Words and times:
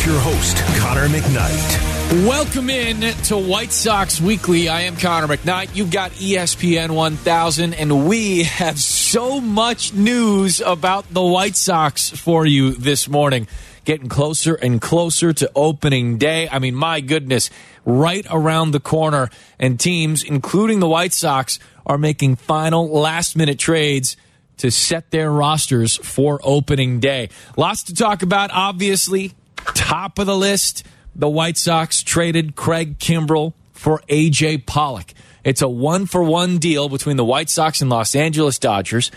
Here's 0.00 0.12
your 0.14 0.20
host, 0.22 0.56
Connor 0.78 1.08
McKnight. 1.08 2.26
Welcome 2.26 2.70
in 2.70 3.00
to 3.24 3.36
White 3.36 3.70
Sox 3.70 4.18
Weekly. 4.18 4.66
I 4.66 4.82
am 4.82 4.96
Connor 4.96 5.26
McKnight. 5.26 5.76
You've 5.76 5.90
got 5.90 6.12
ESPN 6.12 6.92
1000, 6.92 7.74
and 7.74 8.08
we 8.08 8.44
have 8.44 8.78
so 8.78 9.42
much 9.42 9.92
news 9.92 10.62
about 10.62 11.12
the 11.12 11.22
White 11.22 11.54
Sox 11.54 12.08
for 12.08 12.46
you 12.46 12.72
this 12.72 13.10
morning. 13.10 13.46
Getting 13.84 14.08
closer 14.08 14.54
and 14.54 14.80
closer 14.80 15.34
to 15.34 15.50
opening 15.54 16.16
day. 16.16 16.48
I 16.50 16.60
mean, 16.60 16.76
my 16.76 17.02
goodness, 17.02 17.50
right 17.84 18.26
around 18.30 18.70
the 18.70 18.80
corner, 18.80 19.28
and 19.58 19.78
teams, 19.78 20.24
including 20.24 20.80
the 20.80 20.88
White 20.88 21.12
Sox, 21.12 21.58
are 21.84 21.98
making 21.98 22.36
final 22.36 22.88
last 22.88 23.36
minute 23.36 23.58
trades 23.58 24.16
to 24.56 24.70
set 24.70 25.10
their 25.10 25.30
rosters 25.30 25.96
for 25.98 26.40
opening 26.42 27.00
day. 27.00 27.28
Lots 27.58 27.82
to 27.84 27.94
talk 27.94 28.22
about, 28.22 28.50
obviously. 28.50 29.34
Top 29.74 30.18
of 30.18 30.26
the 30.26 30.36
list, 30.36 30.84
the 31.14 31.28
White 31.28 31.56
Sox 31.56 32.02
traded 32.02 32.56
Craig 32.56 32.98
Kimbrel 32.98 33.54
for 33.72 34.00
AJ 34.08 34.66
Pollock. 34.66 35.12
It's 35.44 35.62
a 35.62 35.68
one 35.68 36.06
for 36.06 36.22
one 36.22 36.58
deal 36.58 36.88
between 36.88 37.16
the 37.16 37.24
White 37.24 37.48
Sox 37.48 37.80
and 37.80 37.90
Los 37.90 38.14
Angeles 38.14 38.58
Dodgers. 38.58 39.10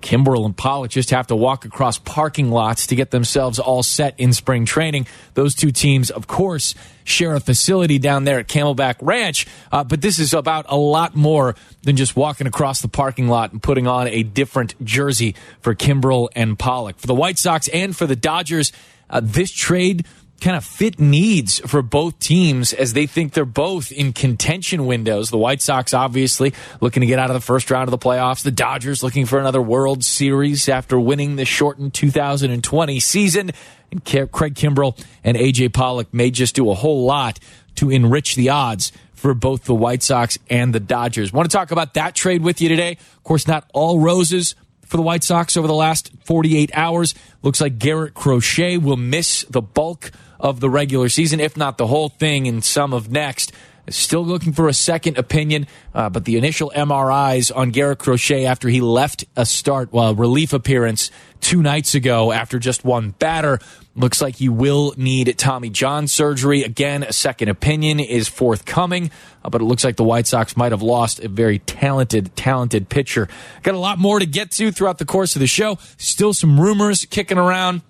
Kimbrel 0.00 0.46
and 0.46 0.56
Pollock 0.56 0.90
just 0.90 1.10
have 1.10 1.26
to 1.26 1.36
walk 1.36 1.64
across 1.64 1.98
parking 1.98 2.50
lots 2.50 2.86
to 2.86 2.96
get 2.96 3.10
themselves 3.10 3.58
all 3.58 3.82
set 3.82 4.18
in 4.18 4.32
spring 4.32 4.64
training. 4.64 5.06
Those 5.34 5.54
two 5.54 5.70
teams, 5.70 6.10
of 6.10 6.26
course, 6.26 6.74
share 7.04 7.34
a 7.34 7.40
facility 7.40 7.98
down 7.98 8.24
there 8.24 8.38
at 8.38 8.48
Camelback 8.48 8.96
Ranch, 9.00 9.46
uh, 9.70 9.84
but 9.84 10.00
this 10.00 10.18
is 10.18 10.32
about 10.32 10.66
a 10.68 10.76
lot 10.76 11.14
more 11.14 11.54
than 11.82 11.96
just 11.96 12.16
walking 12.16 12.46
across 12.46 12.80
the 12.80 12.88
parking 12.88 13.28
lot 13.28 13.52
and 13.52 13.62
putting 13.62 13.86
on 13.86 14.08
a 14.08 14.22
different 14.22 14.82
jersey 14.84 15.34
for 15.60 15.74
Kimbrel 15.74 16.28
and 16.34 16.58
Pollock. 16.58 16.98
For 16.98 17.06
the 17.06 17.14
White 17.14 17.38
Sox 17.38 17.68
and 17.68 17.94
for 17.94 18.06
the 18.06 18.16
Dodgers, 18.16 18.72
uh, 19.10 19.20
this 19.22 19.50
trade 19.50 20.06
kind 20.40 20.56
of 20.56 20.64
fit 20.64 20.98
needs 20.98 21.58
for 21.60 21.82
both 21.82 22.18
teams 22.18 22.72
as 22.72 22.94
they 22.94 23.06
think 23.06 23.34
they're 23.34 23.44
both 23.44 23.92
in 23.92 24.12
contention 24.12 24.86
windows. 24.86 25.30
The 25.30 25.38
White 25.38 25.60
Sox 25.60 25.92
obviously 25.92 26.54
looking 26.80 27.02
to 27.02 27.06
get 27.06 27.18
out 27.18 27.30
of 27.30 27.34
the 27.34 27.40
first 27.40 27.70
round 27.70 27.88
of 27.88 27.90
the 27.90 27.98
playoffs. 27.98 28.42
The 28.42 28.50
Dodgers 28.50 29.02
looking 29.02 29.26
for 29.26 29.38
another 29.38 29.60
World 29.60 30.02
Series 30.02 30.68
after 30.68 30.98
winning 30.98 31.36
the 31.36 31.44
shortened 31.44 31.94
2020 31.94 33.00
season. 33.00 33.50
And 33.90 34.04
Craig 34.04 34.54
Kimbrel 34.54 34.98
and 35.22 35.36
AJ 35.36 35.72
Pollock 35.72 36.12
may 36.14 36.30
just 36.30 36.54
do 36.54 36.70
a 36.70 36.74
whole 36.74 37.04
lot 37.04 37.38
to 37.76 37.90
enrich 37.90 38.34
the 38.34 38.48
odds 38.48 38.92
for 39.12 39.34
both 39.34 39.64
the 39.64 39.74
White 39.74 40.02
Sox 40.02 40.38
and 40.48 40.74
the 40.74 40.80
Dodgers. 40.80 41.32
Want 41.32 41.50
to 41.50 41.54
talk 41.54 41.70
about 41.70 41.94
that 41.94 42.14
trade 42.14 42.42
with 42.42 42.60
you 42.60 42.68
today? 42.68 42.92
Of 42.92 43.24
course, 43.24 43.46
not 43.46 43.68
all 43.74 44.00
roses 44.00 44.54
for 44.90 44.96
the 44.96 45.02
White 45.02 45.22
Sox 45.22 45.56
over 45.56 45.68
the 45.68 45.74
last 45.74 46.10
48 46.24 46.72
hours. 46.74 47.14
Looks 47.42 47.60
like 47.60 47.78
Garrett 47.78 48.12
Crochet 48.12 48.76
will 48.76 48.96
miss 48.96 49.44
the 49.44 49.62
bulk 49.62 50.10
of 50.40 50.58
the 50.58 50.68
regular 50.68 51.08
season, 51.08 51.38
if 51.38 51.56
not 51.56 51.78
the 51.78 51.86
whole 51.86 52.08
thing, 52.08 52.48
and 52.48 52.64
some 52.64 52.92
of 52.92 53.10
next. 53.10 53.52
Still 53.88 54.24
looking 54.24 54.52
for 54.52 54.68
a 54.68 54.74
second 54.74 55.16
opinion, 55.16 55.66
uh, 55.94 56.10
but 56.10 56.24
the 56.24 56.36
initial 56.36 56.72
MRIs 56.74 57.54
on 57.54 57.70
Garrett 57.70 57.98
Crochet 58.00 58.46
after 58.46 58.68
he 58.68 58.80
left 58.80 59.24
a 59.36 59.46
start, 59.46 59.92
well, 59.92 60.14
relief 60.14 60.52
appearance 60.52 61.10
two 61.40 61.62
nights 61.62 61.94
ago 61.94 62.32
after 62.32 62.58
just 62.58 62.84
one 62.84 63.10
batter. 63.10 63.58
Looks 64.00 64.22
like 64.22 64.36
he 64.36 64.48
will 64.48 64.94
need 64.96 65.36
Tommy 65.36 65.68
John 65.68 66.08
surgery. 66.08 66.62
Again, 66.62 67.02
a 67.02 67.12
second 67.12 67.50
opinion 67.50 68.00
is 68.00 68.28
forthcoming, 68.28 69.10
uh, 69.44 69.50
but 69.50 69.60
it 69.60 69.64
looks 69.64 69.84
like 69.84 69.96
the 69.96 70.04
White 70.04 70.26
Sox 70.26 70.56
might 70.56 70.72
have 70.72 70.80
lost 70.80 71.20
a 71.20 71.28
very 71.28 71.58
talented, 71.58 72.34
talented 72.34 72.88
pitcher. 72.88 73.28
Got 73.62 73.74
a 73.74 73.78
lot 73.78 73.98
more 73.98 74.18
to 74.18 74.24
get 74.24 74.52
to 74.52 74.72
throughout 74.72 74.96
the 74.96 75.04
course 75.04 75.36
of 75.36 75.40
the 75.40 75.46
show. 75.46 75.76
Still 75.98 76.32
some 76.32 76.58
rumors 76.58 77.04
kicking 77.04 77.36
around. 77.36 77.82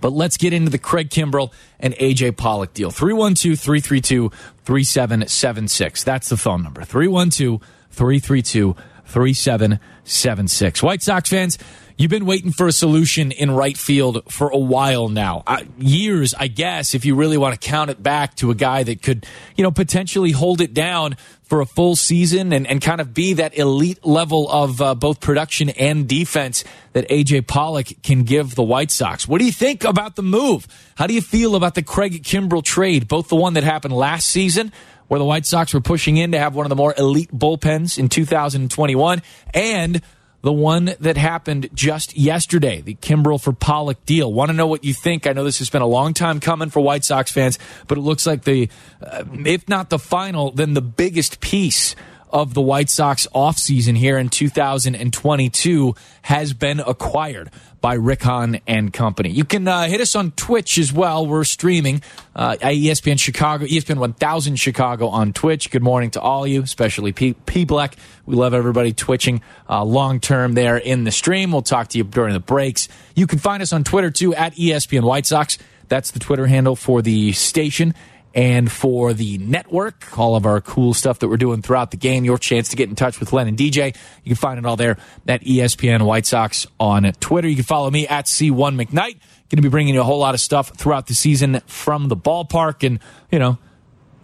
But 0.00 0.12
let's 0.12 0.36
get 0.36 0.52
into 0.52 0.70
the 0.72 0.78
Craig 0.78 1.08
Kimbrel 1.08 1.52
and 1.78 1.94
AJ 1.94 2.36
Pollock 2.36 2.74
deal. 2.74 2.90
312 2.90 3.58
332 3.60 4.30
3776. 4.64 6.02
That's 6.02 6.28
the 6.28 6.36
phone 6.36 6.64
number. 6.64 6.82
312 6.82 7.60
332 7.90 8.74
3776. 9.04 10.82
White 10.82 11.02
Sox 11.02 11.30
fans, 11.30 11.58
you've 11.98 12.10
been 12.10 12.24
waiting 12.24 12.52
for 12.52 12.66
a 12.66 12.72
solution 12.72 13.32
in 13.32 13.50
right 13.50 13.76
field 13.76 14.22
for 14.32 14.48
a 14.48 14.56
while 14.56 15.08
now. 15.08 15.42
Uh, 15.46 15.64
years, 15.76 16.32
I 16.32 16.46
guess, 16.46 16.94
if 16.94 17.04
you 17.04 17.16
really 17.16 17.36
want 17.36 17.60
to 17.60 17.68
count 17.68 17.90
it 17.90 18.02
back 18.02 18.36
to 18.36 18.50
a 18.50 18.54
guy 18.54 18.84
that 18.84 19.02
could, 19.02 19.26
you 19.56 19.64
know, 19.64 19.72
potentially 19.72 20.30
hold 20.30 20.60
it 20.60 20.72
down 20.72 21.16
for 21.42 21.60
a 21.60 21.66
full 21.66 21.96
season 21.96 22.52
and, 22.52 22.66
and 22.66 22.80
kind 22.80 23.00
of 23.00 23.12
be 23.12 23.34
that 23.34 23.58
elite 23.58 24.04
level 24.06 24.48
of 24.50 24.80
uh, 24.80 24.94
both 24.94 25.20
production 25.20 25.70
and 25.70 26.06
defense 26.08 26.62
that 26.92 27.08
AJ 27.08 27.46
Pollock 27.46 27.88
can 28.02 28.22
give 28.22 28.54
the 28.54 28.62
White 28.62 28.90
Sox. 28.90 29.26
What 29.26 29.38
do 29.38 29.44
you 29.44 29.52
think 29.52 29.84
about 29.84 30.14
the 30.14 30.22
move? 30.22 30.66
How 30.94 31.06
do 31.06 31.14
you 31.14 31.22
feel 31.22 31.56
about 31.56 31.74
the 31.74 31.82
Craig 31.82 32.22
Kimbrel 32.22 32.62
trade, 32.62 33.08
both 33.08 33.28
the 33.28 33.36
one 33.36 33.54
that 33.54 33.64
happened 33.64 33.94
last 33.94 34.28
season, 34.28 34.72
where 35.08 35.18
the 35.18 35.24
White 35.24 35.46
Sox 35.46 35.72
were 35.74 35.80
pushing 35.80 36.18
in 36.18 36.32
to 36.32 36.38
have 36.38 36.54
one 36.54 36.66
of 36.66 36.70
the 36.70 36.76
more 36.76 36.94
elite 36.96 37.32
bullpens 37.32 37.98
in 37.98 38.10
2021, 38.10 39.22
and 39.54 40.02
the 40.48 40.52
one 40.54 40.94
that 41.00 41.18
happened 41.18 41.68
just 41.74 42.16
yesterday, 42.16 42.80
the 42.80 42.94
Kimbrel 42.94 43.38
for 43.38 43.52
Pollock 43.52 44.02
deal. 44.06 44.32
Want 44.32 44.48
to 44.48 44.54
know 44.54 44.66
what 44.66 44.82
you 44.82 44.94
think? 44.94 45.26
I 45.26 45.34
know 45.34 45.44
this 45.44 45.58
has 45.58 45.68
been 45.68 45.82
a 45.82 45.86
long 45.86 46.14
time 46.14 46.40
coming 46.40 46.70
for 46.70 46.80
White 46.80 47.04
Sox 47.04 47.30
fans, 47.30 47.58
but 47.86 47.98
it 47.98 48.00
looks 48.00 48.26
like 48.26 48.44
the, 48.44 48.70
uh, 49.02 49.24
if 49.44 49.68
not 49.68 49.90
the 49.90 49.98
final, 49.98 50.50
then 50.50 50.72
the 50.72 50.80
biggest 50.80 51.40
piece 51.40 51.94
of 52.30 52.54
the 52.54 52.60
White 52.60 52.90
Sox 52.90 53.26
offseason 53.34 53.96
here 53.96 54.18
in 54.18 54.28
2022 54.28 55.94
has 56.22 56.52
been 56.52 56.80
acquired 56.80 57.50
by 57.80 57.94
Rick 57.94 58.22
Hahn 58.22 58.60
and 58.66 58.92
company. 58.92 59.30
You 59.30 59.44
can 59.44 59.68
uh, 59.68 59.86
hit 59.86 60.00
us 60.00 60.16
on 60.16 60.32
Twitch 60.32 60.78
as 60.78 60.92
well. 60.92 61.26
We're 61.26 61.44
streaming 61.44 62.02
uh, 62.34 62.56
at 62.60 62.74
ESPN 62.74 63.18
Chicago, 63.18 63.66
ESPN 63.66 63.98
1000 63.98 64.56
Chicago 64.56 65.08
on 65.08 65.32
Twitch. 65.32 65.70
Good 65.70 65.82
morning 65.82 66.10
to 66.12 66.20
all 66.20 66.46
you, 66.46 66.62
especially 66.62 67.12
P, 67.12 67.34
P 67.34 67.64
Black. 67.64 67.96
We 68.26 68.34
love 68.34 68.54
everybody 68.54 68.92
twitching 68.92 69.42
uh, 69.68 69.84
long 69.84 70.20
term 70.20 70.54
there 70.54 70.76
in 70.76 71.04
the 71.04 71.12
stream. 71.12 71.52
We'll 71.52 71.62
talk 71.62 71.88
to 71.88 71.98
you 71.98 72.04
during 72.04 72.32
the 72.32 72.40
breaks. 72.40 72.88
You 73.14 73.26
can 73.26 73.38
find 73.38 73.62
us 73.62 73.72
on 73.72 73.84
Twitter 73.84 74.10
too 74.10 74.34
at 74.34 74.54
ESPN 74.54 75.02
White 75.02 75.26
Sox. 75.26 75.58
That's 75.88 76.10
the 76.10 76.18
Twitter 76.18 76.46
handle 76.46 76.76
for 76.76 77.00
the 77.00 77.32
station 77.32 77.94
and 78.34 78.70
for 78.70 79.12
the 79.14 79.38
network, 79.38 80.18
all 80.18 80.36
of 80.36 80.46
our 80.46 80.60
cool 80.60 80.94
stuff 80.94 81.20
that 81.20 81.28
we're 81.28 81.36
doing 81.36 81.62
throughout 81.62 81.90
the 81.90 81.96
game. 81.96 82.24
Your 82.24 82.38
chance 82.38 82.68
to 82.70 82.76
get 82.76 82.88
in 82.88 82.94
touch 82.94 83.20
with 83.20 83.32
Len 83.32 83.48
and 83.48 83.56
DJ. 83.56 83.94
You 84.22 84.28
can 84.30 84.36
find 84.36 84.58
it 84.58 84.66
all 84.66 84.76
there 84.76 84.98
at 85.26 85.42
ESPN 85.42 86.02
White 86.02 86.26
Sox 86.26 86.66
on 86.78 87.10
Twitter. 87.20 87.48
You 87.48 87.56
can 87.56 87.64
follow 87.64 87.90
me 87.90 88.06
at 88.06 88.26
C1 88.26 88.80
McKnight. 88.80 89.18
Going 89.50 89.56
to 89.56 89.62
be 89.62 89.68
bringing 89.68 89.94
you 89.94 90.00
a 90.02 90.04
whole 90.04 90.18
lot 90.18 90.34
of 90.34 90.40
stuff 90.40 90.76
throughout 90.76 91.06
the 91.06 91.14
season 91.14 91.60
from 91.66 92.08
the 92.08 92.16
ballpark 92.16 92.86
and, 92.86 93.00
you 93.32 93.38
know, 93.38 93.56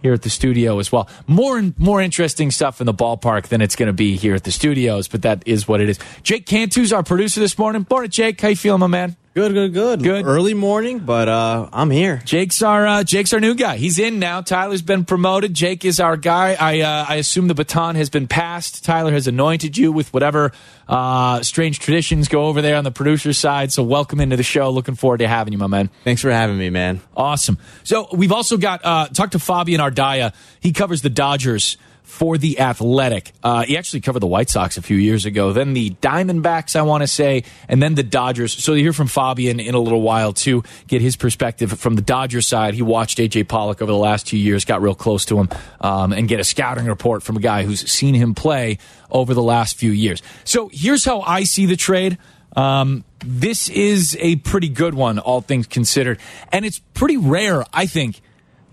here 0.03 0.13
at 0.13 0.21
the 0.21 0.29
studio 0.29 0.77
as 0.77 0.91
well. 0.91 1.09
More 1.25 1.57
and 1.57 1.77
more 1.79 1.99
interesting 1.99 2.51
stuff 2.51 2.79
in 2.79 2.85
the 2.85 2.93
ballpark 2.93 3.47
than 3.47 3.59
it's 3.59 3.75
going 3.75 3.87
to 3.87 3.93
be 3.93 4.17
here 4.17 4.35
at 4.35 4.43
the 4.43 4.51
studios, 4.51 5.07
but 5.07 5.23
that 5.23 5.41
is 5.47 5.67
what 5.67 5.81
it 5.81 5.89
is. 5.89 5.97
Jake 6.21 6.45
Cantu's 6.45 6.93
our 6.93 7.01
producer 7.01 7.39
this 7.39 7.57
morning. 7.57 7.87
Morning, 7.89 8.11
Jake. 8.11 8.39
How 8.39 8.49
you 8.49 8.55
feeling, 8.55 8.81
my 8.81 8.87
man? 8.87 9.17
Good, 9.35 9.51
good, 9.51 9.73
good. 9.73 10.01
Good. 10.01 10.25
Early 10.25 10.53
morning, 10.53 10.99
but 10.99 11.27
uh, 11.27 11.67
I'm 11.73 11.89
here. 11.89 12.21
Jake's 12.23 12.61
our 12.61 12.87
uh, 12.87 13.03
Jake's 13.03 13.33
our 13.33 13.41
new 13.41 13.53
guy. 13.53 13.75
He's 13.75 13.99
in 13.99 14.17
now. 14.17 14.39
Tyler's 14.39 14.81
been 14.81 15.03
promoted. 15.03 15.53
Jake 15.53 15.83
is 15.83 15.99
our 15.99 16.15
guy. 16.15 16.55
I 16.57 16.79
uh, 16.79 17.05
I 17.09 17.15
assume 17.15 17.49
the 17.49 17.53
baton 17.53 17.95
has 17.95 18.09
been 18.09 18.27
passed. 18.27 18.85
Tyler 18.85 19.11
has 19.11 19.27
anointed 19.27 19.77
you 19.77 19.91
with 19.91 20.13
whatever 20.13 20.53
uh, 20.87 21.43
strange 21.43 21.79
traditions 21.79 22.29
go 22.29 22.45
over 22.45 22.61
there 22.61 22.77
on 22.77 22.85
the 22.85 22.91
producer's 22.91 23.37
side. 23.37 23.73
So 23.73 23.83
welcome 23.83 24.21
into 24.21 24.37
the 24.37 24.43
show. 24.43 24.69
Looking 24.69 24.95
forward 24.95 25.17
to 25.17 25.27
having 25.27 25.51
you, 25.51 25.59
my 25.59 25.67
man. 25.67 25.89
Thanks 26.05 26.21
for 26.21 26.31
having 26.31 26.57
me, 26.57 26.69
man. 26.69 27.01
Awesome. 27.17 27.57
So 27.83 28.07
we've 28.13 28.31
also 28.31 28.55
got 28.55 28.85
uh, 28.85 29.09
talked 29.09 29.33
to 29.33 29.39
Fabian 29.39 29.81
Ardaya. 29.81 30.33
He 30.61 30.71
covers 30.71 31.01
the 31.01 31.09
Dodgers 31.09 31.75
for 32.05 32.37
the 32.37 32.59
Athletic. 32.59 33.33
Uh, 33.43 33.63
he 33.63 33.77
actually 33.77 34.01
covered 34.01 34.21
the 34.21 34.27
White 34.27 34.49
Sox 34.49 34.77
a 34.77 34.81
few 34.81 34.97
years 34.97 35.25
ago, 35.25 35.51
then 35.51 35.73
the 35.73 35.89
Diamondbacks, 36.01 36.75
I 36.75 36.83
want 36.83 37.01
to 37.01 37.07
say, 37.07 37.43
and 37.67 37.81
then 37.81 37.95
the 37.95 38.03
Dodgers. 38.03 38.53
So 38.53 38.73
you 38.73 38.83
hear 38.83 38.93
from 38.93 39.07
Fabian 39.07 39.59
in 39.59 39.75
a 39.75 39.79
little 39.79 40.01
while 40.01 40.31
to 40.33 40.63
get 40.87 41.01
his 41.01 41.15
perspective 41.15 41.77
from 41.79 41.95
the 41.95 42.01
Dodgers 42.01 42.47
side. 42.47 42.73
He 42.73 42.81
watched 42.81 43.17
AJ 43.17 43.47
Pollock 43.47 43.81
over 43.81 43.91
the 43.91 43.97
last 43.97 44.27
two 44.27 44.37
years, 44.37 44.65
got 44.65 44.81
real 44.81 44.95
close 44.95 45.25
to 45.25 45.39
him, 45.39 45.49
um, 45.81 46.13
and 46.13 46.27
get 46.27 46.39
a 46.39 46.43
scouting 46.43 46.85
report 46.85 47.23
from 47.23 47.37
a 47.37 47.41
guy 47.41 47.63
who's 47.63 47.89
seen 47.89 48.13
him 48.13 48.35
play 48.35 48.77
over 49.09 49.33
the 49.33 49.43
last 49.43 49.77
few 49.77 49.91
years. 49.91 50.21
So 50.43 50.69
here's 50.71 51.03
how 51.03 51.21
I 51.21 51.43
see 51.43 51.65
the 51.65 51.75
trade. 51.75 52.17
Um, 52.55 53.03
this 53.19 53.67
is 53.69 54.15
a 54.21 54.37
pretty 54.37 54.69
good 54.69 54.93
one, 54.93 55.19
all 55.19 55.41
things 55.41 55.67
considered, 55.67 56.19
and 56.51 56.63
it's 56.63 56.79
pretty 56.93 57.17
rare, 57.17 57.65
I 57.73 57.85
think, 57.85 58.21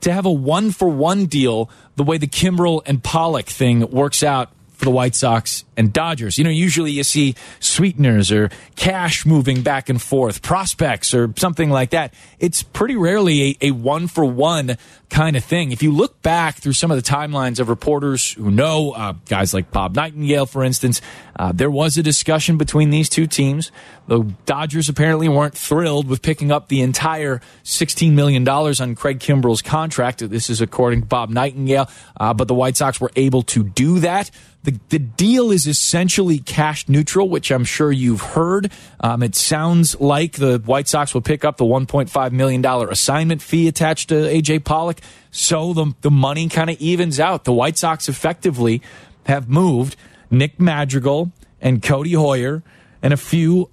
to 0.02 0.12
have 0.12 0.26
a 0.26 0.32
one 0.32 0.70
for 0.70 0.88
one 0.88 1.26
deal 1.26 1.70
the 1.96 2.02
way 2.02 2.18
the 2.18 2.26
Kimbrel 2.26 2.82
and 2.86 3.02
Pollock 3.02 3.46
thing 3.46 3.90
works 3.90 4.22
out 4.22 4.50
for 4.82 4.86
the 4.86 4.90
White 4.90 5.14
Sox 5.14 5.64
and 5.76 5.92
Dodgers. 5.92 6.38
You 6.38 6.44
know, 6.44 6.50
usually 6.50 6.90
you 6.90 7.04
see 7.04 7.36
sweeteners 7.60 8.32
or 8.32 8.50
cash 8.74 9.24
moving 9.24 9.62
back 9.62 9.88
and 9.88 10.02
forth, 10.02 10.42
prospects 10.42 11.14
or 11.14 11.32
something 11.36 11.70
like 11.70 11.90
that. 11.90 12.12
It's 12.40 12.64
pretty 12.64 12.96
rarely 12.96 13.50
a, 13.60 13.68
a 13.68 13.70
one 13.70 14.08
for 14.08 14.24
one 14.24 14.76
kind 15.08 15.36
of 15.36 15.44
thing. 15.44 15.70
If 15.70 15.84
you 15.84 15.92
look 15.92 16.20
back 16.22 16.56
through 16.56 16.72
some 16.72 16.90
of 16.90 16.96
the 16.96 17.08
timelines 17.08 17.60
of 17.60 17.68
reporters 17.68 18.32
who 18.32 18.50
know, 18.50 18.90
uh, 18.90 19.12
guys 19.28 19.54
like 19.54 19.70
Bob 19.70 19.94
Nightingale, 19.94 20.46
for 20.46 20.64
instance, 20.64 21.00
uh, 21.36 21.52
there 21.52 21.70
was 21.70 21.96
a 21.96 22.02
discussion 22.02 22.56
between 22.56 22.90
these 22.90 23.08
two 23.08 23.28
teams. 23.28 23.70
The 24.08 24.20
Dodgers 24.46 24.88
apparently 24.88 25.28
weren't 25.28 25.56
thrilled 25.56 26.08
with 26.08 26.22
picking 26.22 26.50
up 26.50 26.68
the 26.68 26.80
entire 26.80 27.40
$16 27.62 28.12
million 28.12 28.46
on 28.48 28.94
Craig 28.96 29.20
Kimbrel's 29.20 29.62
contract. 29.62 30.28
This 30.28 30.50
is 30.50 30.60
according 30.60 31.02
to 31.02 31.06
Bob 31.06 31.30
Nightingale, 31.30 31.88
uh, 32.18 32.34
but 32.34 32.48
the 32.48 32.54
White 32.54 32.76
Sox 32.76 33.00
were 33.00 33.12
able 33.14 33.42
to 33.42 33.62
do 33.62 34.00
that. 34.00 34.30
The, 34.64 34.78
the 34.90 34.98
deal 35.00 35.50
is 35.50 35.66
essentially 35.66 36.38
cash 36.38 36.88
neutral, 36.88 37.28
which 37.28 37.50
I'm 37.50 37.64
sure 37.64 37.90
you've 37.90 38.20
heard. 38.20 38.70
Um, 39.00 39.22
it 39.22 39.34
sounds 39.34 40.00
like 40.00 40.34
the 40.34 40.58
White 40.64 40.86
Sox 40.86 41.14
will 41.14 41.20
pick 41.20 41.44
up 41.44 41.56
the 41.56 41.64
$1.5 41.64 42.32
million 42.32 42.64
assignment 42.64 43.42
fee 43.42 43.66
attached 43.66 44.10
to 44.10 44.14
AJ 44.14 44.64
Pollock. 44.64 45.00
So 45.32 45.72
the, 45.72 45.94
the 46.02 46.12
money 46.12 46.48
kind 46.48 46.70
of 46.70 46.80
evens 46.80 47.18
out. 47.18 47.42
The 47.42 47.52
White 47.52 47.76
Sox 47.76 48.08
effectively 48.08 48.82
have 49.26 49.48
moved 49.48 49.96
Nick 50.30 50.60
Madrigal 50.60 51.32
and 51.60 51.82
Codi 51.82 52.12
Heuer 52.12 52.62
and 53.02 53.12
a 53.12 53.16
few 53.16 53.68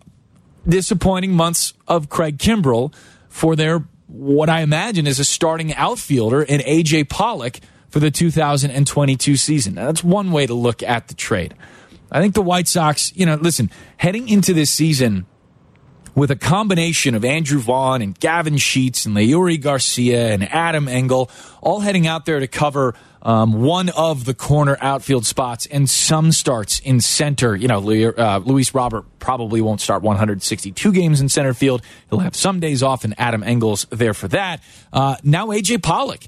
disappointing 0.68 1.34
months 1.34 1.74
of 1.88 2.10
Craig 2.10 2.38
Kimbrel 2.38 2.94
for 3.28 3.56
their, 3.56 3.84
what 4.08 4.50
I 4.50 4.62
imagine 4.62 5.06
is 5.06 5.20
a 5.20 5.26
starting 5.26 5.74
outfielder 5.76 6.42
in 6.42 6.62
AJ 6.62 7.10
Pollock 7.10 7.60
for 7.90 8.00
the 8.00 8.12
2022 8.12 9.36
season. 9.36 9.76
Now, 9.76 9.86
that's 9.88 10.04
one 10.04 10.32
way 10.32 10.46
to 10.46 10.54
look 10.54 10.84
at 10.84 11.08
the 11.08 11.14
trade. 11.14 11.54
I 12.12 12.22
think 12.22 12.34
the 12.34 12.42
White 12.42 12.68
Sox, 12.68 13.16
you 13.16 13.26
know, 13.26 13.36
listen, 13.36 13.70
heading 13.98 14.30
into 14.30 14.54
this 14.54 14.72
season 14.72 15.26
with 16.16 16.32
a 16.32 16.36
combination 16.36 17.16
of 17.16 17.24
Andrew 17.24 17.60
Vaughn 17.60 18.02
and 18.02 18.20
Gavin 18.20 18.58
Sheets 18.58 19.06
and 19.06 19.16
Leury 19.16 19.62
Garcia 19.62 20.30
and 20.30 20.44
Adam 20.44 20.88
Engel 20.88 21.30
all 21.62 21.82
heading 21.82 22.08
out 22.08 22.26
there 22.26 22.40
to 22.40 22.48
cover 22.48 22.96
um, 23.22 23.62
one 23.62 23.90
of 23.90 24.26
the 24.26 24.34
corner 24.34 24.78
outfield 24.82 25.26
spots 25.26 25.66
and 25.68 25.90
some 25.90 26.32
starts 26.32 26.80
in 26.80 27.02
center. 27.02 27.56
You 27.56 27.68
know, 27.68 27.80
uh, 27.80 28.42
Luis 28.44 28.74
Robert 28.74 29.06
probably 29.20 29.62
won't 29.62 29.82
start 29.82 30.02
162 30.02 30.92
games 30.92 31.22
in 31.22 31.30
center 31.30 31.54
field. 31.54 31.82
He'll 32.10 32.20
have 32.20 32.36
some 32.36 32.60
days 32.60 32.82
off, 32.82 33.04
and 33.04 33.14
Adam 33.20 33.44
Engel's 33.44 33.86
there 33.90 34.14
for 34.14 34.28
that. 34.30 34.64
Uh, 34.92 35.18
now, 35.24 35.48
AJ 35.48 35.84
Pollock 35.84 36.22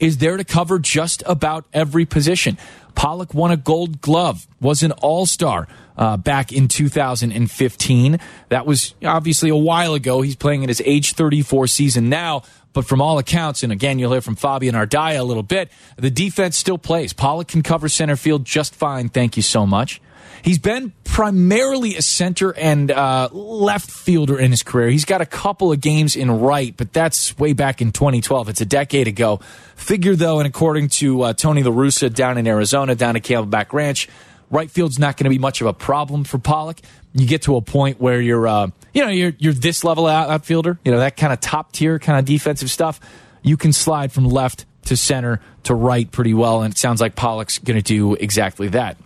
is 0.00 0.18
there 0.18 0.36
to 0.36 0.44
cover 0.44 0.78
just 0.78 1.22
about 1.26 1.64
every 1.72 2.04
position. 2.04 2.58
Pollock 2.94 3.32
won 3.32 3.50
a 3.50 3.56
gold 3.56 4.00
glove, 4.00 4.46
was 4.60 4.82
an 4.82 4.92
all 4.92 5.24
star 5.24 5.68
uh, 5.96 6.16
back 6.16 6.52
in 6.52 6.68
2015. 6.68 8.18
That 8.48 8.66
was 8.66 8.94
obviously 9.04 9.50
a 9.50 9.56
while 9.56 9.94
ago. 9.94 10.20
He's 10.20 10.36
playing 10.36 10.62
in 10.62 10.68
his 10.68 10.82
age 10.84 11.12
34 11.12 11.66
season 11.68 12.08
now. 12.08 12.42
But 12.72 12.86
from 12.86 13.00
all 13.00 13.18
accounts, 13.18 13.62
and 13.62 13.72
again, 13.72 13.98
you'll 13.98 14.12
hear 14.12 14.20
from 14.20 14.36
Fabian 14.36 14.74
Ardaya 14.74 15.18
a 15.18 15.22
little 15.22 15.42
bit, 15.42 15.70
the 15.96 16.10
defense 16.10 16.56
still 16.56 16.78
plays. 16.78 17.12
Pollock 17.12 17.48
can 17.48 17.62
cover 17.62 17.88
center 17.88 18.14
field 18.14 18.44
just 18.44 18.74
fine. 18.74 19.08
Thank 19.08 19.36
you 19.36 19.42
so 19.42 19.66
much. 19.66 20.00
He's 20.42 20.58
been 20.58 20.92
primarily 21.04 21.96
a 21.96 22.02
center 22.02 22.54
and 22.56 22.90
uh, 22.90 23.28
left 23.32 23.90
fielder 23.90 24.38
in 24.38 24.50
his 24.50 24.62
career. 24.62 24.88
He's 24.88 25.04
got 25.04 25.20
a 25.20 25.26
couple 25.26 25.72
of 25.72 25.80
games 25.80 26.16
in 26.16 26.30
right, 26.30 26.74
but 26.76 26.92
that's 26.92 27.36
way 27.38 27.52
back 27.52 27.80
in 27.80 27.92
2012. 27.92 28.48
It's 28.48 28.60
a 28.60 28.66
decade 28.66 29.08
ago. 29.08 29.40
Figure, 29.76 30.14
though, 30.14 30.38
and 30.38 30.46
according 30.46 30.88
to 30.88 31.22
uh, 31.22 31.32
Tony 31.32 31.62
La 31.62 31.72
Russa 31.72 32.12
down 32.12 32.38
in 32.38 32.46
Arizona, 32.46 32.94
down 32.94 33.16
at 33.16 33.22
Camelback 33.22 33.72
Ranch, 33.72 34.08
right 34.50 34.70
field's 34.70 34.98
not 34.98 35.16
going 35.16 35.24
to 35.24 35.30
be 35.30 35.38
much 35.38 35.60
of 35.60 35.66
a 35.66 35.72
problem 35.72 36.24
for 36.24 36.38
Pollock. 36.38 36.80
You 37.14 37.26
get 37.26 37.42
to 37.42 37.56
a 37.56 37.60
point 37.60 38.00
where 38.00 38.20
you're, 38.20 38.46
uh, 38.46 38.68
you 38.94 39.04
know, 39.04 39.10
you're 39.10 39.32
you're 39.38 39.52
this 39.52 39.82
level 39.82 40.06
outfielder, 40.06 40.78
you 40.84 40.92
know, 40.92 40.98
that 40.98 41.16
kind 41.16 41.32
of 41.32 41.40
top 41.40 41.72
tier 41.72 41.98
kind 41.98 42.18
of 42.18 42.24
defensive 42.24 42.70
stuff. 42.70 43.00
You 43.42 43.56
can 43.56 43.72
slide 43.72 44.12
from 44.12 44.28
left 44.28 44.66
to 44.84 44.96
center 44.96 45.40
to 45.64 45.74
right 45.74 46.10
pretty 46.10 46.34
well, 46.34 46.62
and 46.62 46.72
it 46.72 46.78
sounds 46.78 47.00
like 47.00 47.14
Pollock's 47.14 47.58
going 47.58 47.76
to 47.76 47.82
do 47.82 48.14
exactly 48.14 48.68
that. 48.68 48.96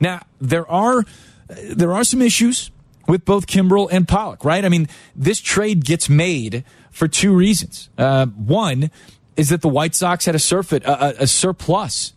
Now, 0.00 0.22
there 0.40 0.68
are 0.70 1.04
there 1.48 1.92
are 1.92 2.04
some 2.04 2.22
issues 2.22 2.70
with 3.06 3.24
both 3.24 3.46
Kimbrel 3.46 3.88
and 3.90 4.06
Pollock, 4.06 4.44
right? 4.44 4.64
I 4.64 4.68
mean, 4.68 4.88
this 5.16 5.40
trade 5.40 5.84
gets 5.84 6.08
made 6.08 6.64
for 6.90 7.08
two 7.08 7.34
reasons. 7.34 7.90
Uh, 7.98 8.26
one 8.26 8.90
is 9.36 9.48
that 9.48 9.62
the 9.62 9.68
White 9.68 9.94
Sox 9.94 10.26
had 10.26 10.34
a, 10.34 10.38
surfeit, 10.38 10.84
a, 10.84 11.22
a 11.22 11.26
surplus 11.26 12.12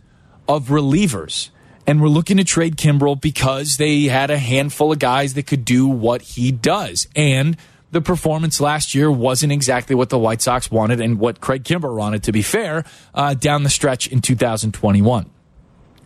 of 0.47 0.67
relievers 0.67 1.49
and 1.85 2.01
we're 2.01 2.07
looking 2.07 2.37
to 2.37 2.43
trade 2.43 2.77
Kimbrel 2.77 3.19
because 3.19 3.77
they 3.77 4.03
had 4.03 4.31
a 4.31 4.37
handful 4.37 4.91
of 4.91 4.99
guys 4.99 5.33
that 5.33 5.47
could 5.47 5.65
do 5.65 5.87
what 5.87 6.21
he 6.21 6.51
does. 6.51 7.07
And 7.15 7.57
the 7.91 8.01
performance 8.01 8.61
last 8.61 8.95
year 8.95 9.11
wasn't 9.11 9.51
exactly 9.51 9.95
what 9.95 10.09
the 10.09 10.17
White 10.17 10.41
Sox 10.41 10.71
wanted 10.71 11.01
and 11.01 11.19
what 11.19 11.41
Craig 11.41 11.63
Kimbrel 11.63 11.95
wanted, 11.95 12.23
to 12.23 12.31
be 12.31 12.41
fair, 12.41 12.85
uh, 13.13 13.33
down 13.33 13.63
the 13.63 13.69
stretch 13.69 14.07
in 14.07 14.21
2021. 14.21 15.29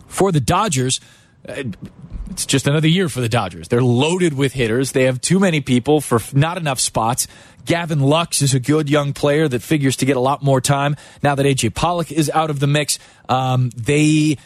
For 0.08 0.32
the 0.32 0.40
Dodgers, 0.40 1.00
it's 1.48 2.46
just 2.46 2.68
another 2.68 2.88
year 2.88 3.10
for 3.10 3.22
the 3.22 3.30
Dodgers. 3.30 3.68
They're 3.68 3.82
loaded 3.82 4.34
with 4.34 4.54
hitters. 4.54 4.92
They 4.92 5.04
have 5.04 5.22
too 5.22 5.40
many 5.40 5.62
people 5.62 6.02
for 6.02 6.20
not 6.34 6.58
enough 6.58 6.80
spots. 6.80 7.28
Gavin 7.66 8.00
Lux 8.00 8.42
is 8.42 8.54
a 8.54 8.60
good 8.60 8.90
young 8.90 9.14
player 9.14 9.48
that 9.48 9.62
figures 9.62 9.98
to 9.98 10.06
get 10.06 10.18
a 10.18 10.20
lot 10.22 10.44
more 10.44 10.62
time 10.62 10.96
now 11.22 11.36
that 11.36 11.46
AJ 11.46 11.74
Pollock 11.74 12.12
is 12.12 12.30
out 12.30 12.50
of 12.50 12.60
the 12.60 12.68
mix. 12.68 13.00
Um, 13.28 13.72
they 13.76 14.38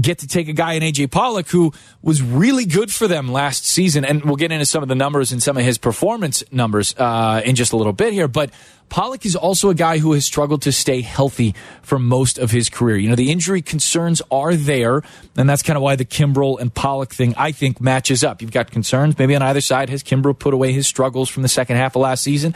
get 0.00 0.18
to 0.18 0.26
take 0.26 0.48
a 0.48 0.52
guy 0.52 0.74
in 0.74 0.82
AJ 0.82 1.10
Pollock 1.10 1.48
who 1.48 1.72
was 2.02 2.22
really 2.22 2.64
good 2.64 2.92
for 2.92 3.06
them 3.06 3.30
last 3.30 3.64
season, 3.64 4.04
and 4.04 4.24
we'll 4.24 4.36
get 4.36 4.52
into 4.52 4.66
some 4.66 4.82
of 4.82 4.88
the 4.88 4.94
numbers 4.94 5.32
and 5.32 5.42
some 5.42 5.56
of 5.56 5.64
his 5.64 5.78
performance 5.78 6.42
numbers 6.50 6.94
uh, 6.98 7.40
in 7.44 7.54
just 7.54 7.72
a 7.72 7.76
little 7.76 7.92
bit 7.92 8.12
here. 8.12 8.28
But 8.28 8.50
Pollock 8.88 9.26
is 9.26 9.36
also 9.36 9.68
a 9.70 9.74
guy 9.74 9.98
who 9.98 10.12
has 10.12 10.24
struggled 10.24 10.62
to 10.62 10.72
stay 10.72 11.00
healthy 11.00 11.54
for 11.82 11.98
most 11.98 12.38
of 12.38 12.50
his 12.50 12.68
career. 12.68 12.96
You 12.96 13.08
know, 13.08 13.14
the 13.16 13.30
injury 13.30 13.62
concerns 13.62 14.22
are 14.30 14.54
there, 14.54 15.02
and 15.36 15.48
that's 15.48 15.62
kind 15.62 15.76
of 15.76 15.82
why 15.82 15.96
the 15.96 16.04
Kimbrel 16.04 16.60
and 16.60 16.72
Pollock 16.72 17.12
thing, 17.12 17.34
I 17.36 17.52
think, 17.52 17.80
matches 17.80 18.24
up. 18.24 18.40
You've 18.40 18.52
got 18.52 18.70
concerns 18.70 19.18
maybe 19.18 19.34
on 19.34 19.42
either 19.42 19.60
side. 19.60 19.90
Has 19.90 20.02
Kimbrel 20.02 20.38
put 20.38 20.54
away 20.54 20.72
his 20.72 20.86
struggles 20.86 21.28
from 21.28 21.42
the 21.42 21.48
second 21.48 21.76
half 21.76 21.96
of 21.96 22.02
last 22.02 22.22
season? 22.22 22.54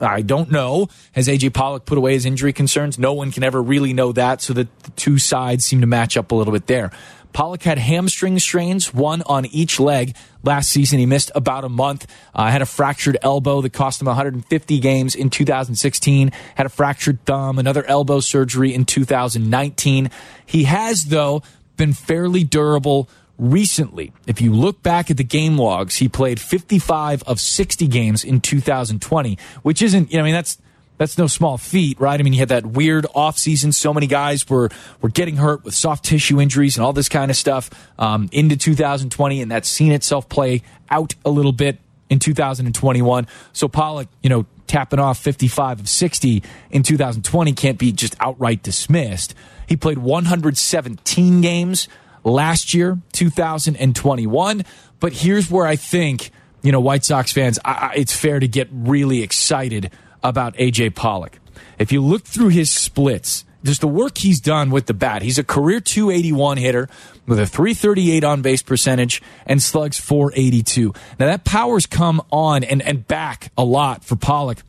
I 0.00 0.22
don't 0.22 0.50
know. 0.50 0.88
Has 1.12 1.26
AJ 1.28 1.52
Pollock 1.54 1.84
put 1.84 1.98
away 1.98 2.12
his 2.12 2.24
injury 2.24 2.52
concerns? 2.52 2.98
No 2.98 3.12
one 3.12 3.32
can 3.32 3.42
ever 3.42 3.60
really 3.60 3.92
know 3.92 4.12
that, 4.12 4.40
so 4.40 4.52
that 4.52 4.82
the 4.82 4.90
two 4.92 5.18
sides 5.18 5.64
seem 5.64 5.80
to 5.80 5.86
match 5.86 6.16
up 6.16 6.30
a 6.30 6.34
little 6.34 6.52
bit 6.52 6.66
there. 6.66 6.90
Pollock 7.32 7.62
had 7.62 7.78
hamstring 7.78 8.38
strains, 8.38 8.92
one 8.92 9.22
on 9.22 9.46
each 9.46 9.78
leg. 9.78 10.16
Last 10.42 10.70
season, 10.70 10.98
he 10.98 11.06
missed 11.06 11.30
about 11.34 11.64
a 11.64 11.68
month. 11.68 12.06
Uh, 12.34 12.50
had 12.50 12.62
a 12.62 12.66
fractured 12.66 13.16
elbow 13.22 13.60
that 13.60 13.72
cost 13.72 14.00
him 14.00 14.06
150 14.06 14.78
games 14.80 15.14
in 15.14 15.30
2016. 15.30 16.32
Had 16.54 16.66
a 16.66 16.70
fractured 16.70 17.24
thumb, 17.24 17.58
another 17.58 17.84
elbow 17.84 18.20
surgery 18.20 18.74
in 18.74 18.84
2019. 18.84 20.10
He 20.46 20.64
has, 20.64 21.04
though, 21.04 21.42
been 21.76 21.92
fairly 21.92 22.44
durable 22.44 23.08
recently. 23.38 24.12
If 24.26 24.40
you 24.40 24.52
look 24.52 24.82
back 24.82 25.10
at 25.10 25.16
the 25.16 25.24
game 25.24 25.56
logs, 25.56 25.96
he 25.96 26.08
played 26.08 26.38
55 26.40 27.22
of 27.24 27.40
60 27.40 27.86
games 27.88 28.22
in 28.22 28.40
2020, 28.40 29.38
which 29.62 29.80
isn't, 29.82 30.10
you 30.10 30.18
know, 30.18 30.22
I 30.22 30.26
mean, 30.26 30.34
that's 30.34 30.58
that's 31.00 31.16
no 31.16 31.26
small 31.26 31.56
feat, 31.56 31.98
right? 31.98 32.20
I 32.20 32.22
mean, 32.22 32.34
you 32.34 32.40
had 32.40 32.50
that 32.50 32.66
weird 32.66 33.06
offseason. 33.16 33.72
So 33.72 33.94
many 33.94 34.06
guys 34.06 34.46
were, 34.50 34.68
were 35.00 35.08
getting 35.08 35.36
hurt 35.36 35.64
with 35.64 35.72
soft 35.74 36.04
tissue 36.04 36.38
injuries 36.38 36.76
and 36.76 36.84
all 36.84 36.92
this 36.92 37.08
kind 37.08 37.30
of 37.30 37.38
stuff 37.38 37.70
um, 37.98 38.28
into 38.32 38.54
2020, 38.54 39.40
and 39.40 39.50
that's 39.50 39.66
seen 39.66 39.92
itself 39.92 40.28
play 40.28 40.60
out 40.90 41.14
a 41.24 41.30
little 41.30 41.52
bit 41.52 41.78
in 42.10 42.18
2021. 42.18 43.26
So 43.54 43.66
Pollock, 43.66 44.08
you 44.22 44.28
know, 44.28 44.44
tapping 44.66 44.98
off 44.98 45.18
55 45.18 45.80
of 45.80 45.88
60 45.88 46.42
in 46.70 46.82
2020 46.82 47.54
can't 47.54 47.78
be 47.78 47.92
just 47.92 48.14
outright 48.20 48.62
dismissed. 48.62 49.34
He 49.66 49.78
played 49.78 49.96
117 49.96 51.40
games 51.40 51.88
last 52.24 52.74
year, 52.74 52.98
2021. 53.12 54.64
But 54.98 55.14
here's 55.14 55.50
where 55.50 55.66
I 55.66 55.76
think, 55.76 56.30
you 56.60 56.72
know, 56.72 56.80
White 56.80 57.06
Sox 57.06 57.32
fans, 57.32 57.58
I, 57.64 57.94
it's 57.96 58.14
fair 58.14 58.38
to 58.38 58.46
get 58.46 58.68
really 58.70 59.22
excited 59.22 59.90
about 60.22 60.54
AJ 60.56 60.94
Pollock. 60.94 61.38
If 61.78 61.92
you 61.92 62.02
look 62.02 62.24
through 62.24 62.48
his 62.48 62.70
splits, 62.70 63.44
just 63.62 63.80
the 63.80 63.88
work 63.88 64.18
he's 64.18 64.40
done 64.40 64.70
with 64.70 64.86
the 64.86 64.94
bat, 64.94 65.22
he's 65.22 65.38
a 65.38 65.44
career 65.44 65.80
281 65.80 66.56
hitter 66.56 66.88
with 67.26 67.38
a 67.38 67.46
338 67.46 68.24
on 68.24 68.42
base 68.42 68.62
percentage 68.62 69.22
and 69.46 69.62
slugs 69.62 69.98
482. 69.98 70.94
Now 71.18 71.26
that 71.26 71.44
power's 71.44 71.86
come 71.86 72.22
on 72.30 72.64
and, 72.64 72.82
and 72.82 73.06
back 73.06 73.52
a 73.56 73.64
lot 73.64 74.04
for 74.04 74.16
Pollock 74.16 74.62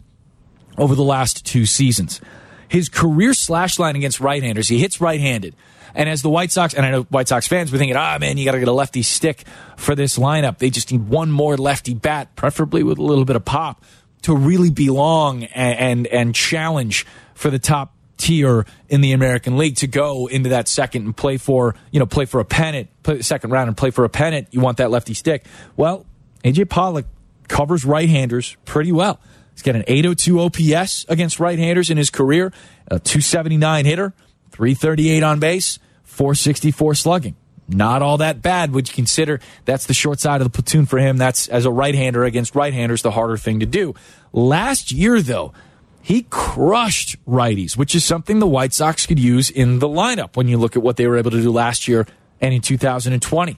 over 0.77 0.95
the 0.95 1.03
last 1.03 1.45
two 1.45 1.65
seasons. 1.65 2.21
His 2.67 2.89
career 2.89 3.33
slash 3.33 3.79
line 3.79 3.95
against 3.95 4.19
right 4.19 4.41
handers, 4.41 4.67
he 4.67 4.79
hits 4.79 5.01
right 5.01 5.19
handed. 5.19 5.55
And 5.93 6.07
as 6.07 6.21
the 6.21 6.29
White 6.29 6.51
Sox, 6.51 6.73
and 6.73 6.85
I 6.85 6.91
know 6.91 7.03
White 7.03 7.27
Sox 7.27 7.47
fans 7.47 7.71
were 7.71 7.77
thinking, 7.77 7.97
ah, 7.97 8.17
man, 8.19 8.37
you 8.37 8.45
got 8.45 8.53
to 8.53 8.59
get 8.59 8.69
a 8.69 8.73
lefty 8.73 9.01
stick 9.01 9.43
for 9.75 9.93
this 9.93 10.17
lineup. 10.17 10.57
They 10.57 10.69
just 10.69 10.89
need 10.89 11.09
one 11.09 11.29
more 11.31 11.57
lefty 11.57 11.93
bat, 11.93 12.33
preferably 12.37 12.83
with 12.83 12.97
a 12.97 13.03
little 13.03 13.25
bit 13.25 13.35
of 13.35 13.43
pop 13.43 13.83
to 14.23 14.35
really 14.35 14.69
belong 14.69 15.43
and, 15.43 15.79
and, 15.79 16.07
and 16.07 16.35
challenge 16.35 17.05
for 17.33 17.49
the 17.49 17.59
top 17.59 17.93
tier 18.17 18.65
in 18.87 19.01
the 19.01 19.13
American 19.13 19.57
League 19.57 19.77
to 19.77 19.87
go 19.87 20.27
into 20.27 20.49
that 20.49 20.67
second 20.67 21.05
and 21.05 21.17
play 21.17 21.37
for, 21.37 21.75
you 21.91 21.99
know, 21.99 22.05
play 22.05 22.25
for 22.25 22.39
a 22.39 22.45
pennant, 22.45 22.89
play 23.03 23.21
second 23.21 23.49
round 23.49 23.67
and 23.67 23.75
play 23.75 23.89
for 23.89 24.05
a 24.05 24.09
pennant. 24.09 24.47
You 24.51 24.61
want 24.61 24.77
that 24.77 24.91
lefty 24.91 25.13
stick. 25.13 25.45
Well, 25.75 26.05
AJ 26.43 26.69
Pollock 26.69 27.05
covers 27.47 27.83
right 27.83 28.07
handers 28.07 28.55
pretty 28.65 28.91
well. 28.91 29.19
He's 29.53 29.63
got 29.63 29.75
an 29.75 29.83
802 29.87 30.39
OPS 30.39 31.05
against 31.09 31.39
right 31.39 31.59
handers 31.59 31.89
in 31.89 31.97
his 31.97 32.09
career, 32.09 32.53
a 32.87 32.99
279 32.99 33.85
hitter, 33.85 34.13
338 34.51 35.23
on 35.23 35.39
base, 35.39 35.79
464 36.03 36.95
slugging. 36.95 37.35
Not 37.73 38.01
all 38.01 38.17
that 38.17 38.41
bad, 38.41 38.73
would 38.73 38.89
you 38.89 38.93
consider 38.93 39.39
that's 39.65 39.85
the 39.85 39.93
short 39.93 40.19
side 40.19 40.41
of 40.41 40.45
the 40.45 40.51
platoon 40.51 40.85
for 40.85 40.99
him. 40.99 41.17
That's 41.17 41.47
as 41.47 41.65
a 41.65 41.71
right 41.71 41.95
hander 41.95 42.25
against 42.25 42.53
right 42.53 42.73
handers, 42.73 43.01
the 43.01 43.11
harder 43.11 43.37
thing 43.37 43.61
to 43.61 43.65
do. 43.65 43.95
Last 44.33 44.91
year, 44.91 45.21
though, 45.21 45.53
he 46.01 46.23
crushed 46.29 47.23
righties, 47.25 47.77
which 47.77 47.95
is 47.95 48.03
something 48.03 48.39
the 48.39 48.47
White 48.47 48.73
Sox 48.73 49.05
could 49.05 49.19
use 49.19 49.49
in 49.49 49.79
the 49.79 49.87
lineup 49.87 50.35
when 50.35 50.47
you 50.47 50.57
look 50.57 50.75
at 50.75 50.81
what 50.81 50.97
they 50.97 51.07
were 51.07 51.17
able 51.17 51.31
to 51.31 51.41
do 51.41 51.51
last 51.51 51.87
year 51.87 52.05
and 52.41 52.53
in 52.53 52.61
2020. 52.61 53.57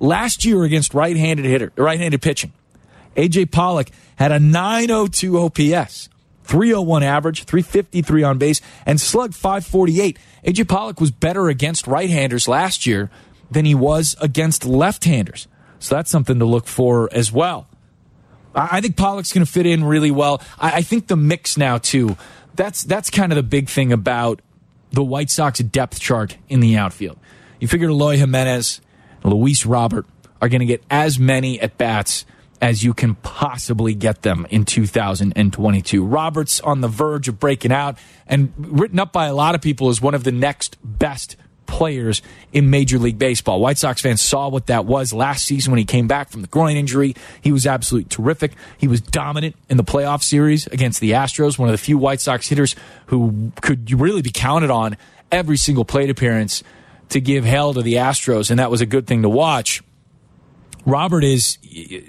Last 0.00 0.44
year 0.44 0.64
against 0.64 0.92
right-handed 0.92 1.46
hitter, 1.46 1.72
right-handed 1.76 2.20
pitching, 2.20 2.52
AJ 3.16 3.52
Pollock 3.52 3.88
had 4.16 4.32
a 4.32 4.40
902 4.40 5.38
OPS, 5.38 6.08
301 6.42 7.02
average, 7.04 7.44
353 7.44 8.22
on 8.24 8.38
base, 8.38 8.60
and 8.84 9.00
slug 9.00 9.32
548. 9.32 10.18
AJ 10.44 10.68
Pollock 10.68 11.00
was 11.00 11.12
better 11.12 11.48
against 11.48 11.86
right-handers 11.86 12.48
last 12.48 12.86
year 12.86 13.08
than 13.50 13.64
he 13.64 13.74
was 13.74 14.16
against 14.20 14.64
left-handers. 14.64 15.48
So 15.78 15.94
that's 15.94 16.10
something 16.10 16.38
to 16.38 16.44
look 16.44 16.66
for 16.66 17.08
as 17.12 17.30
well. 17.30 17.68
I 18.54 18.80
think 18.80 18.96
Pollock's 18.96 19.32
going 19.32 19.44
to 19.44 19.50
fit 19.50 19.66
in 19.66 19.84
really 19.84 20.10
well. 20.10 20.40
I, 20.58 20.82
think 20.82 21.08
the 21.08 21.16
mix 21.16 21.56
now 21.56 21.78
too. 21.78 22.16
That's 22.54 22.84
that's 22.84 23.10
kind 23.10 23.32
of 23.32 23.36
the 23.36 23.42
big 23.42 23.68
thing 23.68 23.92
about 23.92 24.40
the 24.92 25.02
White 25.02 25.28
Sox 25.28 25.58
depth 25.58 25.98
chart 25.98 26.36
in 26.48 26.60
the 26.60 26.76
outfield. 26.76 27.18
You 27.58 27.66
figure 27.66 27.88
Eloy 27.88 28.16
Jimenez, 28.16 28.80
Luis 29.24 29.66
Robert 29.66 30.06
are 30.40 30.48
going 30.48 30.60
to 30.60 30.66
get 30.66 30.84
as 30.88 31.18
many 31.18 31.60
at 31.60 31.76
bats 31.78 32.24
as 32.60 32.82
you 32.82 32.94
can 32.94 33.16
possibly 33.16 33.94
get 33.94 34.22
them 34.22 34.46
in 34.50 34.64
2022. 34.64 36.04
Roberts 36.04 36.60
on 36.60 36.80
the 36.80 36.88
verge 36.88 37.28
of 37.28 37.38
breaking 37.40 37.72
out 37.72 37.98
and 38.26 38.52
written 38.56 38.98
up 38.98 39.12
by 39.12 39.26
a 39.26 39.34
lot 39.34 39.54
of 39.54 39.60
people 39.60 39.88
as 39.88 40.00
one 40.00 40.14
of 40.14 40.24
the 40.24 40.32
next 40.32 40.78
best 40.82 41.36
players 41.66 42.22
in 42.52 42.70
Major 42.70 42.98
League 42.98 43.18
Baseball. 43.18 43.60
White 43.60 43.78
Sox 43.78 44.00
fans 44.00 44.20
saw 44.20 44.48
what 44.48 44.66
that 44.66 44.84
was 44.84 45.12
last 45.12 45.44
season 45.44 45.70
when 45.70 45.78
he 45.78 45.84
came 45.84 46.06
back 46.06 46.30
from 46.30 46.42
the 46.42 46.48
groin 46.48 46.76
injury. 46.76 47.14
He 47.40 47.52
was 47.52 47.66
absolutely 47.66 48.08
terrific. 48.08 48.52
He 48.78 48.88
was 48.88 49.00
dominant 49.00 49.56
in 49.68 49.76
the 49.76 49.84
playoff 49.84 50.22
series 50.22 50.66
against 50.68 51.00
the 51.00 51.12
Astros, 51.12 51.58
one 51.58 51.68
of 51.68 51.72
the 51.72 51.78
few 51.78 51.98
White 51.98 52.20
Sox 52.20 52.48
hitters 52.48 52.76
who 53.06 53.52
could 53.60 53.90
really 53.92 54.22
be 54.22 54.30
counted 54.30 54.70
on 54.70 54.96
every 55.30 55.56
single 55.56 55.84
plate 55.84 56.10
appearance 56.10 56.62
to 57.10 57.20
give 57.20 57.44
hell 57.44 57.74
to 57.74 57.82
the 57.82 57.94
Astros, 57.94 58.50
and 58.50 58.58
that 58.58 58.70
was 58.70 58.80
a 58.80 58.86
good 58.86 59.06
thing 59.06 59.22
to 59.22 59.28
watch. 59.28 59.82
Robert 60.86 61.24
is 61.24 61.58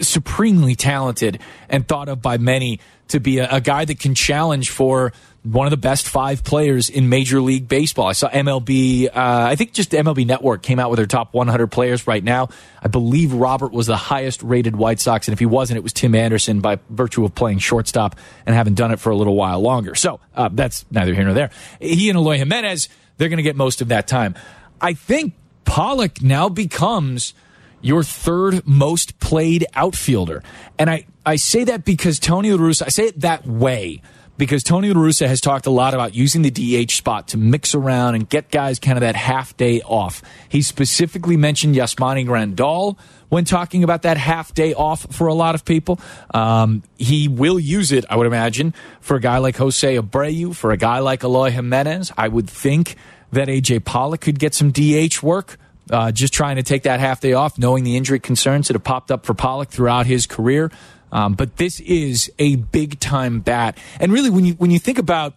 supremely 0.01 0.75
talented 0.75 1.39
and 1.69 1.87
thought 1.87 2.09
of 2.09 2.21
by 2.21 2.37
many 2.37 2.79
to 3.07 3.19
be 3.19 3.39
a, 3.39 3.49
a 3.49 3.61
guy 3.61 3.85
that 3.85 3.99
can 3.99 4.15
challenge 4.15 4.69
for 4.69 5.13
one 5.45 5.67
of 5.67 5.71
the 5.71 5.77
best 5.77 6.07
five 6.07 6.43
players 6.43 6.89
in 6.89 7.07
Major 7.07 7.39
League 7.39 7.67
Baseball. 7.67 8.07
I 8.07 8.13
saw 8.13 8.29
MLB, 8.29 9.07
uh, 9.07 9.11
I 9.13 9.55
think 9.55 9.73
just 9.73 9.91
MLB 9.91 10.25
Network 10.25 10.63
came 10.63 10.79
out 10.79 10.89
with 10.89 10.97
their 10.97 11.05
top 11.05 11.33
100 11.33 11.67
players 11.67 12.07
right 12.07 12.23
now. 12.23 12.49
I 12.81 12.87
believe 12.87 13.31
Robert 13.31 13.71
was 13.71 13.85
the 13.85 13.95
highest 13.95 14.41
rated 14.41 14.75
White 14.75 14.99
Sox, 14.99 15.27
and 15.27 15.33
if 15.33 15.39
he 15.39 15.45
wasn't, 15.45 15.77
it 15.77 15.83
was 15.83 15.93
Tim 15.93 16.15
Anderson 16.15 16.61
by 16.61 16.79
virtue 16.89 17.23
of 17.23 17.35
playing 17.35 17.59
shortstop 17.59 18.17
and 18.45 18.55
having 18.55 18.73
done 18.73 18.91
it 18.91 18.99
for 18.99 19.11
a 19.11 19.15
little 19.15 19.35
while 19.35 19.59
longer. 19.59 19.93
So 19.93 20.19
uh, 20.35 20.49
that's 20.51 20.83
neither 20.89 21.13
here 21.13 21.23
nor 21.23 21.33
there. 21.33 21.51
He 21.79 22.09
and 22.09 22.17
Eloy 22.17 22.37
Jimenez, 22.37 22.89
they're 23.17 23.29
going 23.29 23.37
to 23.37 23.43
get 23.43 23.55
most 23.55 23.81
of 23.81 23.89
that 23.89 24.07
time. 24.07 24.33
I 24.81 24.93
think 24.93 25.35
Pollock 25.63 26.23
now 26.23 26.49
becomes 26.49 27.35
your 27.81 28.01
third 28.01 28.65
most 28.65 29.19
played 29.19 29.65
outfielder. 29.75 30.41
And 30.79 30.89
I, 30.89 31.05
I 31.23 31.35
say 31.35 31.65
that 31.65 31.85
because 31.85 32.19
Tony 32.19 32.51
La 32.51 32.57
Russa, 32.57 32.83
I 32.87 32.89
say 32.89 33.05
it 33.05 33.21
that 33.21 33.45
way 33.45 34.01
because 34.37 34.63
Tony 34.63 34.93
La 34.93 34.99
Russa 34.99 35.27
has 35.27 35.39
talked 35.39 35.65
a 35.65 35.71
lot 35.71 35.93
about 35.93 36.13
using 36.13 36.41
the 36.41 36.51
DH 36.51 36.91
spot 36.91 37.29
to 37.29 37.37
mix 37.37 37.73
around 37.73 38.15
and 38.15 38.29
get 38.29 38.51
guys 38.51 38.79
kind 38.79 38.97
of 38.97 39.01
that 39.01 39.15
half 39.15 39.55
day 39.57 39.81
off. 39.81 40.21
He 40.49 40.61
specifically 40.61 41.37
mentioned 41.37 41.75
Yasmani 41.75 42.25
Grandal 42.25 42.97
when 43.29 43.45
talking 43.45 43.83
about 43.83 44.03
that 44.03 44.17
half 44.17 44.53
day 44.53 44.73
off 44.73 45.05
for 45.13 45.27
a 45.27 45.33
lot 45.33 45.55
of 45.55 45.65
people. 45.65 45.99
Um, 46.33 46.83
he 46.97 47.27
will 47.27 47.59
use 47.59 47.91
it, 47.91 48.05
I 48.09 48.17
would 48.17 48.27
imagine, 48.27 48.73
for 49.01 49.17
a 49.17 49.21
guy 49.21 49.37
like 49.37 49.57
Jose 49.57 49.95
Abreu, 49.95 50.55
for 50.55 50.71
a 50.71 50.77
guy 50.77 50.99
like 50.99 51.23
Eloy 51.23 51.51
Jimenez. 51.51 52.11
I 52.17 52.27
would 52.27 52.49
think 52.49 52.95
that 53.31 53.47
AJ 53.47 53.85
Pollock 53.85 54.21
could 54.21 54.39
get 54.39 54.53
some 54.53 54.71
DH 54.71 55.21
work. 55.21 55.57
Uh, 55.87 56.11
just 56.11 56.33
trying 56.33 56.55
to 56.55 56.63
take 56.63 56.81
that 56.83 56.99
half 56.99 57.21
day 57.21 57.33
off, 57.33 57.59
knowing 57.59 57.83
the 57.83 57.95
injury 57.95 58.19
concerns 58.19 58.67
that 58.67 58.73
have 58.73 58.83
popped 58.83 59.11
up 59.11 59.23
for 59.23 59.35
Pollock 59.35 59.69
throughout 59.69 60.07
his 60.07 60.25
career. 60.25 60.71
Um, 61.11 61.33
but 61.33 61.57
this 61.57 61.79
is 61.81 62.31
a 62.39 62.55
big 62.57 62.99
time 62.99 63.39
bat. 63.39 63.77
And 63.99 64.11
really, 64.11 64.29
when 64.29 64.45
you, 64.45 64.53
when 64.53 64.71
you 64.71 64.79
think 64.79 64.97
about 64.97 65.35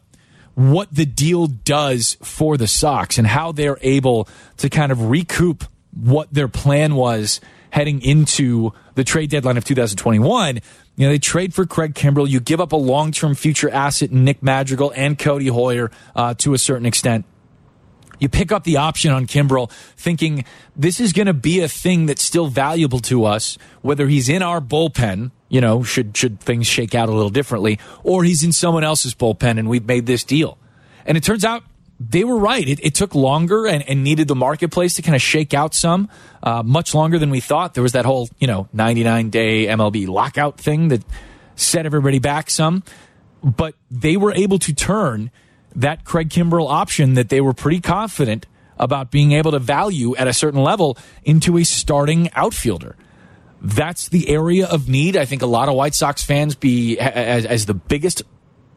what 0.54 0.92
the 0.92 1.06
deal 1.06 1.46
does 1.46 2.16
for 2.20 2.56
the 2.56 2.66
Sox 2.66 3.16
and 3.16 3.28
how 3.28 3.52
they're 3.52 3.78
able 3.80 4.28
to 4.56 4.68
kind 4.68 4.90
of 4.90 5.08
recoup 5.08 5.64
what 5.94 6.32
their 6.34 6.48
plan 6.48 6.96
was 6.96 7.40
heading 7.70 8.02
into 8.02 8.72
the 8.94 9.04
trade 9.04 9.30
deadline 9.30 9.56
of 9.56 9.64
2021. 9.64 10.56
You 10.96 11.06
know, 11.06 11.12
they 11.12 11.18
trade 11.18 11.54
for 11.54 11.64
Craig 11.64 11.94
Kimbrel. 11.94 12.28
You 12.28 12.40
give 12.40 12.60
up 12.60 12.72
a 12.72 12.76
long 12.76 13.12
term 13.12 13.37
future 13.37 13.70
asset 13.70 14.10
Nick 14.10 14.42
Madrigal 14.42 14.92
and 14.96 15.16
Codi 15.16 15.48
Heuer 15.48 15.92
uh, 16.16 16.34
to 16.34 16.54
a 16.54 16.58
certain 16.58 16.87
extent. 16.87 17.25
You 18.18 18.28
pick 18.28 18.52
up 18.52 18.64
the 18.64 18.76
option 18.76 19.12
on 19.12 19.26
Kimbrel 19.26 19.70
thinking 19.96 20.44
this 20.75 21.00
is 21.00 21.12
going 21.12 21.26
to 21.26 21.34
be 21.34 21.60
a 21.60 21.68
thing 21.68 22.06
that's 22.06 22.22
still 22.22 22.48
valuable 22.48 23.00
to 23.00 23.25
us, 23.25 23.58
whether 23.82 24.08
he's 24.08 24.28
in 24.28 24.42
our 24.42 24.60
bullpen 24.60 25.30
you 25.48 25.60
know, 25.60 25.82
should 25.82 26.16
should 26.16 26.40
things 26.40 26.66
shake 26.66 26.94
out 26.94 27.08
a 27.08 27.12
little 27.12 27.30
differently, 27.30 27.78
or 28.02 28.25
he's 28.25 28.42
in 28.44 28.52
someone 28.52 28.84
else's 28.84 29.14
bullpen 29.14 29.58
and 29.58 29.68
we've 29.68 29.87
made 29.87 30.06
this 30.06 30.25
deal. 30.25 30.58
And 31.06 31.16
it 31.16 31.22
turns 31.22 31.44
out 31.44 31.64
they 31.98 32.22
were 32.22 32.37
right. 32.37 32.68
It, 32.68 32.84
it 32.84 32.94
took 32.94 33.14
longer 33.14 33.66
and, 33.66 33.82
and, 33.88 34.04
needed 34.04 34.28
the 34.28 34.37
marketplace 34.37 34.94
to 34.94 35.02
kind 35.02 35.16
of 35.16 35.22
shake 35.22 35.52
out 35.52 35.75
some, 35.75 36.08
uh, 36.44 36.62
much 36.62 36.94
longer 36.94 37.18
than 37.18 37.30
we 37.30 37.40
thought. 37.40 37.75
There 37.75 37.82
was 37.82 37.92
that 37.92 38.04
whole, 38.04 38.28
you 38.38 38.46
know, 38.46 38.68
99 38.72 39.30
day 39.30 39.66
MLB 39.66 40.06
lockout 40.06 40.60
thing 40.60 40.88
that 40.88 41.02
set 41.56 41.87
everybody 41.87 42.20
back 42.20 42.50
some. 42.50 42.84
But 43.42 43.75
they 43.90 44.16
were 44.16 44.32
able 44.32 44.58
to 44.60 44.72
turn 44.72 45.30
that 45.78 46.04
Craig 46.04 46.28
Kimbrel 46.28 46.68
option 46.68 47.14
that 47.14 47.28
they 47.28 47.40
were 47.40 47.54
pretty 47.54 47.80
confident 47.80 48.47
about 48.78 49.11
being 49.11 49.32
able 49.32 49.50
to 49.50 49.58
value 49.58 50.14
at 50.16 50.28
a 50.28 50.32
certain 50.32 50.62
level 50.62 50.97
into 51.25 51.56
a 51.56 51.64
starting 51.64 52.30
outfielder 52.35 52.97
that's 53.61 54.08
the 54.08 54.28
area 54.28 54.66
of 54.66 54.88
need. 54.88 55.16
I 55.16 55.25
think 55.25 55.42
a 55.42 55.47
lot 55.47 55.68
of 55.68 55.75
White 55.75 55.94
Sox 55.94 56.23
fans 56.23 56.54
be 56.54 56.99
as, 56.99 57.44
as 57.44 57.66
the 57.66 57.75
biggest 57.75 58.23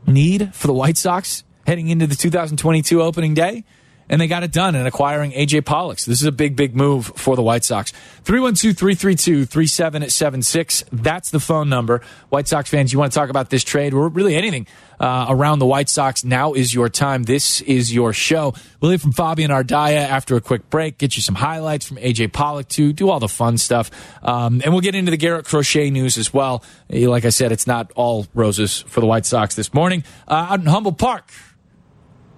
need 0.08 0.54
for 0.56 0.68
the 0.68 0.74
White 0.74 0.98
Sox 0.98 1.44
heading 1.68 1.90
into 1.90 2.08
the 2.08 2.16
2022 2.16 3.02
opening 3.02 3.34
day 3.34 3.64
and 4.12 4.20
they 4.20 4.28
got 4.28 4.44
it 4.44 4.52
done 4.52 4.76
in 4.76 4.86
acquiring 4.86 5.32
AJ 5.32 5.66
Pollock. 5.66 5.98
So 5.98 6.12
this 6.12 6.20
is 6.20 6.28
a 6.28 6.34
big, 6.34 6.58
big 6.58 6.76
move 6.76 7.08
for 7.16 7.38
the 7.38 7.42
White 7.42 7.64
Sox. 7.64 7.92
312 8.26 8.78
332 8.78 9.46
3776. 9.46 10.84
That's 10.92 11.32
the 11.32 11.40
phone 11.40 11.70
number. 11.70 12.02
White 12.28 12.50
Sox 12.50 12.70
fans, 12.70 12.92
you 12.92 13.00
want 13.00 13.14
to 13.14 13.18
talk 13.18 13.30
about 13.30 13.50
this 13.50 13.64
trade 13.64 13.94
or 13.94 14.10
really 14.10 14.36
anything 14.36 14.68
uh, 15.00 15.26
around 15.30 15.60
the 15.60 15.66
White 15.66 15.90
Sox, 15.90 16.24
now 16.24 16.54
is 16.54 16.74
your 16.74 16.90
time. 16.90 17.24
This 17.24 17.62
is 17.62 17.92
your 17.92 18.14
show. 18.14 18.54
We'll 18.82 18.92
hear 18.92 19.00
from 19.00 19.14
Fabian 19.14 19.50
Ardaya 19.50 20.08
after 20.08 20.36
a 20.36 20.42
quick 20.42 20.70
break, 20.70 21.00
get 21.00 21.16
you 21.16 21.24
some 21.24 21.36
highlights 21.36 21.88
from 21.88 21.98
AJ 21.98 22.34
Pollock, 22.34 22.68
too, 22.68 22.94
do 22.94 23.10
all 23.10 23.20
the 23.20 23.28
fun 23.28 23.58
stuff. 23.58 23.90
Um, 24.24 24.62
and 24.64 24.74
we'll 24.74 24.82
get 24.82 24.94
into 24.94 25.10
the 25.10 25.18
Garrett 25.18 25.46
Crochet 25.46 25.90
news 25.90 26.20
as 26.20 26.32
well. 26.32 26.64
Like 26.90 27.26
I 27.26 27.30
said, 27.30 27.52
it's 27.52 27.66
not 27.66 27.92
all 27.96 28.28
roses 28.36 28.82
for 28.82 29.00
the 29.00 29.08
White 29.08 29.26
Sox 29.26 29.56
this 29.56 29.74
morning. 29.74 30.04
Uh, 30.28 30.48
out 30.50 30.60
in 30.60 30.68
Humboldt 30.68 31.00
Park, 31.00 31.32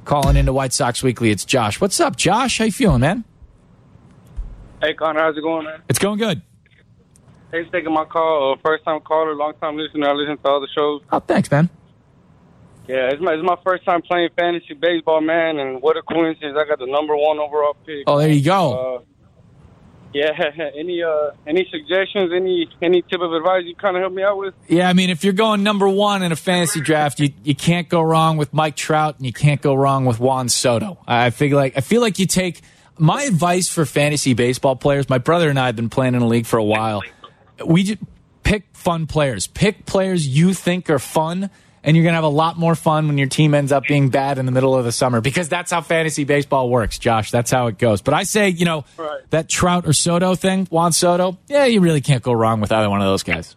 calling 0.06 0.36
into 0.36 0.54
White 0.54 0.74
Sox 0.74 1.04
Weekly. 1.04 1.32
It's 1.32 1.46
Josh. 1.46 1.80
What's 1.82 2.00
up, 2.00 2.16
Josh? 2.16 2.58
How 2.58 2.66
you 2.66 2.72
feeling, 2.72 3.02
man? 3.02 3.24
Hey, 4.82 4.94
Connor. 4.94 5.22
How's 5.22 5.38
it 5.38 5.42
going, 5.42 5.66
man? 5.66 5.82
It's 5.90 6.00
going 6.00 6.20
good. 6.20 6.42
Thanks 7.52 7.70
for 7.70 7.78
taking 7.78 7.94
my 7.94 8.06
call. 8.06 8.54
Uh, 8.54 8.62
first 8.66 8.84
time 8.84 9.00
caller, 9.02 9.36
long 9.36 9.54
time 9.62 9.78
listener. 9.78 10.10
I 10.10 10.14
listen 10.14 10.38
to 10.38 10.50
all 10.50 10.60
the 10.60 10.68
shows. 10.76 11.02
Oh, 11.12 11.20
thanks, 11.20 11.50
man. 11.52 11.70
Yeah, 12.88 13.12
it's 13.12 13.22
my, 13.22 13.34
it's 13.34 13.44
my 13.44 13.56
first 13.64 13.86
time 13.86 14.02
playing 14.02 14.30
fantasy 14.36 14.74
baseball, 14.74 15.22
man, 15.22 15.58
and 15.58 15.82
what 15.82 15.96
a 15.96 16.02
coincidence! 16.02 16.58
I 16.60 16.68
got 16.68 16.80
the 16.80 16.86
number 16.86 17.16
one 17.16 17.40
overall 17.40 17.78
pick. 17.86 18.04
Oh, 18.08 18.18
there 18.18 18.30
you 18.30 18.44
go. 18.44 18.98
Uh, 18.98 19.02
yeah, 20.16 20.32
any 20.78 21.02
uh, 21.02 21.32
any 21.48 21.68
suggestions? 21.72 22.32
Any 22.34 22.70
any 22.82 23.02
tip 23.02 23.22
of 23.22 23.34
advice 23.34 23.64
you 23.66 23.76
kind 23.76 23.98
of 23.98 24.02
help 24.02 24.14
me 24.14 24.24
out 24.24 24.38
with? 24.38 24.54
Yeah, 24.68 24.90
I 24.90 24.94
mean, 24.94 25.10
if 25.10 25.24
you're 25.24 25.34
going 25.34 25.64
number 25.64 25.88
one 25.88 26.24
in 26.24 26.32
a 26.32 26.36
fantasy 26.36 26.82
draft, 26.82 27.20
you 27.20 27.30
you 27.44 27.56
can't 27.56 27.90
go 27.90 28.02
wrong 28.02 28.38
with 28.38 28.54
Mike 28.54 28.76
Trout, 28.76 29.18
and 29.18 29.26
you 29.26 29.34
can't 29.34 29.62
go 29.62 29.74
wrong 29.74 30.06
with 30.06 30.20
Juan 30.20 30.50
Soto. 30.50 31.00
I 31.08 31.32
feel 31.32 31.58
like 31.58 31.78
I 31.78 31.82
feel 31.82 32.02
like 32.02 32.20
you 32.20 32.28
take 32.28 32.62
my 32.98 33.24
advice 33.24 33.68
for 33.70 33.86
fantasy 33.86 34.34
baseball 34.34 34.76
players. 34.76 35.10
My 35.10 35.18
brother 35.18 35.50
and 35.50 35.60
I 35.60 35.68
have 35.68 35.76
been 35.76 35.90
playing 35.90 36.16
in 36.16 36.22
a 36.22 36.28
league 36.28 36.46
for 36.46 36.58
a 36.58 36.64
while. 36.64 37.02
We 37.66 37.84
just 37.84 38.00
pick 38.44 38.66
fun 38.74 39.08
players. 39.08 39.48
Pick 39.48 39.86
players 39.86 40.28
you 40.28 40.54
think 40.54 40.90
are 40.90 41.00
fun 41.00 41.50
and 41.84 41.96
you're 41.98 42.04
going 42.04 42.14
to 42.14 42.16
have 42.18 42.24
a 42.24 42.28
lot 42.28 42.58
more 42.58 42.76
fun 42.76 43.08
when 43.08 43.18
your 43.18 43.28
team 43.28 43.54
ends 43.54 43.72
up 43.72 43.84
being 43.88 44.10
bad 44.10 44.38
in 44.38 44.46
the 44.46 44.52
middle 44.52 44.76
of 44.76 44.86
the 44.86 44.92
summer 44.92 45.20
because 45.22 45.50
that's 45.50 45.72
how 45.72 45.82
fantasy 45.82 46.24
baseball 46.24 46.70
works, 46.70 46.98
Josh. 46.98 47.30
That's 47.32 47.52
how 47.52 47.68
it 47.68 47.78
goes. 47.78 48.02
But 48.02 48.14
I 48.14 48.24
say, 48.24 48.50
you 48.50 48.66
know, 48.66 48.86
Right. 48.98 49.22
that 49.32 49.50
Trout 49.50 49.86
or 49.88 49.94
Soto 49.94 50.36
thing, 50.36 50.66
Juan 50.72 50.92
Soto, 50.94 51.38
yeah, 51.48 51.66
you 51.66 51.82
really 51.82 52.02
can't 52.02 52.24
go 52.24 52.32
wrong 52.34 52.62
with 52.62 52.72
either 52.72 52.90
one 52.90 53.02
of 53.02 53.08
those 53.08 53.24
guys. 53.24 53.56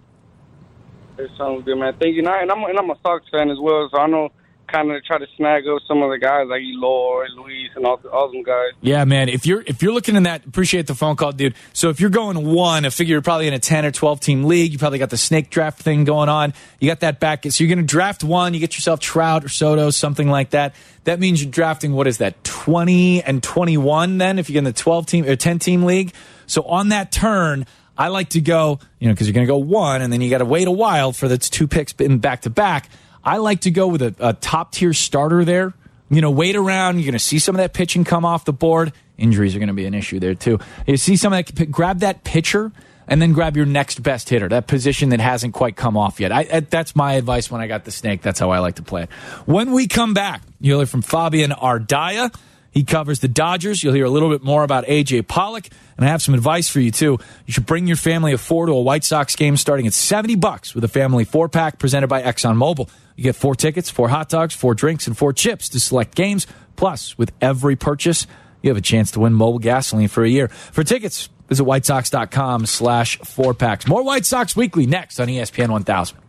It 1.19 1.31
sounds 1.39 1.65
good, 1.65 1.77
man. 1.79 1.95
Thank 2.01 2.15
you. 2.17 2.21
And, 2.21 2.29
I, 2.29 2.41
I'm 2.41 2.63
and 2.65 2.79
I'm 2.79 2.91
a 2.91 2.97
Sox 3.03 3.25
fan 3.31 3.51
as 3.51 3.59
well, 3.61 3.89
so 3.91 3.99
I 3.99 4.07
know 4.07 4.31
kind 4.67 4.91
of 4.91 5.05
try 5.05 5.19
to 5.19 5.27
snag 5.37 5.67
up 5.69 5.81
some 5.87 6.03
of 6.03 6.11
the 6.11 6.19
guys 6.19 6.47
like 6.49 6.63
Eloy, 6.63 7.27
Luis, 7.37 7.71
and 7.77 7.87
all, 7.87 8.01
all 8.13 8.31
them 8.31 8.43
guys. 8.43 8.73
Yeah, 8.81 9.05
man. 9.05 9.29
If 9.29 9.47
you're 9.47 9.63
if 9.67 9.83
you're 9.83 9.93
looking 9.93 10.17
in 10.17 10.25
that, 10.25 10.45
appreciate 10.45 10.87
the 10.87 10.95
phone 10.95 11.17
call, 11.17 11.33
dude. 11.33 11.55
So 11.73 11.89
if 11.89 12.01
you're 12.01 12.11
going 12.11 12.47
one, 12.47 12.85
I 12.85 12.91
figure 12.91 13.15
you're 13.15 13.23
probably 13.23 13.49
in 13.49 13.55
a 13.55 13.59
ten 13.59 13.85
or 13.85 13.91
twelve 13.91 14.21
team 14.21 14.45
league. 14.45 14.73
You 14.73 14.79
probably 14.79 14.99
got 14.99 15.11
the 15.11 15.17
snake 15.17 15.51
draft 15.51 15.81
thing 15.81 16.05
going 16.05 16.29
on. 16.29 16.55
You 16.81 16.89
got 16.89 17.01
that 17.01 17.21
back. 17.21 17.45
So 17.45 17.65
you're 17.65 17.75
going 17.75 17.87
to 17.87 17.91
draft 17.91 18.25
one. 18.25 18.55
You 18.55 18.61
get 18.61 18.77
yourself 18.77 19.01
Trout 19.01 19.45
or 19.45 19.49
Soto, 19.49 19.91
something 19.91 20.29
like 20.29 20.51
that. 20.51 20.75
That 21.05 21.21
means 21.21 21.43
you're 21.43 21.51
drafting 21.51 21.93
what 21.93 22.07
is 22.07 22.19
that 22.19 22.43
twenty 22.45 23.23
and 23.23 23.43
twenty 23.43 23.77
one? 23.77 24.19
Then 24.19 24.39
if 24.39 24.51
you're 24.51 24.59
in 24.59 24.65
the 24.65 24.73
twelve 24.73 25.07
team 25.07 25.25
or 25.25 25.37
ten 25.37 25.59
team 25.59 25.85
league. 25.85 26.13
So 26.47 26.63
on 26.63 26.91
that 26.91 27.13
turn. 27.13 27.67
I 27.99 28.09
like 28.09 28.29
to 28.31 28.43
go, 28.43 28.79
you 28.99 29.09
know, 29.09 29.15
because 29.15 29.27
you're 29.27 29.33
going 29.33 29.47
to 29.47 29.51
go 29.51 29.57
one, 29.57 30.03
and 30.03 30.13
then 30.13 30.21
you 30.21 30.29
got 30.29 30.39
to 30.39 30.45
wait 30.45 30.69
a 30.69 30.71
while 30.71 31.13
for 31.13 31.29
the 31.29 31.39
two 31.39 31.67
picks 31.67 31.95
in 31.95 32.19
back 32.19 32.43
to 32.43 32.51
back. 32.51 32.91
I 33.27 33.39
like 33.39 33.63
to 33.63 33.71
go 33.73 33.89
with 33.89 34.03
a, 34.03 34.15
a 34.21 34.33
top 34.33 34.73
tier 34.73 34.93
starter 34.93 35.45
there. 35.45 35.75
You 36.09 36.21
know, 36.21 36.31
wait 36.31 36.55
around. 36.55 36.99
You're 36.99 37.07
going 37.07 37.13
to 37.15 37.19
see 37.19 37.41
some 37.41 37.57
of 37.57 37.59
that 37.59 37.75
pitching 37.75 38.05
come 38.05 38.25
off 38.25 38.45
the 38.45 38.53
board. 38.53 38.93
Injuries 39.19 39.57
are 39.57 39.59
going 39.59 39.69
to 39.69 39.75
be 39.75 39.87
an 39.87 39.95
issue 39.95 40.21
there 40.21 40.37
too. 40.37 40.61
You 40.87 40.97
see 40.97 41.17
some 41.17 41.33
of 41.33 41.45
that. 41.45 41.71
Grab 41.71 41.99
that 42.01 42.23
pitcher 42.23 42.71
and 43.09 43.21
then 43.21 43.33
grab 43.33 43.57
your 43.57 43.67
next 43.67 44.03
best 44.03 44.29
hitter, 44.29 44.49
that 44.49 44.67
position 44.67 45.11
that 45.11 45.21
hasn't 45.21 45.55
quite 45.55 45.77
come 45.77 45.97
off 45.97 46.21
yet. 46.21 46.33
I, 46.33 46.47
I, 46.53 46.61
that's 46.61 46.95
my 46.95 47.15
advice 47.15 47.51
when 47.51 47.61
I 47.61 47.67
got 47.67 47.85
the 47.85 47.91
snake. 47.91 48.23
That's 48.23 48.39
how 48.39 48.51
I 48.51 48.59
like 48.59 48.77
to 48.77 48.83
play 48.83 49.05
it. 49.05 49.11
When 49.45 49.73
we 49.73 49.87
come 49.87 50.15
back, 50.15 50.43
you'll 50.61 50.81
hear 50.81 50.87
from 50.87 51.03
Fabian 51.03 51.51
Ardaya. 51.51 52.35
He 52.77 52.85
covers 52.85 53.21
the 53.21 53.29
Dodgers. 53.29 53.83
You'll 53.83 53.95
hear 53.95 54.05
a 54.05 54.11
little 54.11 54.29
bit 54.29 54.45
more 54.45 54.63
about 54.63 54.85
AJ 54.85 55.27
Pollock, 55.29 55.67
and 55.97 56.05
I 56.05 56.11
have 56.11 56.21
some 56.21 56.35
advice 56.35 56.69
for 56.69 56.79
you 56.79 56.91
too. 56.91 57.19
You 57.47 57.53
should 57.55 57.65
bring 57.65 57.87
your 57.87 57.97
family 57.97 58.35
of 58.35 58.41
four 58.43 58.67
to 58.67 58.73
a 58.73 58.83
White 58.83 59.03
Sox 59.03 59.35
game 59.35 59.57
starting 59.57 59.87
at 59.87 59.95
seventy 59.95 60.35
bucks 60.35 60.75
with 60.75 60.85
a 60.85 60.89
family 60.89 61.25
four 61.25 61.49
pack 61.49 61.79
presented 61.79 62.09
by 62.09 62.21
ExxonMobil. 62.21 62.91
You 63.17 63.25
get 63.25 63.35
four 63.35 63.55
tickets, 63.55 63.89
four 63.89 64.11
hot 64.11 64.29
dogs, 64.29 64.55
four 64.55 64.75
drinks, 64.75 65.07
and 65.07 65.17
four 65.17 65.33
chips 65.33 65.71
to 65.71 65.81
select 65.81 66.15
games. 66.15 66.47
Plus, 66.77 67.17
with 67.17 67.33
every 67.41 67.77
purchase, 67.77 68.27
you 68.61 68.69
have 68.69 68.77
a 68.77 68.83
chance 68.83 69.11
to 69.13 69.21
win 69.21 69.33
mobile 69.33 69.59
gasoline 69.59 70.09
for 70.09 70.23
a 70.23 70.29
year. 70.29 70.49
For 70.49 70.85
tickets, 70.85 71.31
visit 71.49 71.65
whitesox.com 71.65 72.67
slash 72.67 73.17
four 73.21 73.55
packs. 73.55 73.89
More 73.89 74.05
White 74.05 74.27
Sox 74.27 74.55
Weekly 74.55 74.85
next 74.85 75.19
on 75.19 75.29
ESPN 75.29 75.71
1000. 75.71 76.26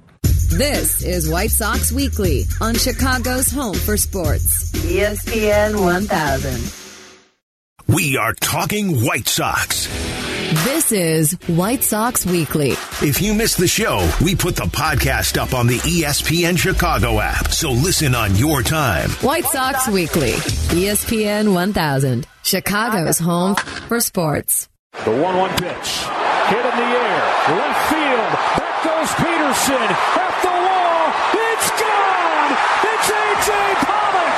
This 0.49 1.03
is 1.03 1.29
White 1.29 1.51
Sox 1.51 1.91
Weekly 1.91 2.45
on 2.61 2.73
Chicago's 2.73 3.51
home 3.51 3.75
for 3.75 3.97
sports. 3.97 4.71
ESPN 4.71 5.79
1000. 5.83 6.73
We 7.93 8.15
are 8.17 8.33
talking 8.33 9.03
White 9.03 9.27
Sox. 9.27 9.87
This 10.63 10.93
is 10.93 11.33
White 11.47 11.83
Sox 11.83 12.25
Weekly. 12.25 12.71
If 13.01 13.21
you 13.21 13.33
missed 13.33 13.57
the 13.57 13.67
show, 13.67 14.09
we 14.23 14.35
put 14.35 14.55
the 14.55 14.63
podcast 14.63 15.37
up 15.37 15.53
on 15.53 15.67
the 15.67 15.79
ESPN 15.79 16.57
Chicago 16.57 17.19
app. 17.19 17.49
So 17.51 17.69
listen 17.71 18.15
on 18.15 18.33
your 18.37 18.63
time. 18.63 19.09
White 19.21 19.45
Sox 19.45 19.89
Weekly. 19.89 20.29
E 20.31 20.87
ESPN 20.87 21.53
1000. 21.53 22.25
Chicago's 22.43 23.19
home 23.19 23.55
for 23.55 23.99
sports. 23.99 24.69
The 25.03 25.11
1 25.11 25.21
1 25.21 25.49
pitch. 25.51 25.59
Hit 26.47 26.65
in 26.65 26.77
the 26.77 26.87
air. 26.87 27.19
Left 27.57 27.89
field. 27.89 28.33
Back 28.57 28.76
goes 28.87 29.13
Peterson. 29.15 29.87
At 30.15 30.35
the 30.41 30.55
wall. 30.65 31.11
It's 31.51 31.69
gone. 31.83 32.51
It's 32.91 33.09
A.J. 33.19 33.51
Pollock. 33.83 34.35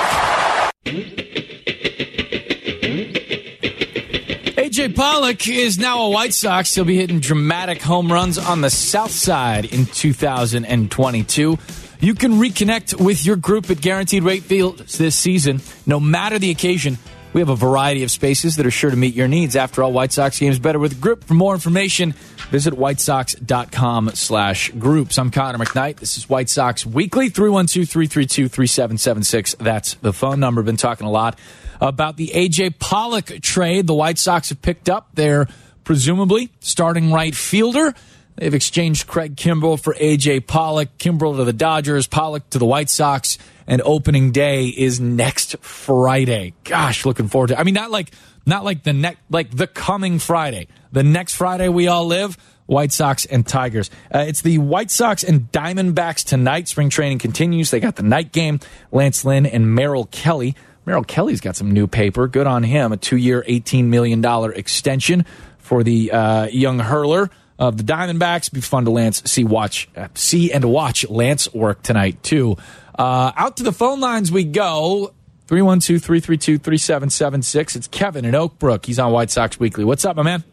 AJ 4.58 4.96
Pollock 4.96 5.48
is 5.48 5.78
now 5.78 6.02
a 6.04 6.10
White 6.10 6.34
Sox. 6.34 6.74
He'll 6.74 6.84
be 6.84 6.96
hitting 6.98 7.20
dramatic 7.20 7.82
home 7.82 8.12
runs 8.12 8.40
on 8.40 8.62
the 8.62 8.72
South 8.72 9.12
Side 9.12 9.66
in 9.66 9.86
2022. 9.86 11.60
You 12.02 12.16
can 12.16 12.34
reconnect 12.34 13.00
with 13.00 13.26
your 13.26 13.36
group 13.36 13.70
at 13.70 13.82
Guaranteed 13.82 14.24
Rate 14.24 14.44
Fields 14.44 14.98
this 14.98 15.16
season, 15.16 15.62
no 15.86 16.00
matter 16.00 16.40
the 16.40 16.50
occasion. 16.50 16.98
We 17.32 17.42
have 17.42 17.50
a 17.50 17.56
variety 17.56 18.02
of 18.04 18.10
spaces 18.10 18.56
that 18.56 18.66
are 18.66 18.72
sure 18.72 18.90
to 18.90 18.98
meet 18.98 19.14
your 19.14 19.28
needs. 19.28 19.56
After 19.56 19.84
all, 19.84 19.94
White 19.94 20.12
Sox 20.12 20.40
games 20.40 20.58
better 20.58 20.80
with 20.80 21.00
group. 21.00 21.24
For 21.24 21.36
more 21.36 21.54
information, 21.54 22.14
visit 22.50 22.74
whitesox.com 22.74 24.10
slash 24.16 24.72
groups. 24.72 25.20
I'm 25.20 25.30
Connor 25.30 25.60
McKnight. 25.60 25.98
This 25.98 26.18
is 26.18 26.28
White 26.28 26.50
Sox 26.50 26.88
Weekly, 26.88 27.30
312-332-3776. 27.30 29.58
That's 29.58 29.94
the 29.96 30.12
phone 30.12 30.40
number. 30.40 30.64
Been 30.64 30.76
talking 30.76 31.06
a 31.06 31.12
lot 31.12 31.38
about 31.80 32.18
the 32.18 32.34
A.J. 32.34 32.72
Pollock 32.72 33.28
trade. 33.42 33.86
The 33.86 33.94
White 33.94 34.18
Sox 34.18 34.50
have 34.50 34.64
picked 34.64 34.90
up 34.90 35.10
their 35.14 35.48
presumably 35.84 36.50
starting 36.62 37.12
right 37.12 37.36
fielder. 37.36 37.94
They've 38.40 38.54
exchanged 38.54 39.06
Craig 39.06 39.36
Kimbrel 39.36 39.78
for 39.78 39.94
A.J. 40.00 40.40
Pollock, 40.42 40.98
Kimbrel 40.98 41.36
to 41.36 41.44
the 41.44 41.52
Dodgers, 41.52 42.08
Pollock 42.08 42.50
to 42.52 42.58
the 42.58 42.66
White 42.66 42.90
Sox, 42.90 43.38
and 43.68 43.82
opening 43.84 44.32
day 44.32 44.68
is 44.68 45.02
next 45.02 45.58
Friday. 45.58 46.54
Gosh, 46.64 47.06
looking 47.06 47.28
forward 47.28 47.48
to. 47.48 47.56
It. 47.56 47.60
I 47.60 47.64
mean, 47.64 47.74
not 47.74 47.92
like 47.92 48.12
not 48.46 48.64
like 48.64 48.84
the 48.84 48.94
next 48.94 49.20
like 49.30 49.52
the 49.52 49.68
coming 49.68 50.20
Friday, 50.20 50.70
the 50.94 51.04
next 51.04 51.36
Friday 51.36 51.68
we 51.68 51.90
all 51.90 52.06
live. 52.06 52.38
White 52.66 52.94
Sox 52.94 53.26
and 53.26 53.46
Tigers. 53.46 53.90
Uh, 54.14 54.20
it's 54.20 54.42
the 54.42 54.60
White 54.60 54.92
Sox 54.92 55.24
and 55.24 55.52
Diamondbacks 55.52 56.24
tonight. 56.24 56.68
Spring 56.68 56.90
training 56.90 57.18
continues. 57.18 57.72
They 57.72 57.80
got 57.80 57.96
the 57.96 58.04
night 58.04 58.32
game. 58.32 58.60
Lance 58.92 59.26
Lynn 59.26 59.48
and 59.48 59.74
Merrill 59.74 60.06
Kelly. 60.06 60.56
Merrill 60.86 61.04
Kelly's 61.04 61.42
got 61.42 61.56
some 61.56 61.72
new 61.72 61.88
paper. 61.88 62.28
Good 62.28 62.48
on 62.48 62.64
him. 62.64 62.94
A 62.94 62.98
two-year, 62.98 63.44
eighteen 63.48 63.90
million 63.90 64.22
dollar 64.22 64.54
extension 64.54 65.26
for 65.58 65.84
the 65.84 66.12
uh, 66.12 66.46
young 66.46 66.80
hurler 66.80 67.30
of 67.60 67.78
the 67.78 67.84
Diamondbacks. 67.84 68.52
Be 68.52 68.62
fun 68.62 68.86
to 68.86 68.92
Lance 68.92 69.22
see 69.30 69.44
watch 69.44 69.88
uh, 69.96 70.08
see 70.16 70.52
and 70.52 70.66
watch 70.66 71.08
Lance 71.10 71.54
work 71.54 71.84
tonight 71.84 72.24
too. 72.24 72.58
Uh, 72.98 73.32
out 73.36 73.58
to 73.58 73.64
the 73.64 73.74
phone 73.74 74.00
lines 74.00 74.32
we 74.32 74.46
go. 74.46 75.14
312-332-3776. 75.48 77.76
It's 77.76 77.88
Kevin 77.88 78.24
in 78.24 78.36
Oak 78.36 78.60
Brook. 78.60 78.86
He's 78.86 79.00
on 79.00 79.12
White 79.12 79.32
Sox 79.32 79.60
Weekly. 79.60 79.84
What's 79.84 80.06
up, 80.06 80.16
my 80.16 80.22
man? 80.22 80.44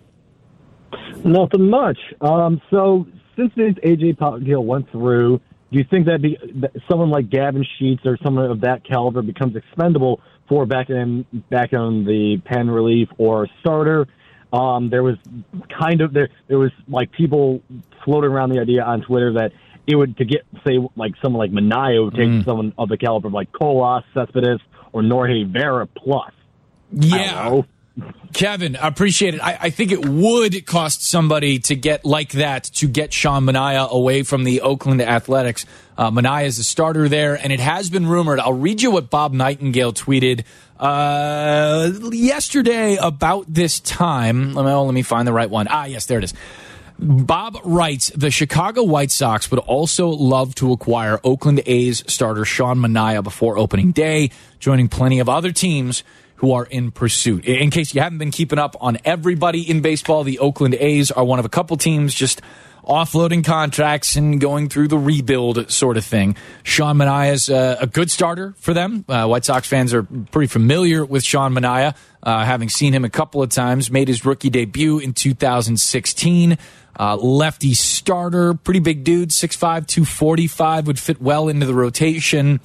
Nothing 1.23 1.69
much. 1.69 1.99
Um, 2.23 2.63
so 2.71 3.07
since 3.37 3.53
this 3.57 3.75
AJ 3.85 4.17
Pollock 4.17 4.45
deal 4.45 4.65
went 4.65 4.91
through, 4.91 5.43
do 5.71 5.79
you 5.79 5.85
think 5.85 6.07
that, 6.07 6.23
be, 6.23 6.39
that 6.63 6.73
someone 6.89 7.11
like 7.11 7.29
Gavin 7.29 7.67
Sheets 7.79 8.07
or 8.07 8.17
someone 8.25 8.51
of 8.51 8.63
that 8.63 8.85
caliber 8.85 9.21
becomes 9.21 9.55
expendable 9.55 10.23
for 10.49 10.65
back 10.65 10.89
in 10.89 11.27
back 11.51 11.75
on 11.75 12.07
the 12.07 12.41
pen 12.47 12.71
relief 12.71 13.11
or 13.19 13.49
starter? 13.61 14.07
Um, 14.53 14.91
there 14.91 15.03
was 15.03 15.17
kind 15.69 16.01
of 16.01 16.13
there 16.13 16.29
there 16.49 16.59
was 16.59 16.71
like 16.89 17.13
people 17.13 17.63
floating 18.05 18.31
around 18.31 18.51
the 18.51 18.61
idea 18.61 18.83
on 18.83 19.03
Twitter 19.03 19.33
that 19.35 19.53
it 19.87 19.97
would 19.97 20.17
to 20.19 20.25
get 20.25 20.47
say 20.67 20.79
like 20.97 21.15
someone 21.23 21.39
like 21.39 21.51
Manaea 21.51 22.05
would 22.05 22.15
take 22.15 22.45
someone 22.45 22.73
of 22.79 22.89
the 22.89 22.97
caliber 22.97 23.29
of 23.29 23.35
like 23.35 23.53
Colas, 23.53 24.05
Cespedes, 24.15 24.61
or 24.93 25.03
Norge 25.03 25.47
Vera 25.47 25.87
plus. 25.87 26.33
Yeah. 26.93 27.63
Kevin, 28.35 28.77
I 28.77 28.89
appreciate 28.89 29.35
it. 29.35 29.41
I, 29.41 29.59
I 29.63 29.71
think 29.71 29.91
it 29.91 30.07
would 30.07 30.67
cost 30.67 31.03
somebody 31.03 31.59
to 31.61 31.75
get 31.75 32.05
like 32.05 32.33
that 32.33 32.65
to 32.75 32.89
get 32.89 33.13
Sean 33.13 33.47
Manaea 33.47 33.89
away 33.89 34.23
from 34.23 34.45
the 34.45 34.61
Oakland 34.61 35.01
Athletics. 35.01 35.65
Uh, 35.97 36.11
Manaea 36.11 36.45
is 36.45 36.59
the 36.59 36.65
starter 36.65 37.09
there, 37.09 37.35
and 37.35 37.53
it 37.53 37.61
has 37.61 37.89
been 37.89 38.07
rumored. 38.07 38.39
I'll 38.39 38.53
read 38.53 38.83
you 38.83 38.91
what 38.91 39.09
Bob 39.09 39.33
Nightingale 39.33 39.95
tweeted 39.95 40.45
uh, 40.79 41.91
yesterday 42.13 42.99
about 43.01 43.47
this 43.49 43.81
time. 43.81 44.53
Let 44.53 44.67
me, 44.67 44.71
oh, 44.71 44.85
let 44.85 44.95
me 44.95 45.03
find 45.03 45.27
the 45.27 45.33
right 45.33 45.49
one. 45.49 45.67
Ah, 45.71 45.87
yes, 45.87 46.05
there 46.05 46.19
it 46.19 46.25
is. 46.25 46.35
Bob 46.99 47.59
writes 47.65 48.11
the 48.15 48.31
Chicago 48.31 48.83
White 48.83 49.11
Sox 49.11 49.51
would 49.51 49.61
also 49.61 50.09
love 50.09 50.55
to 50.57 50.73
acquire 50.73 51.21
Oakland 51.25 51.63
A's 51.65 52.03
starter 52.07 52.45
Sean 52.45 52.79
Manaea 52.79 53.23
before 53.23 53.57
opening 53.59 53.93
day, 53.93 54.31
joining 54.59 54.89
plenty 54.89 55.19
of 55.19 55.29
other 55.29 55.53
teams 55.53 56.03
who 56.37 56.53
are 56.53 56.65
in 56.65 56.91
pursuit. 56.91 57.45
In 57.45 57.71
case 57.71 57.95
you 57.95 58.01
haven't 58.01 58.19
been 58.19 58.31
keeping 58.31 58.59
up 58.59 58.77
on 58.81 58.99
everybody 59.05 59.69
in 59.69 59.81
baseball, 59.81 60.25
the 60.25 60.39
Oakland 60.39 60.75
A's 60.75 61.11
are 61.11 61.25
one 61.25 61.39
of 61.39 61.45
a 61.45 61.49
couple 61.49 61.77
teams 61.77 62.15
just 62.15 62.41
offloading 62.87 63.45
contracts 63.45 64.15
and 64.15 64.41
going 64.41 64.69
through 64.69 64.89
the 64.89 64.99
rebuild 64.99 65.71
sort 65.71 65.97
of 65.97 66.05
thing. 66.05 66.37
Sean 66.63 66.97
Manaea 66.97 67.33
is 67.33 67.51
uh, 67.51 67.77
a 67.81 67.87
good 67.87 68.11
starter 68.11 68.55
for 68.59 68.73
them. 68.73 69.05
Uh, 69.09 69.27
White 69.27 69.45
Sox 69.45 69.67
fans 69.69 69.93
are 69.93 70.05
pretty 70.05 70.47
familiar 70.47 71.05
with 71.05 71.25
Sean 71.25 71.53
Manaea, 71.53 71.97
uh, 72.23 72.45
having 72.45 72.69
seen 72.69 72.93
him 72.93 73.05
a 73.05 73.11
couple 73.11 73.43
of 73.43 73.51
times. 73.51 73.91
Made 73.91 74.09
his 74.09 74.25
rookie 74.25 74.51
debut 74.51 74.99
in 74.99 75.15
2016. 75.15 76.59
Uh, 76.99 77.17
lefty 77.17 77.75
starter, 77.75 78.55
pretty 78.55 78.81
big 78.81 79.05
dude, 79.05 79.29
6'5", 79.29 79.59
245, 79.87 80.87
would 80.87 80.99
fit 80.99 81.21
well 81.21 81.49
into 81.49 81.67
the 81.67 81.75
rotation. 81.75 82.61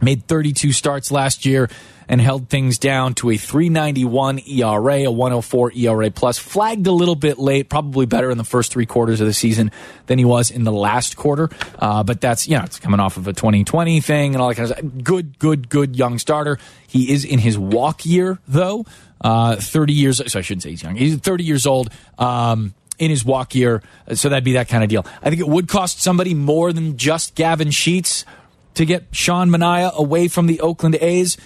Made 0.00 0.26
32 0.26 0.72
starts 0.72 1.10
last 1.10 1.46
year 1.46 1.70
and 2.08 2.20
held 2.20 2.48
things 2.48 2.78
down 2.78 3.14
to 3.14 3.30
a 3.30 3.36
391 3.36 4.40
ERA, 4.40 5.04
a 5.04 5.10
104 5.10 5.72
ERA 5.74 6.10
plus. 6.10 6.38
Flagged 6.38 6.86
a 6.86 6.92
little 6.92 7.14
bit 7.14 7.38
late, 7.38 7.68
probably 7.68 8.06
better 8.06 8.30
in 8.30 8.38
the 8.38 8.44
first 8.44 8.72
three 8.72 8.86
quarters 8.86 9.20
of 9.20 9.26
the 9.26 9.32
season 9.32 9.70
than 10.06 10.18
he 10.18 10.24
was 10.24 10.50
in 10.50 10.64
the 10.64 10.72
last 10.72 11.16
quarter. 11.16 11.50
Uh, 11.78 12.02
but 12.02 12.20
that's, 12.20 12.48
you 12.48 12.56
know, 12.56 12.64
it's 12.64 12.78
coming 12.78 13.00
off 13.00 13.16
of 13.16 13.28
a 13.28 13.32
2020 13.32 14.00
thing 14.00 14.34
and 14.34 14.42
all 14.42 14.48
that 14.48 14.56
kind 14.56 14.70
of 14.70 14.76
stuff. 14.76 14.90
Good, 15.02 15.38
good, 15.38 15.68
good 15.68 15.96
young 15.96 16.18
starter. 16.18 16.58
He 16.86 17.12
is 17.12 17.24
in 17.24 17.38
his 17.38 17.58
walk 17.58 18.04
year, 18.04 18.38
though. 18.48 18.86
Uh, 19.20 19.54
30 19.56 19.92
years, 19.92 20.32
so 20.32 20.38
I 20.38 20.42
shouldn't 20.42 20.64
say 20.64 20.70
he's 20.70 20.82
young. 20.82 20.96
He's 20.96 21.16
30 21.16 21.44
years 21.44 21.64
old. 21.66 21.90
Um, 22.18 22.74
in 22.98 23.10
his 23.10 23.24
walk 23.24 23.54
year. 23.54 23.82
So 24.14 24.28
that'd 24.28 24.44
be 24.44 24.52
that 24.52 24.68
kind 24.68 24.84
of 24.84 24.88
deal. 24.88 25.04
I 25.22 25.28
think 25.28 25.40
it 25.40 25.48
would 25.48 25.66
cost 25.66 26.00
somebody 26.00 26.34
more 26.34 26.72
than 26.72 26.96
just 26.96 27.34
Gavin 27.34 27.72
Sheets 27.72 28.24
to 28.74 28.84
get 28.84 29.06
Sean 29.12 29.50
Manaea 29.50 29.92
away 29.94 30.28
from 30.28 30.46
the 30.46 30.60
Oakland 30.60 30.94
A's. 30.96 31.36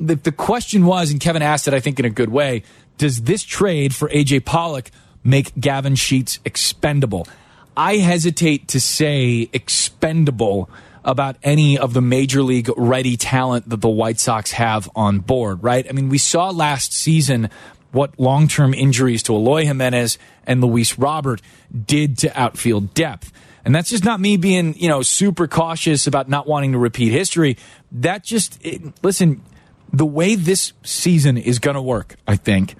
The, 0.00 0.16
the 0.16 0.32
question 0.32 0.86
was, 0.86 1.10
and 1.10 1.20
Kevin 1.20 1.42
asked 1.42 1.68
it, 1.68 1.74
I 1.74 1.80
think, 1.80 1.98
in 1.98 2.04
a 2.04 2.10
good 2.10 2.30
way 2.30 2.64
does 3.00 3.22
this 3.22 3.42
trade 3.42 3.94
for 3.94 4.10
AJ 4.10 4.44
Pollock 4.44 4.90
make 5.24 5.58
Gavin 5.58 5.94
Sheets 5.94 6.38
expendable? 6.44 7.26
I 7.74 7.96
hesitate 7.96 8.68
to 8.68 8.80
say 8.80 9.48
expendable 9.54 10.68
about 11.02 11.36
any 11.42 11.78
of 11.78 11.94
the 11.94 12.02
major 12.02 12.42
league 12.42 12.68
ready 12.76 13.16
talent 13.16 13.70
that 13.70 13.80
the 13.80 13.88
White 13.88 14.20
Sox 14.20 14.52
have 14.52 14.90
on 14.94 15.20
board, 15.20 15.62
right? 15.62 15.86
I 15.88 15.92
mean, 15.92 16.10
we 16.10 16.18
saw 16.18 16.50
last 16.50 16.92
season 16.92 17.48
what 17.90 18.20
long 18.20 18.48
term 18.48 18.74
injuries 18.74 19.22
to 19.24 19.32
Eloy 19.32 19.64
Jimenez 19.64 20.18
and 20.46 20.60
Luis 20.60 20.98
Robert 20.98 21.40
did 21.86 22.18
to 22.18 22.38
outfield 22.38 22.92
depth. 22.92 23.32
And 23.64 23.74
that's 23.74 23.88
just 23.88 24.04
not 24.04 24.20
me 24.20 24.36
being, 24.36 24.74
you 24.76 24.88
know, 24.88 25.00
super 25.00 25.46
cautious 25.46 26.06
about 26.06 26.28
not 26.28 26.46
wanting 26.46 26.72
to 26.72 26.78
repeat 26.78 27.12
history. 27.12 27.56
That 27.92 28.24
just, 28.24 28.58
it, 28.64 28.82
listen, 29.02 29.42
the 29.92 30.06
way 30.06 30.34
this 30.34 30.72
season 30.82 31.36
is 31.36 31.58
going 31.58 31.74
to 31.74 31.82
work, 31.82 32.16
I 32.26 32.36
think, 32.36 32.76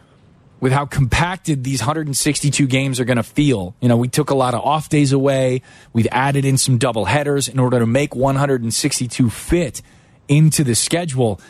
with 0.61 0.73
how 0.73 0.87
compacted 0.87 1.65
these 1.65 1.81
162 1.81 2.67
games 2.67 3.01
are 3.01 3.05
going 3.05 3.17
to 3.17 3.23
feel. 3.23 3.75
You 3.81 3.89
know, 3.89 3.97
we 3.97 4.09
took 4.09 4.31
a 4.31 4.35
lot 4.35 4.55
of 4.55 4.61
off 4.61 4.89
days 4.89 5.13
away. 5.13 5.63
We've 5.93 6.09
added 6.13 6.45
in 6.45 6.59
some 6.59 6.79
double 6.79 7.07
headers 7.07 7.49
in 7.49 7.59
order 7.59 7.79
to 7.79 7.87
make 7.87 8.15
162 8.15 9.31
fit 9.31 9.83
into 10.29 10.63
the 10.63 10.75
schedule 10.75 11.41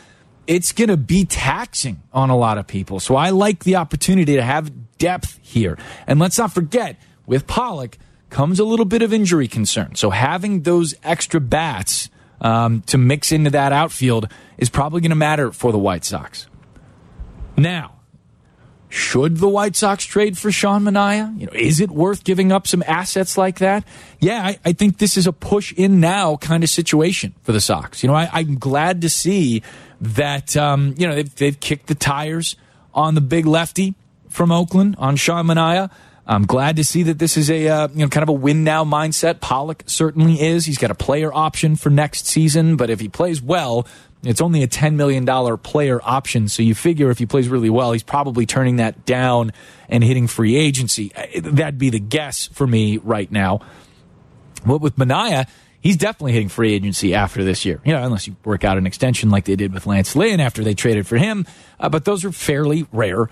it's 0.50 0.72
going 0.72 0.88
to 0.88 0.96
be 0.96 1.24
taxing 1.24 2.02
on 2.12 2.28
a 2.28 2.36
lot 2.36 2.58
of 2.58 2.66
people. 2.66 2.98
So 2.98 3.14
I 3.14 3.30
like 3.30 3.62
the 3.62 3.76
opportunity 3.76 4.34
to 4.34 4.42
have 4.42 4.98
depth 4.98 5.38
here. 5.42 5.78
And 6.08 6.18
let's 6.18 6.38
not 6.38 6.52
forget, 6.52 6.96
with 7.24 7.46
Pollock 7.46 7.98
comes 8.30 8.58
a 8.58 8.64
little 8.64 8.84
bit 8.84 9.00
of 9.00 9.12
injury 9.12 9.46
concern. 9.46 9.94
So 9.94 10.10
having 10.10 10.62
those 10.62 10.96
extra 11.04 11.40
bats 11.40 12.10
um, 12.40 12.83
to 12.83 12.98
mix 12.98 13.33
into 13.33 13.50
that 13.50 13.72
outfield 13.72 14.29
is 14.59 14.70
probably 14.70 15.00
going 15.00 15.11
to 15.11 15.16
matter 15.16 15.53
for 15.53 15.72
the 15.72 15.79
White 15.79 16.05
Sox. 16.05 16.46
Now, 17.57 18.00
should 18.88 19.37
the 19.37 19.48
White 19.48 19.76
Sox 19.76 20.05
trade 20.05 20.37
for 20.37 20.50
Sean 20.50 20.83
Manaea? 20.83 21.38
You 21.38 21.46
know, 21.46 21.53
is 21.53 21.81
it 21.81 21.90
worth 21.90 22.24
giving 22.24 22.50
up 22.50 22.66
some 22.66 22.83
assets 22.87 23.38
like 23.38 23.59
that? 23.61 23.85
Yeah, 24.18 24.42
I, 24.42 24.59
I 24.64 24.72
think 24.72 24.98
this 24.98 25.16
is 25.16 25.29
a 25.29 25.33
push 25.33 25.72
in 25.74 26.00
now 26.00 26.37
kind 26.37 26.64
of 26.64 26.70
situation 26.70 27.35
for 27.42 27.53
the 27.53 27.61
Sox. 27.61 28.03
You 28.03 28.09
know, 28.09 28.14
I, 28.16 28.40
am 28.40 28.59
glad 28.59 29.03
to 29.03 29.09
see 29.09 29.62
that 30.00 30.57
um, 30.57 30.94
you 30.98 31.07
know 31.07 31.14
they've, 31.14 31.35
they've 31.37 31.61
kicked 31.61 31.87
the 31.87 31.94
tires 31.94 32.57
on 32.92 33.14
the 33.14 33.20
big 33.20 33.46
lefty 33.46 33.94
from 34.29 34.50
Oakland 34.50 34.96
on 34.98 35.14
Sean 35.14 35.46
Manaea. 35.46 35.90
I'm 36.26 36.46
glad 36.46 36.76
to 36.76 36.85
see 36.85 37.02
that 37.04 37.18
this 37.18 37.37
is 37.37 37.50
a 37.50 37.68
uh, 37.68 37.88
you 37.88 38.00
know 38.00 38.09
kind 38.09 38.22
of 38.22 38.28
a 38.28 38.33
win 38.33 38.62
now 38.62 38.85
mindset. 38.85 39.40
Pollock 39.40 39.83
certainly 39.87 40.40
is. 40.40 40.66
He's 40.66 40.78
got 40.78 40.90
a 40.90 40.94
player 40.94 41.33
option 41.33 41.76
for 41.76 41.90
next 41.90 42.26
season, 42.26 42.76
but 42.76 42.90
if 42.90 43.00
he 43.00 43.09
plays 43.09 43.42
well, 43.42 43.87
it's 44.22 44.40
only 44.40 44.62
a 44.62 44.68
$10 44.68 44.94
million 44.96 45.26
player 45.59 46.00
option. 46.02 46.48
So 46.48 46.62
you 46.62 46.74
figure 46.74 47.11
if 47.11 47.18
he 47.18 47.26
plays 47.26 47.48
really 47.48 47.70
well, 47.70 47.92
he's 47.92 48.02
probably 48.02 48.44
turning 48.44 48.76
that 48.76 49.06
down 49.06 49.52
and 49.88 50.04
hitting 50.04 50.26
free 50.26 50.56
agency. 50.56 51.12
Uh, 51.14 51.40
that'd 51.42 51.78
be 51.78 51.90
the 51.90 52.00
guess 52.00 52.48
for 52.48 52.66
me 52.66 52.98
right 52.98 53.30
now. 53.30 53.61
But 54.66 54.83
with 54.83 54.96
Manaea, 54.96 55.48
he's 55.80 55.96
definitely 55.96 56.33
hitting 56.33 56.50
free 56.50 56.74
agency 56.74 57.14
after 57.14 57.42
this 57.42 57.64
year. 57.64 57.80
You 57.85 57.92
know, 57.92 58.04
unless 58.04 58.26
you 58.26 58.37
work 58.44 58.62
out 58.62 58.76
an 58.76 58.87
extension 58.87 59.30
like 59.30 59.46
they 59.46 59.56
did 59.56 59.72
with 59.72 59.87
Lance 59.87 60.14
Lynn 60.14 60.38
after 60.38 60.62
they 60.62 60.74
traded 60.74 61.06
for 61.06 61.16
him. 61.16 61.46
Uh, 61.78 61.88
but 61.88 62.04
those 62.04 62.24
are 62.24 62.33
fairly 62.33 62.87
rare. 62.92 63.30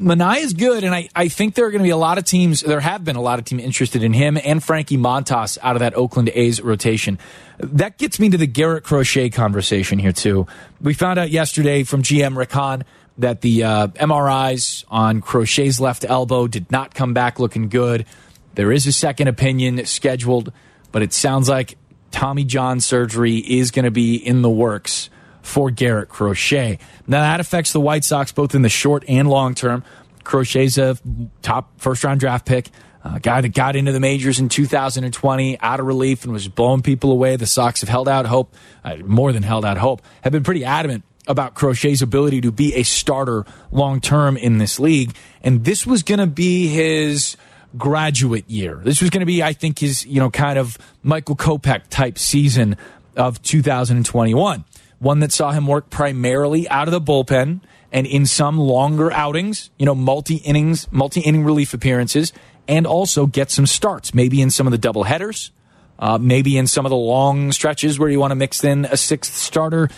Manaea 0.00 0.42
is 0.42 0.54
good, 0.54 0.82
and 0.82 0.94
I, 0.94 1.08
I 1.14 1.28
think 1.28 1.54
there 1.54 1.66
are 1.66 1.70
going 1.70 1.80
to 1.80 1.86
be 1.86 1.90
a 1.90 1.96
lot 1.96 2.16
of 2.16 2.24
teams, 2.24 2.62
there 2.62 2.80
have 2.80 3.04
been 3.04 3.16
a 3.16 3.20
lot 3.20 3.38
of 3.38 3.44
teams 3.44 3.62
interested 3.62 4.02
in 4.02 4.12
him 4.12 4.38
and 4.42 4.62
Frankie 4.62 4.96
Montas 4.96 5.58
out 5.62 5.76
of 5.76 5.80
that 5.80 5.94
Oakland 5.94 6.30
A's 6.34 6.60
rotation. 6.62 7.18
That 7.58 7.98
gets 7.98 8.18
me 8.18 8.30
to 8.30 8.38
the 8.38 8.46
Garrett 8.46 8.84
Crochet 8.84 9.30
conversation 9.30 9.98
here, 9.98 10.12
too. 10.12 10.46
We 10.80 10.94
found 10.94 11.18
out 11.18 11.30
yesterday 11.30 11.84
from 11.84 12.02
GM 12.02 12.36
Rick 12.36 12.52
Hahn 12.52 12.84
that 13.18 13.42
the 13.42 13.64
uh, 13.64 13.86
MRIs 13.88 14.84
on 14.88 15.20
Crochet's 15.20 15.78
left 15.78 16.04
elbow 16.04 16.46
did 16.46 16.70
not 16.70 16.94
come 16.94 17.12
back 17.12 17.38
looking 17.38 17.68
good. 17.68 18.06
There 18.54 18.72
is 18.72 18.86
a 18.86 18.92
second 18.92 19.28
opinion 19.28 19.84
scheduled 19.84 20.52
but 20.92 21.02
it 21.02 21.12
sounds 21.12 21.48
like 21.48 21.76
Tommy 22.10 22.44
John 22.44 22.80
surgery 22.80 23.36
is 23.36 23.70
going 23.70 23.84
to 23.84 23.90
be 23.90 24.16
in 24.16 24.42
the 24.42 24.50
works 24.50 25.10
for 25.42 25.70
Garrett 25.70 26.08
Crochet. 26.08 26.78
Now, 27.06 27.20
that 27.22 27.40
affects 27.40 27.72
the 27.72 27.80
White 27.80 28.04
Sox 28.04 28.32
both 28.32 28.54
in 28.54 28.62
the 28.62 28.68
short 28.68 29.04
and 29.08 29.28
long 29.28 29.54
term. 29.54 29.84
Crochet's 30.24 30.78
a 30.78 30.96
top 31.42 31.72
first 31.80 32.04
round 32.04 32.20
draft 32.20 32.46
pick, 32.46 32.70
a 33.04 33.20
guy 33.20 33.40
that 33.40 33.54
got 33.54 33.76
into 33.76 33.92
the 33.92 34.00
majors 34.00 34.38
in 34.38 34.48
2020 34.48 35.58
out 35.60 35.80
of 35.80 35.86
relief 35.86 36.24
and 36.24 36.32
was 36.32 36.48
blowing 36.48 36.82
people 36.82 37.10
away. 37.10 37.36
The 37.36 37.46
Sox 37.46 37.80
have 37.80 37.88
held 37.88 38.08
out 38.08 38.26
hope, 38.26 38.54
uh, 38.84 38.96
more 38.96 39.32
than 39.32 39.42
held 39.42 39.64
out 39.64 39.78
hope, 39.78 40.02
have 40.22 40.32
been 40.32 40.44
pretty 40.44 40.64
adamant 40.64 41.04
about 41.26 41.54
Crochet's 41.54 42.02
ability 42.02 42.40
to 42.42 42.52
be 42.52 42.74
a 42.74 42.82
starter 42.82 43.44
long 43.70 44.00
term 44.00 44.36
in 44.36 44.58
this 44.58 44.80
league. 44.80 45.14
And 45.42 45.64
this 45.64 45.86
was 45.86 46.02
going 46.02 46.18
to 46.18 46.26
be 46.26 46.68
his 46.68 47.36
graduate 47.76 48.48
year. 48.50 48.80
This 48.82 49.00
was 49.00 49.10
going 49.10 49.20
to 49.20 49.26
be, 49.26 49.42
I 49.42 49.52
think, 49.52 49.78
his, 49.78 50.04
you 50.04 50.20
know, 50.20 50.30
kind 50.30 50.58
of 50.58 50.76
Michael 51.02 51.36
Kopech 51.36 51.88
type 51.88 52.18
season 52.18 52.76
of 53.16 53.40
2021. 53.42 54.64
One 55.00 55.20
that 55.20 55.32
saw 55.32 55.50
him 55.50 55.66
work 55.66 55.90
primarily 55.90 56.68
out 56.68 56.86
of 56.86 56.92
the 56.92 57.00
bullpen 57.00 57.60
and 57.90 58.06
in 58.06 58.26
some 58.26 58.58
longer 58.58 59.10
outings, 59.10 59.70
you 59.78 59.86
know, 59.86 59.94
multi 59.94 60.36
innings, 60.36 60.86
multi 60.92 61.20
inning 61.20 61.42
relief 61.42 61.74
appearances, 61.74 62.32
and 62.68 62.86
also 62.86 63.26
get 63.26 63.50
some 63.50 63.66
starts, 63.66 64.14
maybe 64.14 64.40
in 64.40 64.50
some 64.50 64.66
of 64.66 64.70
the 64.70 64.78
double 64.78 65.04
headers, 65.04 65.50
uh, 65.98 66.18
maybe 66.18 66.56
in 66.56 66.66
some 66.66 66.86
of 66.86 66.90
the 66.90 66.96
long 66.96 67.50
stretches 67.50 67.98
where 67.98 68.08
you 68.08 68.20
want 68.20 68.30
to 68.30 68.36
mix 68.36 68.62
in 68.62 68.84
a 68.84 68.96
sixth 68.96 69.34
starter 69.34 69.88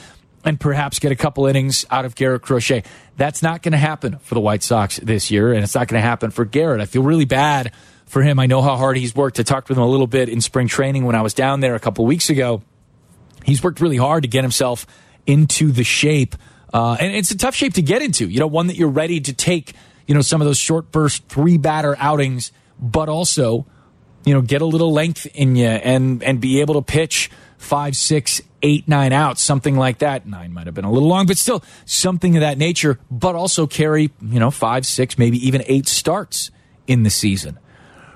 and 0.45 0.59
perhaps 0.59 0.99
get 0.99 1.13
a 1.13 1.17
couple 1.17 1.47
innings 1.47 1.85
out 1.91 2.05
of 2.05 2.15
Garrett 2.15 2.43
Crochet. 2.43 2.85
That's 3.17 3.43
not 3.43 3.63
going 3.63 3.73
to 3.73 3.79
happen 3.79 4.19
for 4.19 4.35
the 4.35 4.41
White 4.41 4.63
Sox 4.63 4.99
this 4.99 5.31
year, 5.31 5.53
and 5.53 5.63
it's 5.63 5.75
not 5.75 5.89
going 5.89 6.01
to 6.01 6.07
happen 6.07 6.31
for 6.31 6.45
Garrett. 6.45 6.81
I 6.81 6.87
feel 6.87 7.03
really 7.03 7.25
bad 7.25 7.73
for 8.07 8.23
him. 8.23 8.39
I 8.39 8.47
know 8.47 8.63
how 8.63 8.77
hard 8.77 8.97
he's 8.97 9.15
worked. 9.15 9.39
I 9.39 9.43
talked 9.43 9.69
with 9.69 9.79
him 9.79 9.85
a 9.85 9.89
little 9.89 10.07
bit 10.07 10.29
in 10.29 10.41
spring 10.41 10.69
training 10.69 11.05
when 11.05 11.15
I 11.15 11.23
was 11.23 11.35
down 11.35 11.61
there 11.61 11.75
a 11.75 11.81
couple 11.81 12.05
weeks 12.07 12.31
ago. 12.31 12.63
He's 13.45 13.63
worked 13.63 13.81
really 13.81 13.97
hard 13.97 14.23
to 14.23 14.29
get 14.29 14.43
himself 14.43 14.87
into 15.27 15.73
the 15.73 15.85
shape, 15.85 16.37
uh, 16.73 16.97
and 16.99 17.15
it's 17.15 17.31
a 17.31 17.37
tough 17.37 17.55
shape 17.55 17.75
to 17.75 17.83
get 17.83 18.03
into. 18.03 18.29
You 18.29 18.41
know, 18.41 18.47
one 18.47 18.67
that 18.69 18.77
you're 18.77 18.89
ready 18.89 19.21
to 19.21 19.33
take. 19.33 19.75
You 20.07 20.15
know, 20.15 20.21
some 20.21 20.41
of 20.41 20.47
those 20.47 20.59
short 20.59 20.91
burst 20.91 21.29
three 21.29 21.59
batter 21.59 21.97
outings, 21.99 22.51
but 22.81 23.09
also, 23.09 23.67
you 24.25 24.35
know, 24.35 24.43
get 24.43 24.63
a 24.63 24.67
little 24.67 24.93
length 24.93 25.27
in 25.35 25.57
you 25.57 25.67
and 25.67 26.23
and 26.23 26.41
be 26.41 26.61
able 26.61 26.75
to 26.75 26.83
pitch 26.83 27.31
five, 27.63 27.97
six, 27.97 28.43
eight, 28.63 28.89
nine 28.89 29.13
outs, 29.13 29.41
something 29.41 29.77
like 29.77 29.99
that. 29.99 30.27
Nine 30.27 30.53
might 30.53 30.67
have 30.67 30.75
been 30.75 30.85
a 30.85 30.91
little 30.91 31.09
long, 31.09 31.27
but 31.27 31.39
still 31.39 31.63
something 31.85 32.37
of 32.37 32.41
that 32.41 32.59
nature, 32.59 32.99
but 33.11 33.35
also 33.35 33.67
carry, 33.67 34.11
you 34.21 34.41
know, 34.41 34.51
five, 34.51 34.85
six, 34.85 35.17
maybe 35.17 35.39
even 35.47 35.63
eight 35.67 35.87
starts 35.87 36.51
in 36.87 37.05
the 37.05 37.11
season. 37.11 37.59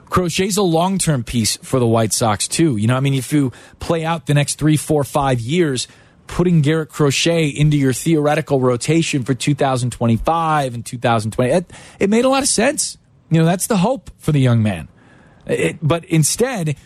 Crochet's 0.06 0.56
a 0.56 0.62
long 0.62 0.98
term 0.98 1.24
piece 1.24 1.56
for 1.58 1.78
the 1.78 1.86
White 1.86 2.12
Sox, 2.12 2.48
too. 2.48 2.76
You 2.76 2.86
know, 2.86 2.96
I 2.96 3.00
mean, 3.00 3.14
if 3.14 3.32
you 3.32 3.52
play 3.80 4.04
out 4.04 4.26
the 4.26 4.34
next 4.34 4.58
three, 4.58 4.76
four, 4.76 5.04
five 5.04 5.40
years, 5.40 5.88
putting 6.26 6.60
Garrett 6.60 6.88
Crochet 6.88 7.48
into 7.48 7.76
your 7.76 7.92
theoretical 7.92 8.60
rotation 8.60 9.22
for 9.22 9.34
2025 9.34 10.74
and 10.74 10.84
2020, 10.84 11.50
it, 11.50 11.72
it 11.98 12.10
made 12.10 12.24
a 12.24 12.28
lot 12.28 12.42
of 12.42 12.48
sense. 12.48 12.98
You 13.30 13.40
know, 13.40 13.46
that's 13.46 13.66
the 13.66 13.78
hope 13.78 14.10
for 14.18 14.32
the 14.32 14.40
young 14.40 14.62
man. 14.62 14.88
It, 15.46 15.78
but 15.82 16.04
instead, 16.04 16.76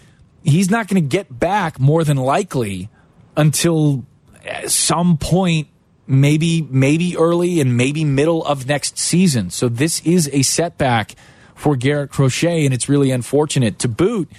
he's 0.42 0.70
not 0.70 0.88
going 0.88 1.02
to 1.02 1.08
get 1.08 1.38
back 1.38 1.78
more 1.78 2.04
than 2.04 2.16
likely 2.16 2.88
until 3.36 4.04
eh, 4.44 4.68
some 4.68 5.16
point 5.16 5.68
maybe 6.06 6.66
maybe 6.68 7.16
early 7.16 7.60
and 7.60 7.76
maybe 7.76 8.04
middle 8.04 8.44
of 8.44 8.66
next 8.66 8.98
season. 8.98 9.50
So 9.50 9.68
this 9.68 10.00
is 10.00 10.28
a 10.32 10.42
setback 10.42 11.14
for 11.60 11.76
Garrett 11.76 12.10
Crochet 12.10 12.64
and 12.64 12.72
it's 12.72 12.88
really 12.88 13.10
unfortunate. 13.10 13.78
To 13.80 13.88
boot, 13.88 14.30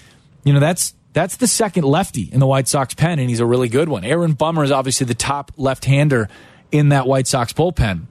you 0.44 0.54
know, 0.54 0.60
that's 0.60 0.96
that's 1.14 1.38
the 1.38 1.48
second 1.48 1.84
lefty 1.84 2.30
in 2.32 2.40
the 2.40 2.48
White 2.48 2.68
Sox 2.68 2.94
pen 2.94 3.20
and 3.20 3.30
he's 3.30 3.40
a 3.40 3.46
really 3.46 3.70
good 3.70 3.90
one. 3.90 4.04
Aaron 4.04 4.34
Bummer 4.34 4.64
is 4.64 4.72
obviously 4.72 5.06
the 5.06 5.14
top 5.14 5.52
left-hander 5.56 6.30
in 6.72 6.90
that 6.90 7.06
White 7.06 7.28
Sox 7.28 7.54
bullpen. 7.54 8.06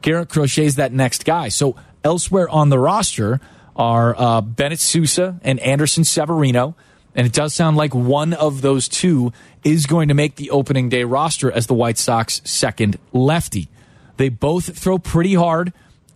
Garrett 0.00 0.30
Crochet 0.30 0.64
is 0.64 0.76
that 0.76 0.92
next 0.92 1.24
guy. 1.24 1.48
So 1.48 1.76
elsewhere 2.02 2.48
on 2.48 2.70
the 2.70 2.78
roster 2.78 3.40
are 3.76 4.14
uh, 4.18 4.40
Bennett 4.40 4.80
Sousa 4.80 5.38
and 5.42 5.60
Anderson 5.60 6.04
Severino. 6.04 6.74
And 7.14 7.26
it 7.26 7.32
does 7.32 7.54
sound 7.54 7.76
like 7.76 7.94
one 7.94 8.32
of 8.32 8.62
those 8.62 8.88
two 8.88 9.32
is 9.62 9.86
going 9.86 10.08
to 10.08 10.14
make 10.14 10.36
the 10.36 10.50
opening 10.50 10.88
day 10.88 11.04
roster 11.04 11.50
as 11.50 11.66
the 11.66 11.74
White 11.74 11.98
Sox 11.98 12.40
second 12.44 12.98
lefty. 13.12 13.68
They 14.16 14.30
both 14.30 14.76
throw 14.76 14.98
pretty 14.98 15.34
hard. 15.34 15.72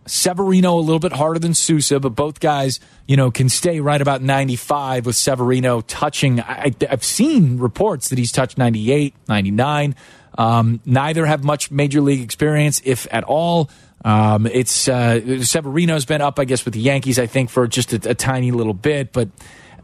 Severino 0.09 0.79
a 0.79 0.81
little 0.81 0.99
bit 0.99 1.13
harder 1.13 1.39
than 1.39 1.55
Sousa, 1.55 2.01
but 2.01 2.11
both 2.11 2.41
guys, 2.41 2.81
you 3.07 3.17
know, 3.17 3.31
can 3.31 3.49
stay 3.49 3.81
right 3.81 4.01
about 4.01 4.23
95 4.23 5.07
with 5.07 5.17
Severino 5.17 5.83
touching. 5.83 6.41
I, 6.41 6.75
have 6.89 7.05
seen 7.05 7.59
reports 7.59 8.09
that 8.09 8.19
he's 8.19 8.33
touched 8.33 8.59
98, 8.59 9.15
99. 9.29 9.95
Um, 10.37 10.81
neither 10.87 11.27
have 11.27 11.45
much 11.45 11.71
major 11.71 12.01
league 12.01 12.23
experience, 12.23 12.81
if 12.85 13.07
at 13.11 13.25
all. 13.25 13.71
Um, 14.05 14.47
it's 14.47 14.89
uh, 14.89 15.43
Severino's 15.43 16.05
been 16.05 16.23
up, 16.23 16.39
I 16.39 16.45
guess, 16.45 16.65
with 16.65 16.75
the 16.75 16.81
Yankees. 16.81 17.19
I 17.19 17.27
think 17.27 17.51
for 17.51 17.67
just 17.67 17.93
a, 17.93 18.11
a 18.11 18.15
tiny 18.15 18.51
little 18.53 18.75
bit, 18.75 19.13
but 19.13 19.29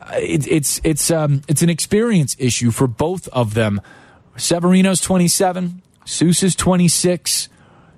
uh, 0.01 0.15
it, 0.15 0.47
it's 0.47 0.81
it's 0.85 1.11
um, 1.11 1.43
it's 1.49 1.63
an 1.63 1.69
experience 1.71 2.37
issue 2.39 2.71
for 2.71 2.87
both 2.87 3.29
of 3.29 3.55
them. 3.55 3.81
Severino's 4.37 5.01
27, 5.01 5.83
Sousa's 6.05 6.57
26, 6.57 7.49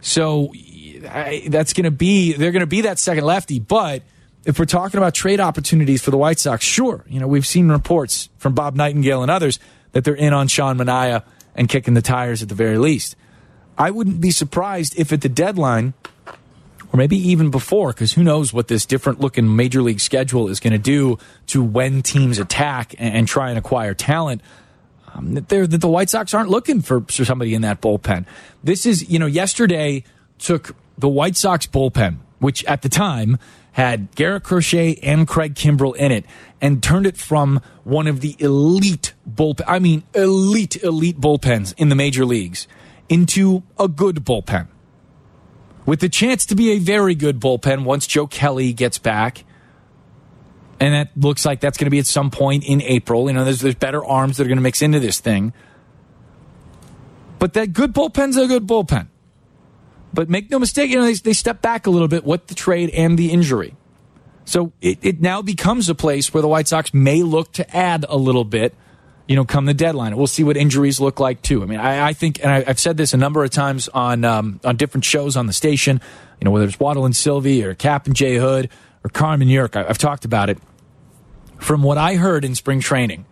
so 0.01 0.53
I, 1.05 1.47
that's 1.49 1.73
going 1.73 1.85
to 1.85 1.91
be 1.91 2.33
they're 2.33 2.53
going 2.53 2.61
to 2.61 2.67
be 2.67 2.83
that 2.83 2.99
second 2.99 3.25
lefty. 3.25 3.59
But 3.59 4.03
if 4.45 4.59
we're 4.59 4.65
talking 4.65 4.99
about 4.99 5.15
trade 5.15 5.41
opportunities 5.41 6.03
for 6.03 6.11
the 6.11 6.19
White 6.19 6.39
Sox, 6.39 6.65
sure, 6.65 7.05
you 7.09 7.21
know 7.21 7.27
we've 7.27 7.47
seen 7.47 7.69
reports 7.69 8.29
from 8.39 8.55
Bob 8.55 8.77
Nightingale 8.77 9.23
and 9.23 9.31
others 9.31 9.59
that 9.93 10.05
they're 10.05 10.15
in 10.15 10.33
on 10.33 10.49
Sean 10.49 10.79
Manaea 10.79 11.23
and 11.55 11.69
kicking 11.69 11.95
the 11.95 12.03
tires 12.03 12.43
at 12.43 12.49
the 12.49 12.55
very 12.55 12.79
least. 12.79 13.17
I 13.79 13.91
wouldn't 13.91 14.21
be 14.21 14.31
surprised 14.31 14.99
if 14.99 15.13
at 15.13 15.21
the 15.21 15.29
deadline, 15.29 15.95
or 16.93 16.97
maybe 16.97 17.17
even 17.17 17.51
before, 17.51 17.93
because 17.93 18.13
who 18.13 18.23
knows 18.23 18.53
what 18.53 18.69
this 18.69 18.87
different 18.87 19.21
looking 19.21 19.55
major 19.55 19.83
league 19.83 20.01
schedule 20.01 20.49
is 20.49 20.61
going 20.61 20.73
to 20.73 20.79
do 20.79 21.19
to 21.49 21.63
when 21.63 22.03
teams 22.03 22.39
attack 22.39 22.95
and, 22.99 23.15
and 23.15 23.29
try 23.29 23.51
and 23.51 23.59
acquire 23.59 23.95
talent. 23.95 24.43
Um, 25.15 25.35
that, 25.35 25.49
that 25.49 25.81
the 25.81 25.89
White 25.89 26.11
Sox 26.11 26.35
aren't 26.35 26.51
looking 26.51 26.83
for, 26.83 27.01
for 27.03 27.25
somebody 27.25 27.55
in 27.55 27.63
that 27.63 27.81
bullpen. 27.81 28.27
This 28.63 28.87
is, 28.87 29.09
you 29.11 29.19
know, 29.19 29.27
yesterday 29.27 30.05
took 30.39 30.75
the 30.99 31.09
White 31.09 31.37
Sox 31.37 31.67
bullpen, 31.67 32.19
which 32.39 32.65
at 32.65 32.83
the 32.83 32.89
time 32.89 33.39
had 33.73 34.15
Garrett 34.15 34.43
Crochet 34.43 34.99
and 35.03 35.29
Craig 35.29 35.55
Kimbrel 35.55 35.95
in 35.97 36.11
it, 36.11 36.25
and 36.63 36.83
turned 36.83 37.07
it 37.07 37.17
from 37.17 37.61
one 37.85 38.07
of 38.07 38.21
the 38.21 38.35
elite 38.39 39.13
bullpen, 39.31 39.65
I 39.67 39.79
mean, 39.79 40.03
elite, 40.15 40.83
elite 40.83 41.21
bullpens 41.21 41.75
in 41.77 41.91
the 41.91 41.95
major 41.95 42.25
leagues 42.25 42.67
into 43.09 43.63
a 43.79 43.89
good 43.89 44.25
bullpen. 44.25 44.69
With 45.85 46.01
the 46.01 46.09
chance 46.09 46.47
to 46.47 46.55
be 46.55 46.73
a 46.73 46.79
very 46.79 47.15
good 47.15 47.39
bullpen 47.39 47.85
once 47.85 48.07
Joe 48.07 48.27
Kelly 48.27 48.73
gets 48.73 48.99
back. 48.99 49.45
And 50.81 50.95
that 50.95 51.11
looks 51.17 51.47
like 51.47 51.61
that's 51.61 51.79
going 51.79 51.87
to 51.87 51.91
be 51.91 51.99
at 51.99 52.07
some 52.07 52.31
point 52.31 52.65
in 52.65 52.83
April. 52.83 53.29
You 53.29 53.35
know, 53.35 53.45
there's, 53.45 53.61
there's 53.61 53.77
better 53.77 54.05
arms 54.05 54.37
that 54.37 54.45
are 54.45 54.49
going 54.49 54.59
to 54.59 54.63
mix 54.63 54.83
into 54.83 55.01
this 55.01 55.21
thing. 55.21 55.53
But 57.39 57.53
that 57.53 57.73
good 57.73 57.93
bullpen's 57.93 58.37
a 58.37 58.47
good 58.47 58.67
bullpen. 58.67 59.09
But 60.17 60.31
make 60.31 60.51
no 60.51 60.59
mistake, 60.59 60.91
you 60.91 60.97
know, 60.97 61.05
they, 61.05 61.13
they 61.13 61.33
step 61.35 61.61
back 61.61 61.87
a 61.87 61.91
little 61.91 62.09
bit 62.09 62.25
with 62.25 62.47
the 62.47 62.55
trade 62.55 62.89
and 62.91 63.19
the 63.19 63.31
injury. 63.31 63.77
So 64.47 64.73
it, 64.81 64.99
it 65.03 65.21
now 65.21 65.43
becomes 65.43 65.89
a 65.91 65.95
place 65.95 66.33
where 66.33 66.41
the 66.41 66.49
White 66.49 66.69
Sox 66.69 66.95
may 66.95 67.23
look 67.23 67.53
to 67.53 67.77
add 67.77 68.07
a 68.09 68.17
little 68.17 68.45
bit 68.45 68.75
you 69.29 69.35
know, 69.35 69.45
come 69.45 69.65
the 69.65 69.75
deadline. 69.75 70.17
We'll 70.17 70.29
see 70.29 70.45
what 70.45 70.57
injuries 70.57 71.01
look 71.01 71.19
like 71.19 71.43
too. 71.43 71.63
I 71.63 71.67
mean, 71.67 71.81
I, 71.81 72.09
I 72.09 72.13
think, 72.13 72.43
and 72.43 72.53
I, 72.53 72.63
have 72.63 72.79
said 72.79 72.97
this 72.97 73.13
a 73.13 73.17
number 73.17 73.43
of 73.43 73.51
times 73.51 73.89
on 73.89 74.25
um, 74.25 74.61
on 74.65 74.77
different 74.77 75.05
shows 75.05 75.37
on 75.37 75.47
the 75.47 75.53
station. 75.53 76.01
You 76.41 76.45
know, 76.45 76.53
whether 76.53 76.65
it's 76.65 76.79
Waddle 76.79 77.05
and 77.05 77.17
Silvy 77.17 77.65
or 77.65 77.75
Captain 77.75 78.15
Jay 78.15 78.37
Hood 78.37 78.71
or 79.03 79.11
Carmen 79.11 79.49
York, 79.49 79.75
I, 79.75 79.85
I've 79.89 79.99
talked 79.99 80.25
about 80.25 80.49
it. 80.49 80.59
From 81.59 81.83
what 81.83 81.99
I 81.99 82.15
heard 82.15 82.45
in 82.45 82.55
spring 82.55 82.81
training, 82.81 83.27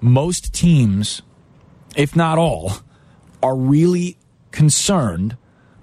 most 0.00 0.54
teams, 0.54 1.22
if 1.96 2.14
not 2.14 2.38
all, 2.38 2.74
are 3.42 3.56
really 3.56 4.18
concerned 4.52 5.36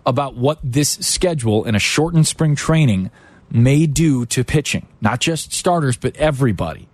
about 0.05 0.35
what 0.35 0.59
this 0.63 0.89
schedule 0.89 1.65
in 1.65 1.75
a 1.75 1.79
shortened 1.79 2.27
spring 2.27 2.55
training 2.55 3.11
may 3.49 3.85
do 3.85 4.25
to 4.27 4.43
pitching, 4.43 4.87
not 5.01 5.19
just 5.19 5.53
starters, 5.53 5.97
but 5.97 6.15
everybody. 6.15 6.87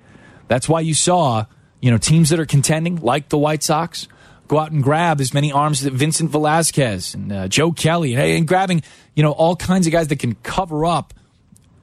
That's 0.47 0.67
why 0.67 0.79
you 0.81 0.93
saw 0.93 1.45
you 1.81 1.91
know, 1.91 1.97
teams 1.97 2.29
that 2.29 2.39
are 2.39 2.45
contending, 2.45 2.97
like 2.97 3.29
the 3.29 3.37
White 3.37 3.63
Sox, 3.63 4.07
go 4.47 4.59
out 4.59 4.71
and 4.71 4.81
grab 4.81 5.21
as 5.21 5.33
many 5.33 5.51
arms 5.51 5.85
as 5.85 5.91
Vincent 5.91 6.31
Velasquez 6.31 7.13
and 7.13 7.31
uh, 7.31 7.47
Joe 7.47 7.71
Kelly 7.71 8.13
and, 8.13 8.21
and 8.21 8.47
grabbing, 8.47 8.81
you 9.15 9.23
know, 9.23 9.31
all 9.31 9.55
kinds 9.55 9.87
of 9.87 9.93
guys 9.93 10.07
that 10.07 10.19
can 10.19 10.35
cover 10.35 10.85
up 10.85 11.13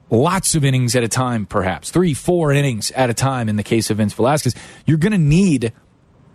lots 0.09 0.55
of 0.55 0.65
innings 0.65 0.95
at 0.95 1.03
a 1.03 1.07
time, 1.07 1.45
perhaps 1.45 1.89
three, 1.89 2.13
four 2.13 2.51
innings 2.51 2.91
at 2.91 3.09
a 3.09 3.13
time 3.13 3.49
in 3.49 3.55
the 3.55 3.63
case 3.63 3.89
of 3.89 3.97
Vince 3.97 4.13
Velasquez. 4.13 4.55
You're 4.85 4.97
going 4.97 5.13
to 5.13 5.17
need 5.17 5.73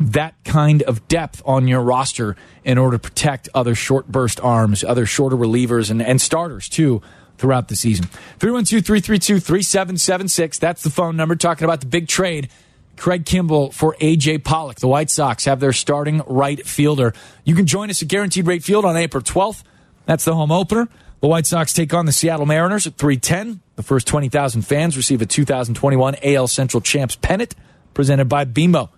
that 0.00 0.34
kind 0.44 0.82
of 0.82 1.06
depth 1.08 1.42
on 1.44 1.68
your 1.68 1.82
roster 1.82 2.34
in 2.64 2.78
order 2.78 2.96
to 2.96 3.00
protect 3.00 3.48
other 3.54 3.74
short 3.74 4.08
burst 4.08 4.40
arms, 4.40 4.82
other 4.82 5.06
shorter 5.06 5.36
relievers, 5.36 5.90
and, 5.90 6.02
and 6.02 6.20
starters, 6.20 6.68
too, 6.68 7.02
throughout 7.36 7.68
the 7.68 7.76
season. 7.76 8.06
312 8.38 8.84
332 8.84 9.40
3776. 9.40 10.58
That's 10.58 10.82
the 10.82 10.90
phone 10.90 11.16
number 11.16 11.36
talking 11.36 11.64
about 11.64 11.80
the 11.80 11.86
big 11.86 12.08
trade 12.08 12.48
Craig 12.96 13.24
Kimbrel 13.24 13.72
for 13.72 13.96
AJ 14.00 14.44
Pollock. 14.44 14.78
The 14.78 14.88
White 14.88 15.08
Sox 15.08 15.46
have 15.46 15.58
their 15.58 15.72
starting 15.72 16.22
right 16.26 16.66
fielder. 16.66 17.14
You 17.44 17.54
can 17.54 17.66
join 17.66 17.88
us 17.88 18.02
at 18.02 18.08
Guaranteed 18.08 18.46
Rate 18.46 18.62
Field 18.62 18.84
on 18.84 18.96
April 18.96 19.22
12th. 19.22 19.62
That's 20.04 20.24
the 20.24 20.34
home 20.34 20.52
opener. 20.52 20.88
The 21.20 21.28
White 21.28 21.46
Sox 21.46 21.72
take 21.72 21.94
on 21.94 22.06
the 22.06 22.12
Seattle 22.12 22.46
Mariners 22.46 22.86
at 22.86 22.96
310. 22.96 23.60
The 23.76 23.82
first 23.82 24.06
20,000 24.06 24.62
fans 24.62 24.96
receive 24.96 25.22
a 25.22 25.26
2021 25.26 26.16
AL 26.22 26.48
Central 26.48 26.80
Champs 26.80 27.16
pennant 27.16 27.54
presented 27.94 28.26
by 28.26 28.44
BMO. 28.44 28.90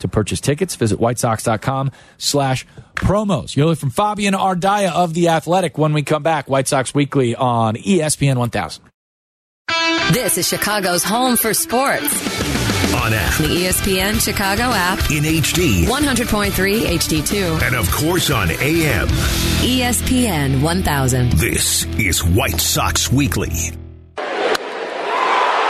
To 0.00 0.08
purchase 0.08 0.40
tickets, 0.40 0.76
visit 0.76 0.98
whitesox.com 0.98 1.90
slash 2.18 2.66
promos. 2.94 3.56
You'll 3.56 3.68
hear 3.68 3.76
from 3.76 3.90
Fabian 3.90 4.34
Ardaya 4.34 4.92
of 4.92 5.14
The 5.14 5.28
Athletic 5.28 5.78
when 5.78 5.92
we 5.92 6.02
come 6.02 6.22
back. 6.22 6.48
White 6.48 6.68
Sox 6.68 6.94
Weekly 6.94 7.34
on 7.34 7.76
ESPN 7.76 8.36
1000. 8.36 8.84
This 10.12 10.38
is 10.38 10.46
Chicago's 10.46 11.02
home 11.02 11.36
for 11.36 11.52
sports 11.52 12.04
on 12.94 13.12
app. 13.12 13.36
The 13.38 13.66
ESPN 13.66 14.20
Chicago 14.20 14.62
app. 14.64 14.98
In 15.10 15.24
HD. 15.24 15.84
100.3 15.84 16.82
HD2. 16.82 17.62
And 17.62 17.74
of 17.74 17.90
course 17.90 18.30
on 18.30 18.50
AM. 18.50 19.08
ESPN 19.08 20.62
1000. 20.62 21.32
This 21.32 21.84
is 21.98 22.22
White 22.24 22.60
Sox 22.60 23.10
Weekly. 23.12 23.72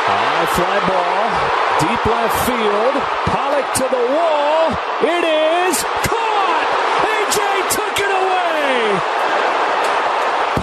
High 0.08 0.46
fly 0.54 0.80
ball. 0.88 1.88
Deep 1.88 2.06
left 2.06 2.46
field. 2.46 3.45
To 3.74 3.82
the 3.82 4.04
wall. 4.16 4.70
It 5.02 5.24
is 5.24 5.82
caught. 6.08 6.66
AJ 7.14 7.38
took 7.76 7.96
it 8.00 8.12
away. 8.22 9.00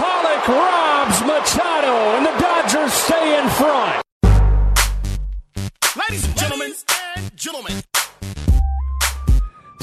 Pollock 0.00 0.48
robs 0.48 1.20
Machado, 1.22 1.94
and 2.16 2.26
the 2.26 2.34
Dodgers 2.40 2.92
stay 2.92 3.38
in 3.38 3.48
front. 3.50 4.02
Ladies 5.96 6.26
and 6.26 6.36
gentlemen, 6.36 6.72
and 7.16 7.36
gentlemen. 7.36 7.93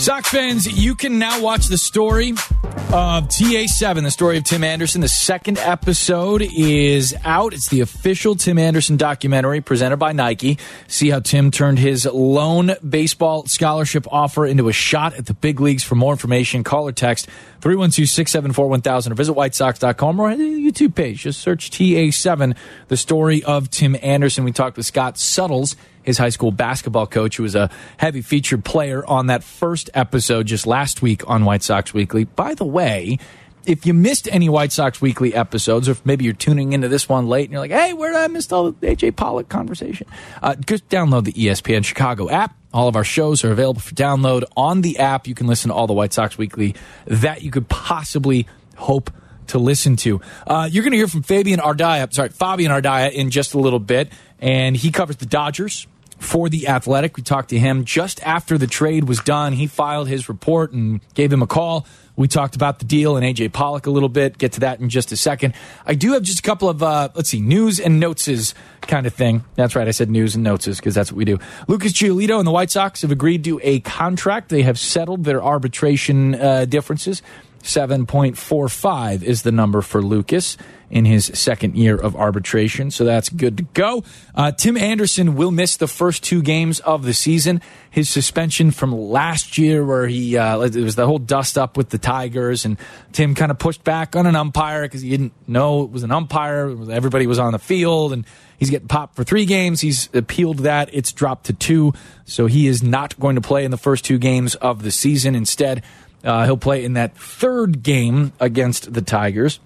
Sox 0.02 0.30
fans, 0.30 0.66
you 0.66 0.96
can 0.96 1.20
now 1.20 1.40
watch 1.44 1.68
the 1.68 1.78
story 1.78 2.32
of 2.32 3.28
TA7, 3.28 4.02
the 4.02 4.10
story 4.10 4.40
of 4.40 4.44
Tim 4.44 4.64
Anderson. 4.64 5.00
The 5.00 5.08
second 5.08 5.60
episode 5.60 6.42
is 6.42 7.16
out. 7.24 7.54
It's 7.54 7.70
the 7.70 7.82
official 7.82 8.34
Tim 8.34 8.58
Anderson 8.58 8.98
documentary 8.98 9.62
presented 9.62 9.98
by 9.98 10.12
Nike. 10.12 10.58
See 10.88 11.12
how 11.12 11.20
Tim 11.20 11.52
turned 11.52 11.78
his 11.78 12.08
lone 12.08 12.74
baseball 12.88 13.46
scholarship 13.46 14.08
offer 14.12 14.48
into 14.48 14.70
a 14.70 14.74
shot 14.74 15.14
at 15.14 15.28
the 15.28 15.36
big 15.36 15.60
leagues. 15.60 15.84
For 15.84 15.94
more 15.94 16.14
information, 16.14 16.64
call 16.64 16.88
or 16.88 16.94
text 16.94 17.28
312 17.62 18.10
674 18.10 18.68
1000 18.70 19.12
or 19.12 19.16
visit 19.16 19.36
whitesox.com 19.36 20.20
or 20.20 20.36
the 20.36 20.44
YouTube 20.44 20.96
page. 20.96 21.22
Just 21.22 21.42
search 21.42 21.70
TA7, 21.70 22.58
the 22.88 22.98
story 22.98 23.44
of 23.44 23.70
Tim 23.70 23.96
Anderson. 24.02 24.46
We 24.46 24.52
talked 24.52 24.78
with 24.78 24.88
Scott 24.88 25.20
Suttles 25.20 25.76
his 26.04 26.18
high 26.18 26.30
school 26.30 26.52
basketball 26.52 27.08
coach, 27.08 27.38
who 27.38 27.44
was 27.44 27.56
a 27.56 27.70
heavy 27.98 28.22
featured 28.22 28.64
player 28.66 29.06
on 29.06 29.28
that 29.28 29.44
first 29.44 29.90
episode 29.94 30.48
just 30.48 30.66
last 30.68 31.02
week 31.02 31.28
on 31.30 31.46
White 31.46 31.64
Sox 31.64 31.94
Weekly. 31.94 32.24
By 32.24 32.54
the 32.54 32.66
way, 32.66 33.18
if 33.66 33.86
you 33.86 33.94
missed 33.94 34.28
any 34.32 34.50
White 34.50 34.72
Sox 34.72 35.02
Weekly 35.02 35.34
episodes, 35.36 35.88
or 35.88 35.92
if 35.92 36.06
maybe 36.06 36.26
you're 36.26 36.34
tuning 36.34 36.74
into 36.74 36.88
this 36.88 37.08
one 37.08 37.28
late 37.28 37.46
and 37.46 37.52
you're 37.52 37.62
like, 37.62 37.72
hey, 37.72 37.94
where 37.94 38.12
did 38.12 38.20
I 38.20 38.28
miss 38.28 38.52
all 38.52 38.72
the 38.72 38.88
AJ 38.88 39.16
Pollock 39.16 39.50
conversation? 39.50 40.08
Uh, 40.42 40.56
just 40.56 40.88
download 40.90 41.26
the 41.26 41.34
ESPN 41.34 41.86
Chicago 41.86 42.30
app. 42.30 42.56
All 42.74 42.88
of 42.88 42.96
our 42.96 43.04
shows 43.04 43.44
are 43.44 43.52
available 43.52 43.82
for 43.82 43.94
download 43.94 44.44
on 44.56 44.82
the 44.82 45.00
app. 45.00 45.28
You 45.28 45.36
can 45.36 45.48
listen 45.48 45.70
to 45.70 45.76
all 45.76 45.88
the 45.88 45.94
White 45.94 46.14
Sox 46.14 46.38
Weekly 46.38 46.76
that 47.06 47.44
you 47.44 47.52
could 47.52 47.68
possibly 47.68 48.48
hope 48.78 49.12
to 49.48 49.60
listen 49.60 49.96
to. 49.98 50.22
Uh, 50.48 50.68
you're 50.72 50.84
going 50.84 50.92
to 50.92 50.98
hear 50.98 51.08
from 51.08 51.24
Fabian 51.24 51.60
Ardaya, 51.60 52.12
sorry, 52.14 52.30
Fabian 52.30 52.72
Ardaya 52.72 53.12
in 53.12 53.30
just 53.30 53.54
a 53.54 53.60
little 53.60 53.80
bit, 53.80 54.12
and 54.42 54.76
he 54.76 54.92
covers 54.92 55.18
the 55.18 55.26
Dodgers 55.26 55.88
for 56.22 56.50
the 56.50 56.68
Athletic. 56.68 57.18
We 57.18 57.24
talked 57.24 57.50
to 57.50 57.60
him 57.60 57.84
just 57.84 58.22
after 58.24 58.58
the 58.58 58.68
trade 58.68 59.08
was 59.08 59.20
done. 59.20 59.54
He 59.54 59.68
filed 59.68 60.08
his 60.08 60.30
report 60.30 60.72
and 60.72 61.02
gave 61.14 61.34
him 61.34 61.42
a 61.42 61.48
call. 61.48 61.86
We 62.16 62.28
talked 62.28 62.56
about 62.56 62.80
the 62.80 62.86
deal 62.86 63.18
and 63.18 63.26
AJ 63.26 63.54
Pollock 63.54 63.88
a 63.88 63.90
little 63.90 64.10
bit. 64.10 64.38
Get 64.38 64.52
to 64.54 64.60
that 64.60 64.80
in 64.80 64.90
just 64.90 65.12
a 65.12 65.18
second. 65.18 65.56
I 65.86 65.96
do 65.96 66.14
have 66.14 66.22
just 66.22 66.40
a 66.40 66.42
couple 66.44 66.70
of 66.70 66.84
uh, 66.84 67.10
let's 67.16 67.30
see 67.30 67.42
news 67.42 67.80
and 67.80 68.02
noteses 68.02 68.54
kind 68.82 69.08
of 69.08 69.14
thing. 69.14 69.44
That's 69.56 69.76
right, 69.76 69.88
I 69.88 69.92
said 69.92 70.10
news 70.10 70.36
and 70.36 70.46
noteses 70.46 70.78
because 70.78 70.94
that's 70.94 71.12
what 71.12 71.18
we 71.18 71.26
do. 71.26 71.40
Lucas 71.68 71.94
Giolito 71.94 72.38
and 72.38 72.46
the 72.46 72.52
White 72.52 72.70
Sox 72.70 73.02
have 73.02 73.12
agreed 73.12 73.44
to 73.46 73.60
a 73.64 73.80
contract. 73.80 74.50
They 74.50 74.62
have 74.62 74.78
settled 74.78 75.24
their 75.24 75.44
arbitration 75.44 76.36
uh, 76.36 76.66
differences. 76.66 77.22
7.45 77.64 79.24
is 79.24 79.44
the 79.44 79.52
number 79.52 79.82
for 79.82 80.02
Lucas 80.02 80.58
in 80.92 81.06
his 81.06 81.32
second 81.34 81.76
year 81.76 81.96
of 81.96 82.16
arbitration. 82.16 82.92
So 82.92 83.06
that's 83.06 83.30
good 83.30 83.58
to 83.58 83.64
go. 83.64 84.04
Uh, 84.36 84.52
Tim 84.52 84.78
Anderson 84.78 85.36
will 85.36 85.50
miss 85.50 85.78
the 85.78 85.88
first 85.88 86.24
two 86.24 86.42
games 86.42 86.82
of 86.82 87.04
the 87.04 87.14
season. 87.14 87.62
His 87.90 88.10
suspension 88.10 88.72
from 88.72 88.94
last 88.94 89.58
year, 89.58 89.86
where 89.86 90.06
he, 90.06 90.38
uh, 90.38 90.60
it 90.60 90.76
was 90.76 90.96
the 90.96 91.08
whole 91.08 91.18
dust 91.18 91.58
up 91.58 91.78
with 91.78 91.90
the 91.90 91.98
Tigers, 91.98 92.66
and 92.66 92.78
Tim 93.14 93.36
kind 93.36 93.52
of 93.52 93.58
pushed 93.58 93.84
back 93.84 94.16
on 94.16 94.26
an 94.26 94.36
umpire 94.36 94.84
because 94.84 95.02
he 95.02 95.10
didn't 95.10 95.34
know 95.48 95.84
it 95.84 95.92
was 95.92 96.04
an 96.04 96.12
umpire. 96.12 96.70
Everybody 96.92 97.26
was 97.26 97.40
on 97.40 97.54
the 97.54 97.60
field, 97.60 98.14
and 98.14 98.26
he's 98.58 98.70
getting 98.70 98.88
popped 98.88 99.16
for 99.16 99.24
three 99.24 99.46
games. 99.46 99.82
He's 99.82 100.10
appealed 100.14 100.60
that. 100.60 100.90
It's 100.94 101.12
dropped 101.12 101.48
to 101.48 101.54
two. 101.54 101.94
So 102.26 102.48
he 102.48 102.68
is 102.68 102.84
not 102.84 103.20
going 103.20 103.36
to 103.36 103.42
play 103.42 103.66
in 103.66 103.72
the 103.72 103.78
first 103.78 104.06
two 104.06 104.18
games 104.18 104.56
of 104.56 104.84
the 104.84 104.92
season. 104.92 105.36
Instead, 105.36 105.84
uh, 106.24 106.46
he'll 106.46 106.58
play 106.58 106.84
in 106.84 106.94
that 106.94 107.18
third 107.18 107.82
game 107.82 108.34
against 108.40 108.94
the 108.94 109.02
Tigers. 109.02 109.60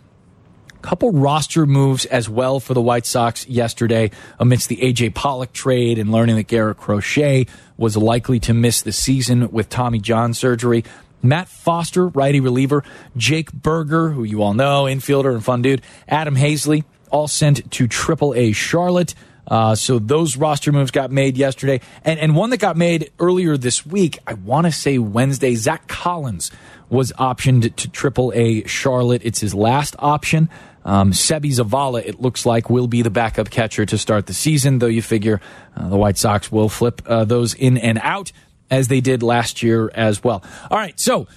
Couple 0.86 1.12
roster 1.12 1.66
moves 1.66 2.06
as 2.06 2.30
well 2.30 2.60
for 2.60 2.76
the 2.76 2.82
White 2.82 3.08
Sox 3.08 3.48
yesterday 3.48 4.12
amidst 4.38 4.70
the 4.70 4.78
AJ 4.78 5.16
Pollock 5.16 5.52
trade 5.52 5.98
and 5.98 6.12
learning 6.12 6.36
that 6.36 6.46
Garrett 6.46 6.78
Crochet 6.78 7.48
was 7.76 7.98
likely 7.98 8.40
to 8.42 8.54
miss 8.54 8.84
the 8.84 8.92
season 8.92 9.52
with 9.52 9.68
Tommy 9.68 9.98
John 9.98 10.36
surgery. 10.36 10.84
Matt 11.24 11.48
Foster, 11.48 12.08
righty 12.10 12.40
reliever, 12.40 12.84
Jake 13.18 13.52
Burger, 13.52 14.12
who 14.12 14.24
you 14.24 14.44
all 14.44 14.54
know, 14.54 14.84
infielder 14.84 15.34
and 15.34 15.44
fun 15.44 15.64
dude, 15.64 15.82
Adam 16.08 16.36
Haseley, 16.36 16.84
all 17.10 17.28
sent 17.28 17.72
to 17.72 17.88
Triple 17.88 18.36
A 18.36 18.52
Charlotte. 18.52 19.16
Uh, 19.48 19.74
so 19.74 19.98
those 19.98 20.38
roster 20.38 20.72
moves 20.72 20.92
got 20.92 21.12
made 21.12 21.36
yesterday, 21.36 21.82
and 22.04 22.20
and 22.20 22.36
one 22.36 22.52
that 22.52 22.58
got 22.58 22.78
made 22.78 23.12
earlier 23.18 23.58
this 23.58 23.88
week. 23.88 24.20
I 24.28 24.36
want 24.36 24.66
to 24.68 24.72
say 24.72 25.00
Wednesday. 25.00 25.56
Zach 25.56 25.88
Collins 25.88 26.52
was 26.90 27.12
optioned 27.14 27.76
to 27.76 27.90
Triple 27.90 28.32
A 28.36 28.64
Charlotte. 28.68 29.22
It's 29.24 29.40
his 29.40 29.56
last 29.56 29.96
option. 29.98 30.48
Um, 30.86 31.12
Seby 31.12 31.52
Zavala, 31.52 32.06
it 32.06 32.22
looks 32.22 32.46
like, 32.46 32.70
will 32.70 32.88
be 32.88 33.02
the 33.02 33.10
backup 33.10 33.50
catcher 33.50 33.86
to 33.88 33.98
start 33.98 34.28
the 34.28 34.34
season, 34.34 34.80
though 34.80 34.86
you 34.86 35.02
figure 35.02 35.42
uh, 35.76 35.90
the 35.90 35.98
White 35.98 36.18
Sox 36.18 36.52
will 36.52 36.70
flip 36.70 37.02
uh, 37.08 37.26
those 37.26 37.56
in 37.56 37.78
and 37.78 38.00
out 38.02 38.32
as 38.70 38.88
they 38.88 39.02
did 39.02 39.24
last 39.24 39.64
year 39.64 39.92
as 39.94 40.24
well. 40.24 40.44
All 40.70 40.78
right, 40.78 40.98
so 41.00 41.28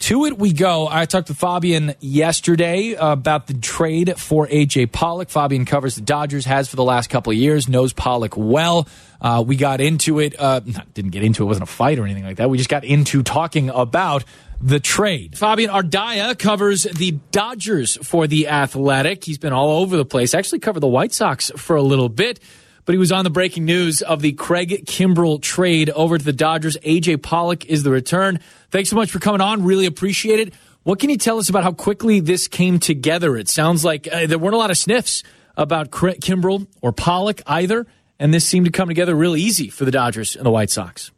to 0.00 0.24
it 0.26 0.36
we 0.36 0.52
go. 0.52 0.88
I 0.90 1.04
talked 1.04 1.28
to 1.28 1.34
Fabian 1.34 1.94
yesterday 2.00 2.96
about 2.98 3.46
the 3.46 3.54
trade 3.54 4.18
for 4.18 4.48
AJ 4.48 4.90
Pollock. 4.90 5.30
Fabian 5.30 5.64
covers 5.64 5.94
the 5.94 6.00
Dodgers, 6.00 6.44
has 6.44 6.68
for 6.68 6.76
the 6.76 6.84
last 6.84 7.08
couple 7.08 7.32
of 7.32 7.38
years, 7.38 7.68
knows 7.68 7.92
Pollock 7.92 8.36
well. 8.36 8.88
Uh, 9.20 9.44
we 9.46 9.54
got 9.54 9.80
into 9.80 10.18
it, 10.18 10.34
uh, 10.40 10.60
didn't 10.94 11.12
get 11.12 11.22
into 11.22 11.44
it 11.44 11.46
wasn't 11.46 11.62
a 11.62 11.72
fight 11.72 12.00
or 12.00 12.04
anything 12.04 12.24
like 12.24 12.38
that. 12.38 12.50
We 12.50 12.58
just 12.58 12.70
got 12.70 12.84
into 12.84 13.22
talking 13.22 13.70
about 13.70 14.24
the 14.62 14.78
trade. 14.78 15.36
Fabian 15.36 15.70
Ardaya 15.70 16.38
covers 16.38 16.84
the 16.84 17.12
Dodgers 17.32 17.96
for 17.96 18.28
the 18.28 18.48
Athletic. 18.48 19.24
He's 19.24 19.38
been 19.38 19.52
all 19.52 19.82
over 19.82 19.96
the 19.96 20.04
place. 20.04 20.34
Actually, 20.34 20.60
covered 20.60 20.80
the 20.80 20.88
White 20.88 21.12
Sox 21.12 21.50
for 21.56 21.74
a 21.74 21.82
little 21.82 22.08
bit, 22.08 22.38
but 22.84 22.92
he 22.92 22.98
was 22.98 23.10
on 23.10 23.24
the 23.24 23.30
breaking 23.30 23.64
news 23.64 24.02
of 24.02 24.22
the 24.22 24.32
Craig 24.32 24.84
Kimbrel 24.86 25.42
trade 25.42 25.90
over 25.90 26.16
to 26.16 26.24
the 26.24 26.32
Dodgers. 26.32 26.76
AJ 26.78 27.22
Pollock 27.22 27.66
is 27.66 27.82
the 27.82 27.90
return. 27.90 28.38
Thanks 28.70 28.88
so 28.88 28.96
much 28.96 29.10
for 29.10 29.18
coming 29.18 29.40
on. 29.40 29.64
Really 29.64 29.86
appreciate 29.86 30.38
it. 30.38 30.54
What 30.84 31.00
can 31.00 31.10
you 31.10 31.18
tell 31.18 31.38
us 31.38 31.48
about 31.48 31.64
how 31.64 31.72
quickly 31.72 32.20
this 32.20 32.46
came 32.48 32.78
together? 32.78 33.36
It 33.36 33.48
sounds 33.48 33.84
like 33.84 34.08
uh, 34.10 34.26
there 34.26 34.38
weren't 34.38 34.54
a 34.54 34.58
lot 34.58 34.70
of 34.70 34.78
sniffs 34.78 35.24
about 35.56 35.90
Kimbrel 35.90 36.66
or 36.80 36.92
Pollock 36.92 37.42
either, 37.46 37.86
and 38.18 38.32
this 38.32 38.48
seemed 38.48 38.66
to 38.66 38.72
come 38.72 38.88
together 38.88 39.14
real 39.14 39.36
easy 39.36 39.68
for 39.68 39.84
the 39.84 39.90
Dodgers 39.90 40.36
and 40.36 40.46
the 40.46 40.50
White 40.50 40.70
Sox. 40.70 41.10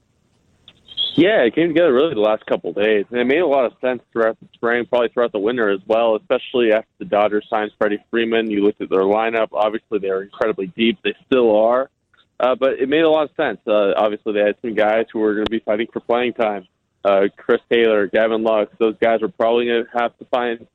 Yeah, 1.17 1.43
it 1.43 1.55
came 1.55 1.69
together 1.69 1.93
really 1.93 2.13
the 2.13 2.21
last 2.21 2.45
couple 2.45 2.71
of 2.71 2.77
days, 2.77 3.07
and 3.11 3.21
it 3.21 3.25
made 3.25 3.39
a 3.39 3.47
lot 3.47 3.67
of 3.67 3.73
sense 3.81 4.03
throughout 4.13 4.37
the 4.41 4.49
spring, 4.53 4.85
probably 4.85 5.11
throughout 5.11 5.31
the 5.31 5.39
winter 5.39 5.71
as 5.71 5.79
well. 5.87 6.17
Especially 6.17 6.73
after 6.73 6.89
the 6.99 7.05
Dodgers 7.05 7.47
signed 7.49 7.71
Freddie 7.79 8.05
Freeman, 8.11 8.51
you 8.51 8.65
looked 8.65 8.81
at 8.81 8.91
their 8.91 9.03
lineup. 9.03 9.49
Obviously, 9.53 10.01
they 10.01 10.09
are 10.09 10.25
incredibly 10.25 10.67
deep; 10.67 10.99
they 11.05 11.15
still 11.27 11.57
are, 11.57 11.89
uh, 12.41 12.57
but 12.57 12.81
it 12.81 12.89
made 12.89 13.03
a 13.03 13.09
lot 13.09 13.31
of 13.31 13.37
sense. 13.37 13.61
Uh, 13.65 13.93
obviously, 13.97 14.33
they 14.33 14.41
had 14.41 14.57
some 14.61 14.75
guys 14.75 15.07
who 15.13 15.21
were 15.21 15.35
going 15.35 15.45
to 15.45 15.51
be 15.51 15.61
fighting 15.61 15.87
for 15.93 16.01
playing 16.01 16.33
time. 16.33 16.67
Uh, 17.05 17.29
Chris 17.37 17.61
Taylor, 17.71 18.09
Gavin 18.09 18.43
Lux; 18.43 18.73
those 18.79 18.97
guys 19.01 19.21
were 19.21 19.29
probably 19.29 19.67
going 19.67 19.85
to 19.85 19.91
have 19.97 20.19
to 20.19 20.25
find 20.25 20.67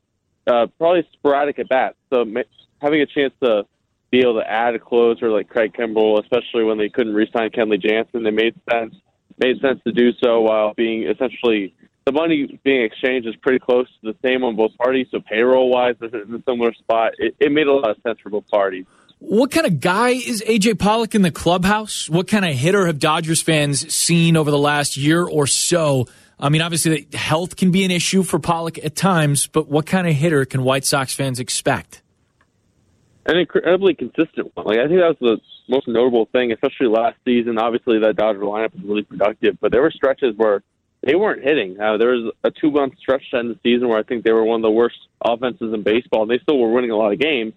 uh, 0.48 0.68
probably 0.78 1.06
sporadic 1.12 1.60
at 1.60 1.68
bats. 1.68 1.98
So 2.14 2.24
ma- 2.24 2.44
having 2.82 3.02
a 3.02 3.06
chance 3.06 3.34
to 3.44 3.66
be 4.10 4.22
able 4.22 4.36
to 4.36 4.50
add 4.50 4.74
a 4.74 4.80
closer 4.80 5.30
like 5.32 5.50
Craig 5.50 5.74
Kimbrel, 5.74 6.24
especially 6.24 6.64
when 6.64 6.78
they 6.78 6.88
couldn't 6.88 7.14
re-sign 7.14 7.50
Kenley 7.50 7.82
Jansen, 7.82 8.26
it 8.26 8.34
made 8.34 8.56
sense 8.72 8.96
made 9.40 9.60
sense 9.62 9.80
to 9.86 9.92
do 9.92 10.12
so 10.22 10.42
while 10.42 10.74
being 10.74 11.08
essentially 11.08 11.74
the 12.06 12.12
money 12.12 12.60
being 12.64 12.84
exchanged 12.84 13.28
is 13.28 13.36
pretty 13.36 13.60
close 13.60 13.88
to 14.02 14.14
the 14.14 14.16
same 14.28 14.44
on 14.44 14.56
both 14.56 14.76
parties. 14.78 15.08
So 15.12 15.20
payroll 15.20 15.70
wise, 15.70 15.96
it's 16.02 16.14
in 16.14 16.34
a 16.34 16.44
similar 16.44 16.74
spot. 16.74 17.14
It, 17.20 17.36
it 17.40 17.52
made 17.52 17.68
a 17.68 17.74
lot 17.74 17.92
of 17.92 17.98
sense 18.02 18.20
for 18.20 18.30
both 18.30 18.48
parties. 18.48 18.86
What 19.20 19.52
kind 19.52 19.68
of 19.68 19.80
guy 19.80 20.10
is 20.10 20.42
AJ 20.48 20.80
Pollock 20.80 21.14
in 21.14 21.22
the 21.22 21.32
clubhouse? 21.32 22.10
What 22.10 22.28
kind 22.28 22.46
of 22.46 22.56
hitter 22.56 22.88
have 22.88 23.00
Dodgers 23.00 23.42
fans 23.42 23.94
seen 23.94 24.38
over 24.38 24.50
the 24.50 24.58
last 24.58 24.98
year 24.98 25.24
or 25.24 25.46
so? 25.46 26.08
I 26.40 26.50
mean, 26.50 26.62
obviously, 26.62 27.06
health 27.14 27.58
can 27.58 27.72
be 27.72 27.84
an 27.84 27.92
issue 27.92 28.24
for 28.24 28.40
Pollock 28.40 28.78
at 28.84 28.96
times, 28.96 29.48
but 29.48 29.68
what 29.68 29.86
kind 29.86 30.08
of 30.08 30.16
hitter 30.16 30.46
can 30.46 30.64
White 30.64 30.86
Sox 30.86 31.14
fans 31.14 31.40
expect? 31.40 32.02
An 33.26 33.38
incredibly 33.38 33.94
consistent 33.94 34.56
one. 34.56 34.66
Like 34.66 34.80
I 34.80 34.88
think 34.88 35.02
that 35.02 35.18
was 35.20 35.20
the 35.20 35.42
most 35.70 35.88
notable 35.88 36.28
thing, 36.32 36.52
especially 36.52 36.88
last 36.88 37.18
season. 37.26 37.58
Obviously, 37.58 38.00
that 38.00 38.16
Dodger 38.16 38.40
lineup 38.40 38.74
was 38.74 38.84
really 38.84 39.04
productive, 39.04 39.58
but 39.62 39.72
there 39.72 39.82
were 39.82 39.92
stretches 39.92 40.36
where 40.36 40.64
they 41.02 41.16
weren't 41.16 41.44
hitting. 41.44 41.80
Uh, 41.80 41.98
there 41.98 42.10
was 42.10 42.34
a 42.44 42.52
two 42.52 42.72
month 42.72 42.98
stretch 43.00 43.24
end 43.34 43.50
the 43.50 43.60
season 43.64 43.88
where 43.88 44.00
I 44.00 44.04
think 44.04 44.24
they 44.24 44.32
were 44.32 44.44
one 44.44 44.60
of 44.60 44.64
the 44.64 44.72
worst 44.72 44.98
offenses 45.24 45.74
in 45.74 45.84
baseball, 45.84 46.24
and 46.24 46.32
they 46.32 46.40
still 46.40 46.60
were 46.60 46.72
winning 46.72 46.92
a 46.92 46.98
lot 46.98 47.14
of 47.14 47.20
games. 47.20 47.54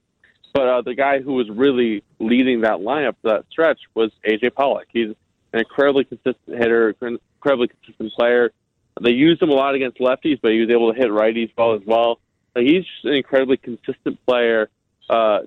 But 0.53 0.68
uh, 0.68 0.83
the 0.83 0.94
guy 0.94 1.20
who 1.20 1.33
was 1.35 1.48
really 1.48 2.05
leading 2.18 2.61
that 2.61 2.79
lineup 2.81 3.16
that 3.25 3.46
stretch 3.51 3.81
was 3.94 4.12
AJ 4.27 4.55
Pollock. 4.55 4.87
He's 4.92 5.09
an 5.53 5.61
incredibly 5.61 6.05
consistent 6.05 6.59
hitter, 6.59 6.94
incredibly 7.01 7.68
consistent 7.68 8.12
player. 8.12 8.53
They 9.01 9.11
used 9.11 9.42
him 9.42 9.48
a 9.48 9.55
lot 9.55 9.75
against 9.75 9.98
lefties, 9.98 10.38
but 10.40 10.53
he 10.53 10.61
was 10.61 10.70
able 10.70 10.92
to 10.92 10.98
hit 10.98 11.09
righties 11.11 11.51
well 11.57 11.75
as 11.75 11.81
well. 11.87 12.20
He's 12.55 12.85
just 12.85 13.05
an 13.05 13.14
incredibly 13.14 13.57
consistent 13.57 14.25
player. 14.27 14.68
Uh, 15.09 15.40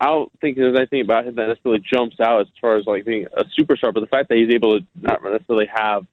I 0.00 0.06
don't 0.06 0.32
think 0.40 0.56
there's 0.56 0.76
anything 0.76 1.00
about 1.00 1.26
him 1.26 1.36
that 1.36 1.48
necessarily 1.48 1.80
jumps 1.80 2.18
out 2.20 2.40
as 2.40 2.46
far 2.60 2.76
as 2.76 2.86
like 2.86 3.04
being 3.04 3.26
a 3.36 3.44
superstar, 3.58 3.94
but 3.94 4.00
the 4.00 4.06
fact 4.06 4.28
that 4.28 4.38
he's 4.38 4.52
able 4.52 4.80
to 4.80 4.86
not 5.00 5.22
necessarily 5.22 5.68
have 5.72 6.06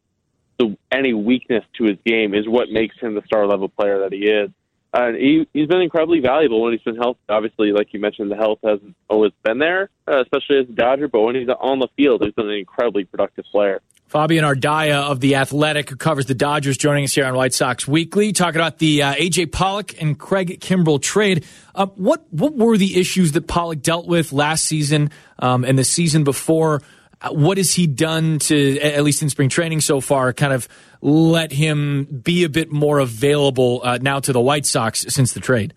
the, 0.60 0.78
any 0.92 1.14
weakness 1.14 1.64
to 1.78 1.86
his 1.86 1.98
game 2.06 2.34
is 2.34 2.48
what 2.48 2.70
makes 2.70 2.98
him 3.00 3.16
the 3.16 3.24
star 3.26 3.48
level 3.48 3.70
player 3.70 4.00
that 4.00 4.14
he 4.14 4.30
is. 4.30 4.50
Uh, 4.94 5.12
he, 5.12 5.46
he's 5.52 5.68
been 5.68 5.82
incredibly 5.82 6.22
valuable 6.22 6.62
when 6.62 6.72
he's 6.72 6.82
been 6.82 6.96
healthy. 6.96 7.20
Obviously, 7.28 7.72
like 7.74 7.94
you 7.94 8.00
mentioned, 8.00 8.32
the 8.32 8.36
health 8.38 8.60
hasn't 8.64 8.96
always 9.10 9.34
been 9.44 9.60
there, 9.60 9.90
uh, 10.08 10.22
especially 10.22 10.60
as 10.60 10.70
a 10.70 10.72
Dodger, 10.72 11.10
but 11.10 11.22
when 11.22 11.36
he's 11.36 11.50
on 11.50 11.80
the 11.80 11.90
field, 11.98 12.24
he's 12.24 12.34
been 12.34 12.50
an 12.50 12.56
incredibly 12.56 13.04
productive 13.04 13.44
player. 13.52 13.82
Fabian 14.08 14.46
Ardaya 14.46 15.10
of 15.10 15.20
The 15.20 15.36
Athletic, 15.36 15.90
who 15.90 15.96
covers 15.96 16.28
the 16.28 16.36
Dodgers, 16.36 16.78
joining 16.78 17.06
us 17.06 17.16
here 17.16 17.26
on 17.26 17.34
White 17.34 17.54
Sox 17.54 17.88
Weekly, 17.88 18.34
talking 18.34 18.62
about 18.62 18.78
the 18.78 19.02
uh, 19.02 19.16
A.J. 19.18 19.48
Pollock 19.48 20.00
and 20.02 20.18
Craig 20.18 20.60
Kimbrel 20.62 21.02
trade. 21.02 21.44
Uh, 21.74 21.88
what, 21.88 22.24
what 22.32 22.56
were 22.56 22.78
the 22.78 23.00
issues 23.00 23.32
that 23.32 23.48
Pollock 23.48 23.82
dealt 23.82 24.08
with 24.08 24.32
last 24.32 24.66
season 24.66 25.10
um, 25.40 25.66
and 25.66 25.78
the 25.78 25.84
season 25.84 26.24
before? 26.24 26.84
Uh, 27.20 27.32
what 27.32 27.58
has 27.58 27.74
he 27.74 27.88
done 27.88 28.38
to, 28.40 28.80
at 28.80 29.04
least 29.04 29.24
in 29.24 29.30
spring 29.30 29.50
training 29.50 29.82
so 29.82 30.00
far, 30.00 30.32
kind 30.34 30.54
of 30.54 30.68
let 31.02 31.52
him 31.52 32.06
be 32.06 32.44
a 32.44 32.50
bit 32.50 32.72
more 32.72 33.00
available 33.00 33.82
uh, 33.84 33.98
now 34.00 34.20
to 34.20 34.32
the 34.32 34.42
White 34.42 34.68
Sox 34.68 35.06
since 35.10 35.34
the 35.34 35.40
trade? 35.40 35.74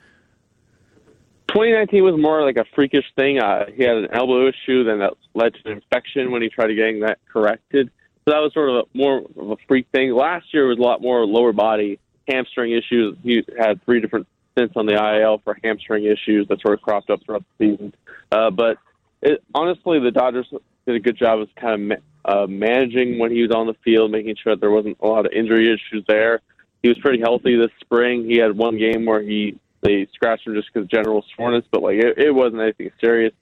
2019 1.49 2.05
was 2.05 2.21
more 2.21 2.45
like 2.45 2.59
a 2.59 2.65
freakish 2.75 3.07
thing. 3.17 3.39
Uh, 3.39 3.65
he 3.75 3.83
had 3.83 3.97
an 3.97 4.09
elbow 4.13 4.49
issue, 4.49 4.85
then 4.85 4.99
that 4.99 5.15
led 5.35 5.55
to 5.55 5.61
an 5.65 5.73
infection 5.79 6.31
when 6.31 6.43
he 6.43 6.51
tried 6.51 6.67
to 6.67 6.75
getting 6.75 7.01
that 7.01 7.19
corrected. 7.33 7.91
So 8.29 8.35
that 8.35 8.41
was 8.41 8.53
sort 8.53 8.69
of 8.69 8.77
a, 8.77 8.83
more 8.99 9.23
of 9.39 9.51
a 9.53 9.57
freak 9.67 9.87
thing. 9.91 10.13
Last 10.13 10.53
year 10.53 10.67
was 10.67 10.77
a 10.77 10.83
lot 10.83 11.01
more 11.01 11.25
lower 11.25 11.55
body 11.55 11.99
hamstring 12.29 12.73
issues. 12.73 13.17
He 13.23 13.43
had 13.59 13.83
three 13.87 14.03
different 14.03 14.27
stints 14.53 14.75
on 14.77 14.85
the 14.85 14.93
IL 14.93 15.41
for 15.43 15.57
hamstring 15.65 16.05
issues 16.05 16.47
that 16.49 16.61
sort 16.61 16.75
of 16.75 16.83
cropped 16.83 17.09
up 17.09 17.25
throughout 17.25 17.43
the 17.57 17.71
season. 17.71 17.95
Uh, 18.31 18.51
but 18.51 18.77
it, 19.23 19.43
honestly, 19.55 19.99
the 19.99 20.11
Dodgers 20.11 20.47
did 20.85 20.95
a 20.95 21.01
good 21.01 21.17
job 21.17 21.39
of 21.41 21.49
kind 21.55 21.91
of 21.91 21.99
uh, 22.27 22.47
managing 22.47 23.19
when 23.19 23.31
he 23.31 23.41
was 23.41 23.51
on 23.51 23.67
the 23.67 23.77
field, 23.83 24.11
making 24.11 24.37
sure 24.43 24.55
that 24.55 24.61
there 24.61 24.71
wasn't 24.71 24.99
a 25.01 25.07
lot 25.07 25.25
of 25.25 25.33
injury 25.33 25.73
issues 25.73 26.05
there. 26.07 26.43
He 26.83 26.91
was 26.91 26.99
pretty 26.99 27.21
healthy 27.21 27.57
this 27.57 27.71
spring. 27.81 28.29
He 28.29 28.37
had 28.37 28.55
one 28.59 28.77
game 28.77 29.07
where 29.07 29.23
he 29.23 29.59
they 29.81 30.07
scratched 30.13 30.47
him 30.47 30.55
just 30.55 30.69
because 30.71 30.87
general 30.91 31.25
soreness, 31.35 31.65
but 31.71 31.83
like 31.83 31.97
it, 31.97 32.19
it 32.19 32.35
wasn't 32.35 32.61
anything 32.61 32.91
serious. 33.01 33.33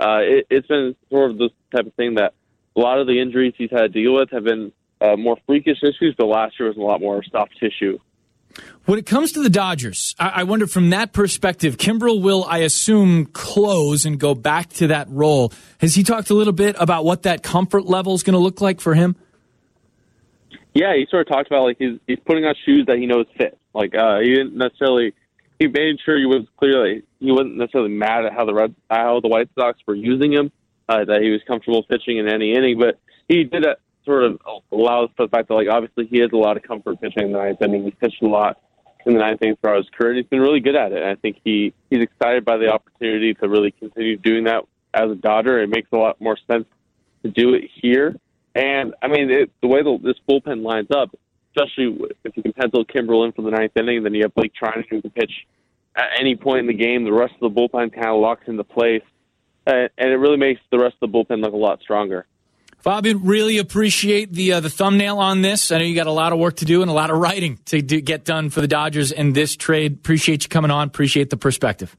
Uh, 0.00 0.20
it, 0.22 0.46
it's 0.48 0.68
been 0.68 0.96
sort 1.10 1.32
of 1.32 1.36
this 1.36 1.50
type 1.70 1.86
of 1.86 1.92
thing 1.94 2.14
that 2.14 2.32
a 2.76 2.80
lot 2.80 2.98
of 2.98 3.06
the 3.06 3.20
injuries 3.20 3.54
he's 3.56 3.70
had 3.70 3.80
to 3.80 3.88
deal 3.88 4.14
with 4.14 4.30
have 4.30 4.44
been 4.44 4.72
uh, 5.00 5.16
more 5.16 5.36
freakish 5.46 5.78
issues, 5.82 6.14
but 6.16 6.26
last 6.26 6.58
year 6.58 6.68
was 6.68 6.76
a 6.76 6.80
lot 6.80 7.00
more 7.00 7.22
soft 7.30 7.58
tissue. 7.58 7.98
When 8.84 8.98
it 8.98 9.06
comes 9.06 9.32
to 9.32 9.42
the 9.42 9.50
Dodgers, 9.50 10.14
I, 10.18 10.28
I 10.28 10.42
wonder 10.42 10.66
from 10.66 10.90
that 10.90 11.12
perspective, 11.12 11.76
Kimbrel 11.76 12.20
will, 12.20 12.44
I 12.44 12.58
assume, 12.58 13.26
close 13.26 14.04
and 14.04 14.18
go 14.18 14.34
back 14.34 14.70
to 14.74 14.88
that 14.88 15.08
role. 15.08 15.52
Has 15.78 15.94
he 15.94 16.02
talked 16.02 16.30
a 16.30 16.34
little 16.34 16.52
bit 16.52 16.76
about 16.78 17.04
what 17.04 17.22
that 17.22 17.42
comfort 17.42 17.86
level 17.86 18.14
is 18.14 18.22
going 18.22 18.34
to 18.34 18.40
look 18.40 18.60
like 18.60 18.80
for 18.80 18.94
him? 18.94 19.16
Yeah, 20.74 20.94
he 20.96 21.06
sort 21.10 21.26
of 21.26 21.32
talked 21.32 21.48
about 21.48 21.64
like 21.64 21.76
he's 21.78 21.98
he's 22.06 22.18
putting 22.24 22.44
on 22.44 22.54
shoes 22.64 22.86
that 22.86 22.96
he 22.96 23.06
knows 23.06 23.26
fit. 23.36 23.58
Like 23.74 23.94
uh, 23.94 24.20
he 24.20 24.34
didn't 24.34 24.56
necessarily 24.56 25.12
he 25.58 25.66
made 25.66 25.96
sure 26.04 26.18
he 26.18 26.26
was 26.26 26.46
clearly 26.56 27.02
he 27.20 27.30
wasn't 27.30 27.56
necessarily 27.56 27.90
mad 27.90 28.24
at 28.24 28.32
how 28.32 28.46
the 28.46 28.54
Red 28.54 28.74
how 28.90 29.20
the 29.20 29.28
White 29.28 29.50
Sox 29.54 29.78
were 29.86 29.94
using 29.94 30.32
him. 30.32 30.50
Uh, 30.88 31.04
that 31.04 31.22
he 31.22 31.30
was 31.30 31.40
comfortable 31.46 31.82
pitching 31.84 32.18
in 32.18 32.28
any 32.28 32.54
inning, 32.54 32.78
but 32.78 32.98
he 33.28 33.44
did 33.44 33.64
that 33.64 33.78
sort 34.04 34.24
of 34.24 34.40
allows 34.72 35.08
for 35.16 35.26
the 35.26 35.30
fact 35.30 35.48
that 35.48 35.54
like 35.54 35.68
obviously 35.70 36.06
he 36.06 36.18
has 36.18 36.30
a 36.32 36.36
lot 36.36 36.56
of 36.56 36.62
comfort 36.62 37.00
pitching 37.00 37.24
in 37.24 37.32
the 37.32 37.38
ninth 37.38 37.62
inning. 37.62 37.84
He's 37.84 37.94
pitched 38.00 38.22
a 38.22 38.26
lot 38.26 38.60
in 39.06 39.14
the 39.14 39.20
ninth 39.20 39.40
inning 39.42 39.56
throughout 39.60 39.78
his 39.78 39.88
career. 39.90 40.10
And 40.10 40.18
he's 40.18 40.28
been 40.28 40.40
really 40.40 40.60
good 40.60 40.76
at 40.76 40.92
it. 40.92 41.02
And 41.02 41.10
I 41.10 41.14
think 41.14 41.38
he 41.44 41.72
he's 41.90 42.02
excited 42.02 42.44
by 42.44 42.56
the 42.56 42.68
opportunity 42.68 43.34
to 43.34 43.48
really 43.48 43.70
continue 43.72 44.16
doing 44.16 44.44
that 44.44 44.64
as 44.94 45.10
a 45.10 45.14
Dodger. 45.14 45.62
It 45.62 45.68
makes 45.68 45.88
a 45.92 45.96
lot 45.96 46.20
more 46.20 46.36
sense 46.50 46.64
to 47.22 47.30
do 47.30 47.54
it 47.54 47.64
here. 47.80 48.16
And 48.54 48.94
I 49.02 49.08
mean, 49.08 49.30
it, 49.30 49.50
the 49.62 49.68
way 49.68 49.82
the, 49.82 49.98
this 50.02 50.16
bullpen 50.28 50.62
lines 50.62 50.88
up, 50.94 51.14
especially 51.54 51.96
if 52.24 52.36
you 52.36 52.42
can 52.42 52.52
pencil 52.52 52.84
Kimbrel 52.84 53.24
in 53.26 53.32
for 53.32 53.42
the 53.42 53.50
ninth 53.50 53.72
inning, 53.76 54.02
then 54.02 54.14
you 54.14 54.22
have 54.22 54.34
Blake 54.34 54.52
Treinen 54.60 54.84
who 54.90 55.00
can 55.00 55.10
pitch 55.10 55.32
at 55.96 56.08
any 56.18 56.36
point 56.36 56.60
in 56.60 56.66
the 56.66 56.74
game. 56.74 57.04
The 57.04 57.12
rest 57.12 57.34
of 57.40 57.52
the 57.52 57.60
bullpen 57.60 57.94
kind 57.94 58.08
of 58.08 58.20
locks 58.20 58.44
into 58.46 58.64
place, 58.64 59.02
and, 59.66 59.90
and 59.98 60.10
it 60.10 60.16
really 60.16 60.36
makes 60.36 60.60
the 60.70 60.78
rest 60.78 60.96
of 61.00 61.10
the 61.10 61.18
bullpen 61.18 61.42
look 61.42 61.52
a 61.52 61.56
lot 61.56 61.80
stronger. 61.80 62.26
Fabian, 62.82 63.22
really 63.24 63.58
appreciate 63.58 64.32
the 64.32 64.54
uh, 64.54 64.60
the 64.60 64.68
thumbnail 64.68 65.18
on 65.18 65.40
this. 65.40 65.70
I 65.70 65.78
know 65.78 65.84
you 65.84 65.94
got 65.94 66.08
a 66.08 66.12
lot 66.12 66.32
of 66.32 66.40
work 66.40 66.56
to 66.56 66.64
do 66.64 66.82
and 66.82 66.90
a 66.90 66.94
lot 66.94 67.10
of 67.10 67.18
writing 67.18 67.60
to 67.66 67.80
do, 67.80 68.00
get 68.00 68.24
done 68.24 68.50
for 68.50 68.60
the 68.60 68.66
Dodgers 68.66 69.12
in 69.12 69.34
this 69.34 69.54
trade. 69.54 69.92
Appreciate 69.92 70.42
you 70.42 70.48
coming 70.48 70.72
on. 70.72 70.88
Appreciate 70.88 71.30
the 71.30 71.36
perspective. 71.36 71.96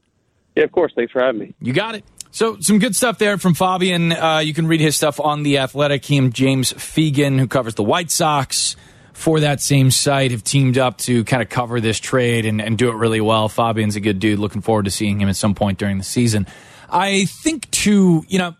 Yeah, 0.58 0.66
of 0.66 0.74
course. 0.74 0.92
Thanks 0.94 1.14
for 1.14 1.22
having 1.22 1.40
me. 1.40 1.56
You 1.62 1.72
got 1.72 1.96
it. 1.96 2.04
So 2.32 2.58
some 2.60 2.80
good 2.80 2.96
stuff 2.96 3.18
there 3.18 3.38
from 3.38 3.54
Fabian. 3.54 4.12
Uh, 4.12 4.40
you 4.40 4.54
can 4.54 4.68
read 4.68 4.82
his 4.82 4.96
stuff 4.96 5.22
on 5.22 5.44
the 5.44 5.60
Athletic. 5.60 6.04
He 6.04 6.18
and 6.18 6.34
James 6.34 6.74
Fegan, 6.74 7.40
who 7.40 7.48
covers 7.48 7.76
the 7.76 7.84
White 7.84 8.12
Sox 8.12 8.76
for 9.14 9.40
that 9.40 9.62
same 9.62 9.90
site, 9.90 10.32
have 10.32 10.44
teamed 10.44 10.78
up 10.78 10.98
to 10.98 11.24
kind 11.24 11.42
of 11.42 11.50
cover 11.50 11.80
this 11.80 12.00
trade 12.00 12.46
and, 12.46 12.60
and 12.60 12.78
do 12.78 12.90
it 12.90 12.96
really 12.96 13.22
well. 13.22 13.48
Fabian's 13.48 13.96
a 13.96 14.00
good 14.02 14.20
dude. 14.20 14.40
Looking 14.40 14.62
forward 14.62 14.86
to 14.86 14.92
seeing 14.92 15.22
him 15.22 15.30
at 15.30 15.36
some 15.36 15.56
point 15.56 15.78
during 15.78 15.98
the 15.98 16.04
season. 16.04 16.48
I 16.90 17.26
think 17.26 17.70
too, 17.72 18.24
you 18.28 18.40
know 18.40 18.56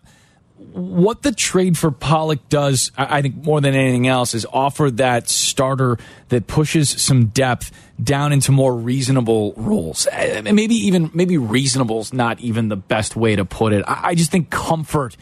what 0.72 1.22
the 1.22 1.32
trade 1.32 1.76
for 1.76 1.90
Pollock 1.90 2.48
does, 2.48 2.90
I 2.96 3.22
think 3.22 3.44
more 3.44 3.60
than 3.60 3.74
anything 3.74 4.06
else, 4.06 4.34
is 4.34 4.46
offer 4.52 4.90
that 4.92 5.28
starter 5.28 5.98
that 6.28 6.46
pushes 6.46 6.90
some 6.90 7.26
depth 7.26 7.70
down 8.02 8.32
into 8.32 8.50
more 8.50 8.74
reasonable 8.74 9.52
roles. 9.56 10.06
Uh, 10.06 10.42
maybe 10.44 10.74
even 10.74 11.10
maybe 11.14 11.38
reasonable 11.38 12.00
is 12.00 12.12
not 12.12 12.40
even 12.40 12.68
the 12.68 12.76
best 12.76 13.14
way 13.14 13.36
to 13.36 13.44
put 13.44 13.72
it. 13.72 13.84
I 13.86 14.14
just 14.14 14.30
think 14.30 14.50
comfort 14.50 15.16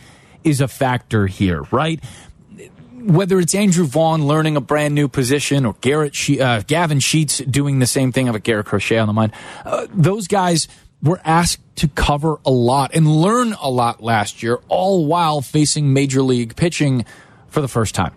is 0.44 0.61
a 0.61 0.68
factor 0.68 1.26
here, 1.26 1.62
right? 1.70 2.03
Whether 2.94 3.38
it's 3.40 3.55
Andrew 3.55 3.84
Vaughn 3.84 4.26
learning 4.26 4.57
a 4.57 4.61
brand 4.61 4.94
new 4.94 5.09
position 5.09 5.66
or 5.66 5.74
Garrett 5.80 6.14
she- 6.14 6.40
uh, 6.40 6.62
Gavin 6.66 7.00
Sheets 7.00 7.38
doing 7.38 7.78
the 7.78 7.86
same 7.86 8.12
thing, 8.12 8.26
have 8.26 8.34
a 8.34 8.40
Garrett 8.40 8.66
Crochet 8.66 8.98
on 8.98 9.07
the 9.07 9.12
mind. 9.12 9.32
Uh, 9.64 9.86
those 9.92 10.28
guys 10.28 10.68
were 11.03 11.20
asked 11.24 11.61
to 11.76 11.88
cover 11.88 12.38
a 12.44 12.50
lot 12.50 12.94
and 12.94 13.07
learn 13.07 13.55
a 13.55 13.68
lot 13.68 14.03
last 14.03 14.42
year, 14.42 14.61
all 14.68 15.07
while 15.07 15.40
facing 15.40 15.92
major 15.92 16.22
league 16.22 16.55
pitching 16.57 17.05
for 17.48 17.61
the 17.61 17.68
first 17.68 17.94
time. 17.94 18.14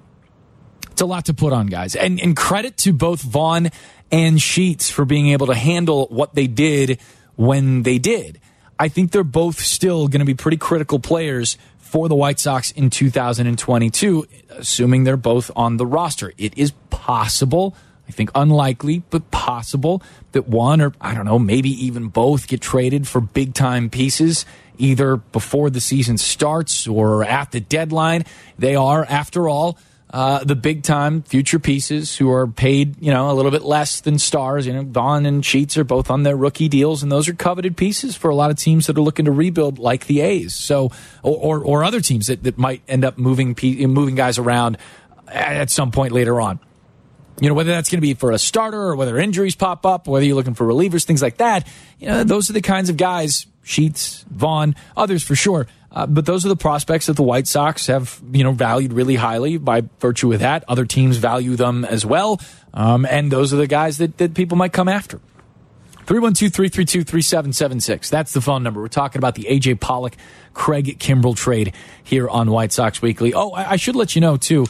It's 0.91 1.01
a 1.01 1.05
lot 1.05 1.25
to 1.25 1.33
put 1.33 1.51
on, 1.51 1.67
guys. 1.67 1.95
And, 1.95 2.21
and 2.21 2.37
credit 2.37 2.77
to 2.77 2.93
both 2.93 3.21
Vaughn 3.21 3.69
and 4.11 4.41
Sheets 4.41 4.89
for 4.89 5.03
being 5.03 5.29
able 5.29 5.47
to 5.47 5.55
handle 5.55 6.07
what 6.09 6.35
they 6.35 6.47
did 6.47 6.99
when 7.35 7.83
they 7.83 7.97
did. 7.97 8.39
I 8.79 8.87
think 8.87 9.11
they're 9.11 9.23
both 9.23 9.59
still 9.59 10.07
going 10.07 10.19
to 10.19 10.25
be 10.25 10.35
pretty 10.35 10.57
critical 10.57 10.99
players 10.99 11.57
for 11.77 12.07
the 12.07 12.15
White 12.15 12.39
Sox 12.39 12.71
in 12.71 12.89
2022, 12.89 14.27
assuming 14.49 15.03
they're 15.03 15.17
both 15.17 15.49
on 15.55 15.77
the 15.77 15.85
roster. 15.85 16.33
It 16.37 16.57
is 16.57 16.71
possible 16.89 17.75
I 18.07 18.11
think 18.11 18.29
unlikely, 18.35 19.03
but 19.09 19.31
possible 19.31 20.01
that 20.33 20.47
one 20.47 20.81
or 20.81 20.93
I 21.01 21.13
don't 21.13 21.25
know, 21.25 21.39
maybe 21.39 21.69
even 21.69 22.07
both 22.09 22.47
get 22.47 22.61
traded 22.61 23.07
for 23.07 23.19
big 23.19 23.53
time 23.53 23.89
pieces 23.89 24.45
either 24.77 25.17
before 25.17 25.69
the 25.69 25.81
season 25.81 26.17
starts 26.17 26.87
or 26.87 27.23
at 27.23 27.51
the 27.51 27.59
deadline. 27.59 28.25
They 28.59 28.75
are, 28.75 29.05
after 29.05 29.47
all, 29.47 29.77
uh, 30.11 30.43
the 30.43 30.55
big 30.55 30.83
time 30.83 31.23
future 31.23 31.59
pieces 31.59 32.15
who 32.15 32.31
are 32.31 32.47
paid, 32.47 32.95
you 33.01 33.11
know, 33.11 33.31
a 33.31 33.33
little 33.33 33.51
bit 33.51 33.63
less 33.63 34.01
than 34.01 34.19
stars. 34.19 34.67
You 34.67 34.73
know, 34.73 34.83
Vaughn 34.83 35.25
and 35.25 35.43
Sheets 35.43 35.77
are 35.77 35.83
both 35.83 36.11
on 36.11 36.23
their 36.23 36.37
rookie 36.37 36.69
deals, 36.69 37.03
and 37.03 37.11
those 37.11 37.27
are 37.27 37.33
coveted 37.33 37.75
pieces 37.75 38.15
for 38.15 38.29
a 38.29 38.35
lot 38.35 38.51
of 38.51 38.57
teams 38.57 38.87
that 38.87 38.97
are 38.97 39.01
looking 39.01 39.25
to 39.25 39.31
rebuild, 39.31 39.79
like 39.79 40.05
the 40.05 40.21
A's. 40.21 40.53
So, 40.53 40.91
or 41.23 41.59
or, 41.59 41.63
or 41.63 41.83
other 41.83 42.01
teams 42.01 42.27
that, 42.27 42.43
that 42.43 42.57
might 42.57 42.81
end 42.87 43.03
up 43.03 43.17
moving 43.17 43.57
moving 43.61 44.15
guys 44.15 44.37
around 44.37 44.77
at 45.27 45.71
some 45.71 45.91
point 45.91 46.11
later 46.13 46.39
on 46.39 46.59
you 47.39 47.49
know, 47.49 47.55
whether 47.55 47.71
that's 47.71 47.89
going 47.89 47.97
to 47.97 48.01
be 48.01 48.13
for 48.13 48.31
a 48.31 48.39
starter 48.39 48.79
or 48.79 48.95
whether 48.95 49.17
injuries 49.17 49.55
pop 49.55 49.85
up, 49.85 50.07
whether 50.07 50.25
you're 50.25 50.35
looking 50.35 50.53
for 50.53 50.65
relievers, 50.65 51.03
things 51.03 51.21
like 51.21 51.37
that. 51.37 51.67
You 51.99 52.07
know, 52.07 52.23
those 52.23 52.49
are 52.49 52.53
the 52.53 52.61
kinds 52.61 52.89
of 52.89 52.97
guys, 52.97 53.45
Sheets, 53.63 54.23
Vaughn, 54.29 54.75
others 54.95 55.23
for 55.23 55.35
sure. 55.35 55.67
Uh, 55.91 56.05
but 56.05 56.25
those 56.25 56.45
are 56.45 56.49
the 56.49 56.57
prospects 56.57 57.05
that 57.05 57.15
the 57.15 57.23
White 57.23 57.47
Sox 57.47 57.87
have, 57.87 58.21
you 58.31 58.43
know, 58.43 58.51
valued 58.51 58.91
really 58.91 59.15
highly 59.15 59.57
by 59.57 59.83
virtue 59.99 60.33
of 60.33 60.39
that. 60.39 60.65
Other 60.67 60.85
teams 60.85 61.17
value 61.17 61.55
them 61.55 61.85
as 61.85 62.05
well. 62.05 62.41
Um, 62.73 63.05
and 63.05 63.31
those 63.31 63.53
are 63.53 63.57
the 63.57 63.67
guys 63.67 63.97
that, 63.99 64.17
that 64.17 64.33
people 64.33 64.57
might 64.57 64.73
come 64.73 64.89
after. 64.89 65.21
312-332-3776. 66.05 68.09
That's 68.09 68.33
the 68.33 68.41
phone 68.41 68.61
number. 68.61 68.81
We're 68.81 68.89
talking 68.89 69.19
about 69.19 69.35
the 69.35 69.47
A.J. 69.47 69.75
Pollock, 69.75 70.15
Craig 70.53 70.99
Kimbrel 70.99 71.35
trade 71.35 71.73
here 72.03 72.29
on 72.29 72.51
White 72.51 72.71
Sox 72.71 73.01
Weekly. 73.01 73.33
Oh, 73.33 73.49
I, 73.51 73.71
I 73.71 73.75
should 73.77 73.95
let 73.95 74.15
you 74.15 74.21
know, 74.21 74.37
too, 74.37 74.67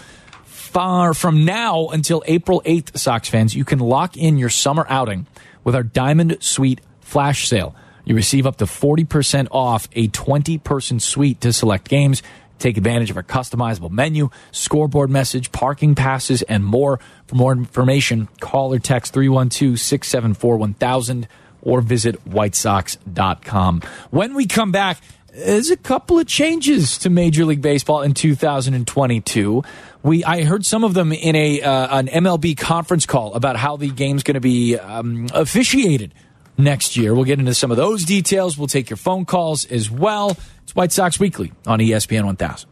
far 0.75 1.13
from 1.13 1.45
now 1.45 1.87
until 1.87 2.21
April 2.25 2.61
8th, 2.65 2.97
Sox 2.97 3.29
fans, 3.29 3.55
you 3.55 3.63
can 3.63 3.79
lock 3.79 4.17
in 4.17 4.37
your 4.37 4.49
summer 4.49 4.85
outing 4.89 5.25
with 5.63 5.73
our 5.73 5.83
Diamond 5.83 6.35
Suite 6.41 6.81
flash 6.99 7.47
sale. 7.47 7.73
You 8.03 8.13
receive 8.13 8.45
up 8.45 8.57
to 8.57 8.65
40% 8.65 9.47
off 9.51 9.87
a 9.93 10.07
20 10.07 10.57
person 10.57 10.99
suite 10.99 11.39
to 11.39 11.53
select 11.53 11.87
games. 11.87 12.21
Take 12.59 12.75
advantage 12.75 13.09
of 13.09 13.15
our 13.15 13.23
customizable 13.23 13.89
menu, 13.89 14.31
scoreboard 14.51 15.09
message, 15.09 15.53
parking 15.53 15.95
passes, 15.95 16.41
and 16.41 16.65
more. 16.65 16.99
For 17.27 17.35
more 17.35 17.53
information, 17.53 18.27
call 18.41 18.73
or 18.73 18.79
text 18.79 19.13
312 19.13 19.79
674 19.79 20.57
1000 20.57 21.27
or 21.61 21.79
visit 21.79 22.29
whitesox.com. 22.29 23.81
When 24.11 24.35
we 24.35 24.45
come 24.45 24.73
back, 24.73 24.99
there's 25.35 25.69
a 25.69 25.77
couple 25.77 26.17
of 26.17 26.27
changes 26.27 26.97
to 26.99 27.09
Major 27.09 27.45
League 27.45 27.61
Baseball 27.61 28.01
in 28.01 28.13
2022. 28.13 29.63
We 30.03 30.23
I 30.23 30.43
heard 30.43 30.65
some 30.65 30.83
of 30.83 30.93
them 30.93 31.11
in 31.11 31.35
a 31.35 31.61
uh, 31.61 31.99
an 31.99 32.07
MLB 32.07 32.57
conference 32.57 33.05
call 33.05 33.33
about 33.33 33.57
how 33.57 33.75
the 33.75 33.89
game's 33.89 34.23
going 34.23 34.35
to 34.35 34.41
be 34.41 34.77
um, 34.77 35.27
officiated 35.33 36.13
next 36.57 36.95
year. 36.95 37.13
We'll 37.13 37.25
get 37.25 37.39
into 37.39 37.53
some 37.53 37.71
of 37.71 37.77
those 37.77 38.05
details. 38.05 38.57
We'll 38.57 38.67
take 38.67 38.89
your 38.89 38.97
phone 38.97 39.25
calls 39.25 39.65
as 39.65 39.91
well. 39.91 40.37
It's 40.63 40.75
White 40.75 40.91
Sox 40.91 41.19
Weekly 41.19 41.51
on 41.65 41.79
ESPN 41.79 42.25
1000. 42.25 42.69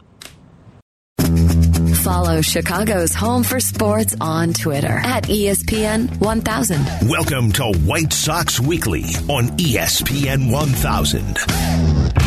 Follow 1.96 2.40
Chicago's 2.42 3.14
Home 3.14 3.42
for 3.42 3.60
Sports 3.60 4.14
on 4.20 4.52
Twitter 4.52 5.00
at 5.04 5.24
ESPN 5.24 6.20
1000. 6.20 7.08
Welcome 7.08 7.50
to 7.52 7.72
White 7.84 8.12
Sox 8.12 8.60
Weekly 8.60 9.04
on 9.28 9.48
ESPN 9.56 10.50
1000. 10.50 12.23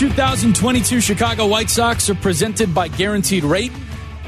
2022 0.00 1.02
Chicago 1.02 1.46
White 1.46 1.68
Sox 1.68 2.08
are 2.08 2.14
presented 2.14 2.74
by 2.74 2.88
Guaranteed 2.88 3.44
Rate. 3.44 3.70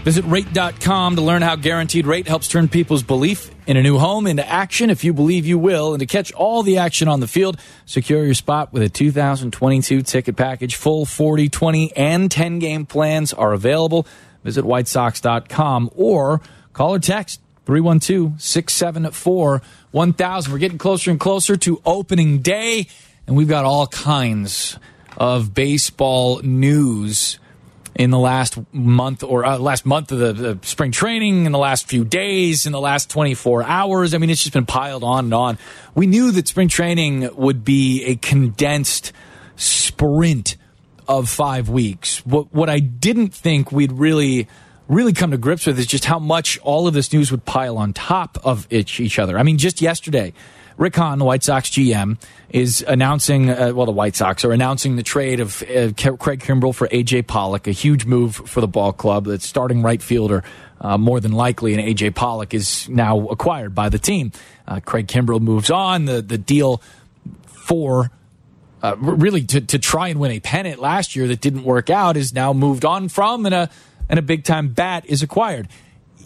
Visit 0.04 0.22
rate.com 0.26 1.16
to 1.16 1.22
learn 1.22 1.40
how 1.40 1.56
Guaranteed 1.56 2.04
Rate 2.04 2.28
helps 2.28 2.46
turn 2.46 2.68
people's 2.68 3.02
belief 3.02 3.50
in 3.66 3.78
a 3.78 3.82
new 3.82 3.96
home 3.96 4.26
into 4.26 4.46
action 4.46 4.90
if 4.90 5.02
you 5.02 5.14
believe 5.14 5.46
you 5.46 5.58
will. 5.58 5.94
And 5.94 6.00
to 6.00 6.04
catch 6.04 6.30
all 6.32 6.62
the 6.62 6.76
action 6.76 7.08
on 7.08 7.20
the 7.20 7.26
field, 7.26 7.58
secure 7.86 8.22
your 8.22 8.34
spot 8.34 8.74
with 8.74 8.82
a 8.82 8.90
2022 8.90 10.02
ticket 10.02 10.36
package. 10.36 10.76
Full 10.76 11.06
40, 11.06 11.48
20, 11.48 11.96
and 11.96 12.30
10 12.30 12.58
game 12.58 12.84
plans 12.84 13.32
are 13.32 13.54
available. 13.54 14.06
Visit 14.44 14.66
whitesox.com 14.66 15.88
or 15.96 16.42
call 16.74 16.96
or 16.96 16.98
text 16.98 17.40
312 17.64 18.42
674 18.42 19.62
1000. 19.90 20.52
We're 20.52 20.58
getting 20.58 20.76
closer 20.76 21.10
and 21.10 21.18
closer 21.18 21.56
to 21.56 21.80
opening 21.86 22.40
day, 22.40 22.88
and 23.26 23.36
we've 23.36 23.48
got 23.48 23.64
all 23.64 23.86
kinds 23.86 24.78
of 25.16 25.54
baseball 25.54 26.40
news 26.42 27.38
in 27.94 28.10
the 28.10 28.18
last 28.18 28.58
month 28.72 29.22
or 29.22 29.44
uh, 29.44 29.58
last 29.58 29.84
month 29.84 30.12
of 30.12 30.18
the, 30.18 30.32
the, 30.32 30.58
spring 30.62 30.92
training, 30.92 31.44
in 31.46 31.52
the 31.52 31.58
last 31.58 31.88
few 31.88 32.04
days, 32.04 32.64
in 32.64 32.72
the 32.72 32.80
last 32.80 33.10
24 33.10 33.64
hours. 33.64 34.14
I 34.14 34.18
mean, 34.18 34.30
it's 34.30 34.42
just 34.42 34.54
been 34.54 34.66
piled 34.66 35.04
on 35.04 35.26
and 35.26 35.34
on. 35.34 35.58
We 35.94 36.06
knew 36.06 36.32
that 36.32 36.48
spring 36.48 36.68
training 36.68 37.28
would 37.36 37.64
be 37.64 38.04
a 38.04 38.16
condensed 38.16 39.12
sprint 39.56 40.56
of 41.06 41.28
five 41.28 41.68
weeks. 41.68 42.24
What, 42.24 42.52
what 42.52 42.70
I 42.70 42.78
didn't 42.78 43.34
think 43.34 43.72
we'd 43.72 43.92
really 43.92 44.48
really 44.88 45.12
come 45.12 45.30
to 45.30 45.38
grips 45.38 45.66
with 45.66 45.78
is 45.78 45.86
just 45.86 46.04
how 46.04 46.18
much 46.18 46.58
all 46.62 46.86
of 46.86 46.92
this 46.92 47.12
news 47.12 47.30
would 47.30 47.44
pile 47.44 47.78
on 47.78 47.92
top 47.92 48.36
of 48.44 48.66
each, 48.70 49.00
each 49.00 49.18
other. 49.18 49.38
I 49.38 49.42
mean, 49.42 49.56
just 49.56 49.80
yesterday, 49.80 50.34
Rick 50.82 50.96
Hahn, 50.96 51.20
the 51.20 51.24
White 51.24 51.44
Sox 51.44 51.70
GM, 51.70 52.18
is 52.50 52.84
announcing, 52.88 53.48
uh, 53.48 53.72
well, 53.72 53.86
the 53.86 53.92
White 53.92 54.16
Sox 54.16 54.44
are 54.44 54.50
announcing 54.50 54.96
the 54.96 55.04
trade 55.04 55.38
of 55.38 55.62
uh, 55.62 55.92
Craig 55.92 56.40
Kimbrel 56.40 56.74
for 56.74 56.88
A.J. 56.90 57.22
Pollock, 57.22 57.68
a 57.68 57.70
huge 57.70 58.04
move 58.04 58.34
for 58.34 58.60
the 58.60 58.66
ball 58.66 58.92
club. 58.92 59.26
That's 59.26 59.46
starting 59.46 59.82
right 59.82 60.02
fielder, 60.02 60.42
uh, 60.80 60.98
more 60.98 61.20
than 61.20 61.30
likely, 61.30 61.72
and 61.72 61.80
A.J. 61.80 62.10
Pollock 62.10 62.52
is 62.52 62.88
now 62.88 63.28
acquired 63.28 63.76
by 63.76 63.90
the 63.90 63.98
team. 64.00 64.32
Uh, 64.66 64.80
Craig 64.80 65.06
Kimbrel 65.06 65.40
moves 65.40 65.70
on. 65.70 66.06
The, 66.06 66.20
the 66.20 66.36
deal 66.36 66.82
for 67.46 68.10
uh, 68.82 68.96
really 68.98 69.44
to, 69.44 69.60
to 69.60 69.78
try 69.78 70.08
and 70.08 70.18
win 70.18 70.32
a 70.32 70.40
pennant 70.40 70.80
last 70.80 71.14
year 71.14 71.28
that 71.28 71.40
didn't 71.40 71.62
work 71.62 71.90
out 71.90 72.16
is 72.16 72.34
now 72.34 72.52
moved 72.52 72.84
on 72.84 73.08
from, 73.08 73.46
and 73.46 73.54
a, 73.54 73.70
and 74.08 74.18
a 74.18 74.22
big 74.22 74.42
time 74.42 74.70
bat 74.70 75.06
is 75.06 75.22
acquired. 75.22 75.68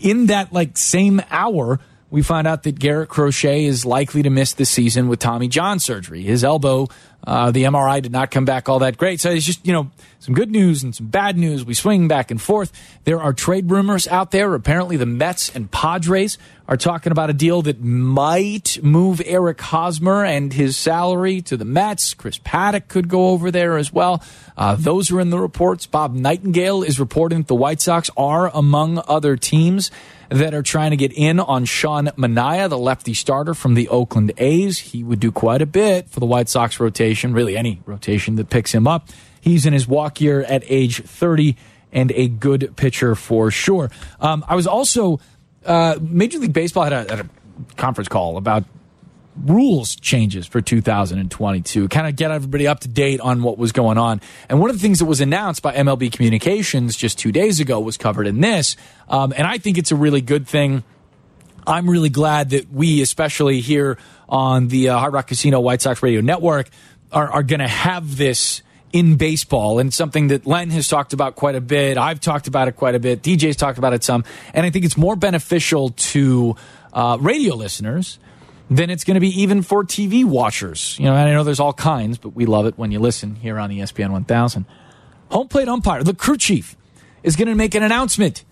In 0.01 0.27
that 0.27 0.51
like 0.51 0.79
same 0.79 1.21
hour, 1.31 1.79
we 2.11 2.23
find 2.23 2.47
out 2.47 2.63
that 2.63 2.79
Garrett 2.79 3.09
Crochet 3.09 3.65
is 3.65 3.85
likely 3.85 4.23
to 4.23 4.31
miss 4.31 4.53
the 4.53 4.65
season 4.65 5.09
with 5.09 5.19
Tommy 5.19 5.49
John 5.49 5.79
surgery. 5.79 6.23
His 6.23 6.45
elbow, 6.45 6.89
uh, 7.27 7.51
the 7.51 7.65
MRI 7.65 8.01
did 8.01 8.13
not 8.13 8.31
come 8.31 8.45
back 8.45 8.69
all 8.69 8.79
that 8.81 8.97
great. 8.97 9.21
So 9.21 9.31
it's 9.31 9.45
just, 9.45 9.67
you 9.67 9.73
know, 9.73 9.91
some 10.19 10.35
good 10.35 10.51
news 10.51 10.83
and 10.83 10.95
some 10.95 11.07
bad 11.07 11.37
news. 11.37 11.65
We 11.65 11.75
swing 11.75 12.09
back 12.09 12.31
and 12.31 12.41
forth. 12.41 12.73
There 13.05 13.21
are 13.21 13.33
trade 13.33 13.71
rumors 13.71 14.09
out 14.09 14.31
there. 14.31 14.55
Apparently, 14.55 14.97
the 14.97 15.07
Mets 15.07 15.55
and 15.55 15.71
Padres 15.71 16.39
are 16.69 16.77
talking 16.77 17.13
about 17.13 17.31
a 17.31 17.33
deal 17.33 17.63
that 17.63 17.81
might 17.81 18.79
move 18.83 19.23
Eric 19.25 19.61
Hosmer 19.61 20.25
and 20.25 20.53
his 20.53 20.77
salary 20.77 21.41
to 21.43 21.57
the 21.57 21.65
Mets. 21.65 22.15
Chris 22.15 22.39
Paddack 22.39 22.89
could 22.89 23.09
go 23.09 23.29
over 23.29 23.51
there 23.51 23.77
as 23.77 23.93
well. 23.93 24.23
Uh, 24.57 24.75
those 24.77 25.13
are 25.13 25.21
in 25.21 25.31
the 25.31 25.39
reports. 25.39 25.87
Bob 25.87 26.15
Nightingale 26.15 26.83
is 26.83 26.99
reporting 26.99 27.39
that 27.39 27.49
the 27.49 27.55
White 27.55 27.81
Sox 27.81 28.11
are 28.17 28.51
among 28.53 29.01
other 29.07 29.37
teams 29.37 29.91
that 30.29 30.55
are 30.55 30.63
trying 30.63 30.91
to 30.91 30.97
get 30.97 31.13
in 31.13 31.39
on 31.39 31.65
Sean 31.65 32.07
Manaea, 32.17 32.69
the 32.69 32.79
lefty 32.79 33.15
starter 33.15 33.55
from 33.55 33.75
the 33.75 33.89
Oakland 33.89 34.33
A's. 34.39 34.79
He 34.79 35.05
would 35.05 35.21
do 35.21 35.31
quite 35.31 35.63
a 35.63 35.67
bit 35.67 36.09
for 36.09 36.21
the 36.21 36.27
White 36.27 36.49
Sox 36.49 36.81
rotation, 36.81 37.33
really 37.33 37.57
any 37.57 37.81
rotation 37.87 38.35
that 38.37 38.51
picks 38.51 38.73
him 38.73 38.89
up. 38.89 39.09
He's 39.47 39.65
in 39.65 39.73
his 39.73 39.87
walk 39.87 40.21
year 40.21 40.43
at 40.43 40.65
age 40.67 41.05
30 41.05 41.57
and 41.93 42.11
a 42.17 42.27
good 42.27 42.75
pitcher 42.75 43.15
for 43.15 43.53
sure. 43.53 43.93
Um, 44.19 44.45
I 44.49 44.57
was 44.57 44.67
also, 44.67 45.21
uh, 45.65 46.01
Major 46.01 46.41
League 46.41 46.53
Baseball 46.53 46.83
had 46.83 46.93
a, 46.93 47.17
had 47.17 47.21
a 47.21 47.29
conference 47.77 48.09
call 48.09 48.39
about 48.39 48.65
rules 49.45 49.95
changes 49.95 50.49
for 50.49 50.61
2022, 50.61 51.87
kind 51.87 52.09
of 52.09 52.17
get 52.17 52.33
everybody 52.33 52.67
up 52.67 52.81
to 52.81 52.89
date 52.89 53.21
on 53.21 53.45
what 53.45 53.57
was 53.57 53.71
going 53.71 53.99
on. 53.99 54.21
And 54.49 54.59
one 54.59 54.69
of 54.69 54.75
the 54.75 54.83
things 54.83 54.99
that 54.99 55.05
was 55.05 55.21
announced 55.21 55.63
by 55.63 55.77
MLB 55.77 56.11
Communications 56.11 56.97
just 56.97 57.17
two 57.17 57.31
days 57.31 57.61
ago 57.61 57.79
was 57.79 57.97
covered 57.97 58.27
in 58.27 58.41
this. 58.41 58.77
Um, 59.09 59.33
and 59.37 59.47
I 59.47 59.59
think 59.59 59.79
it's 59.79 59.93
a 59.93 59.97
really 59.97 60.23
good 60.23 60.49
thing. 60.49 60.83
I'm 61.69 61.89
really 61.89 62.11
glad 62.11 62.51
that 62.51 62.73
we, 62.73 63.01
especially 63.01 63.61
here 63.61 63.97
on 64.29 64.67
the 64.67 64.89
uh, 64.89 64.99
Hard 64.99 65.13
Rock 65.13 65.29
Casino 65.29 65.61
White 65.61 65.83
Sox 65.83 66.03
Radio 66.03 66.21
Network, 66.21 66.69
are, 67.13 67.31
are 67.31 67.43
going 67.45 67.61
to 67.61 67.69
have 67.69 68.17
this 68.17 68.63
in 68.97 69.17
baseball 69.17 69.79
and 69.79 69.93
something 69.93 70.29
that 70.29 70.47
Len 70.47 70.71
has 70.71 70.89
talked 70.89 71.13
about 71.13 71.37
quite 71.37 71.55
a 71.55 71.61
bit. 71.61 71.99
I've 71.99 72.19
talked 72.19 72.47
about 72.47 72.67
it 72.67 72.77
quite 72.77 72.95
a 72.95 72.99
bit. 72.99 73.23
DJ's 73.23 73.57
talked 73.57 73.77
about 73.77 73.93
it 73.93 74.03
some. 74.03 74.25
And 74.55 74.65
I 74.65 74.71
think 74.71 74.87
it's 74.87 74.97
more 74.97 75.17
beneficial 75.17 75.91
to 75.91 76.57
uh, 76.95 77.19
radio 77.21 77.57
listeners 77.57 78.19
than 78.71 78.89
it's 78.89 79.05
going 79.05 79.17
to 79.17 79.21
be 79.21 79.43
even 79.43 79.61
for 79.61 79.85
TV 79.85 80.25
watchers. 80.25 80.99
You 80.99 81.05
know, 81.05 81.15
I 81.15 81.31
know 81.31 81.45
there's 81.45 81.61
all 81.61 81.75
kinds, 81.75 82.17
but 82.17 82.31
we 82.31 82.47
love 82.47 82.65
it 82.65 82.79
when 82.79 82.91
you 82.91 82.99
listen 82.99 83.35
here 83.35 83.59
on 83.59 83.69
ESPN 83.69 84.13
1000. 84.13 84.65
Home 85.31 85.49
plate 85.49 85.69
umpire, 85.69 86.03
the 86.03 86.15
crew 86.15 86.39
chief, 86.39 86.75
is 87.23 87.37
going 87.37 87.49
to 87.49 87.55
make 87.55 87.75
an 87.75 87.83
announcement 87.83 88.45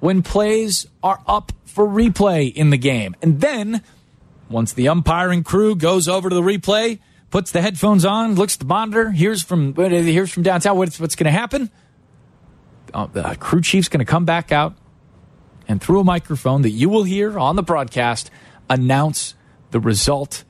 when 0.00 0.22
plays 0.22 0.84
are 1.04 1.22
up 1.28 1.52
for 1.64 1.86
replay 1.86 2.52
in 2.52 2.70
the 2.70 2.76
game. 2.76 3.14
And 3.22 3.40
then, 3.40 3.84
once 4.50 4.72
the 4.72 4.88
umpiring 4.88 5.44
crew 5.44 5.76
goes 5.76 6.08
over 6.08 6.28
to 6.28 6.34
the 6.34 6.42
replay, 6.42 6.98
puts 7.32 7.50
the 7.50 7.62
headphones 7.62 8.04
on, 8.04 8.36
looks 8.36 8.54
at 8.54 8.60
the 8.60 8.66
monitor, 8.66 9.10
hears 9.10 9.42
from 9.42 9.74
hears 9.74 10.30
from 10.30 10.44
downtown 10.44 10.76
what's, 10.76 11.00
what's 11.00 11.16
going 11.16 11.24
to 11.24 11.32
happen. 11.32 11.70
Uh, 12.94 13.06
the 13.06 13.36
crew 13.40 13.62
chief's 13.62 13.88
going 13.88 13.98
to 13.98 14.04
come 14.04 14.26
back 14.26 14.52
out 14.52 14.76
and 15.66 15.80
through 15.80 16.00
a 16.00 16.04
microphone 16.04 16.62
that 16.62 16.70
you 16.70 16.90
will 16.90 17.04
hear 17.04 17.38
on 17.38 17.56
the 17.56 17.62
broadcast 17.62 18.30
announce 18.68 19.34
the 19.70 19.80
result 19.80 20.44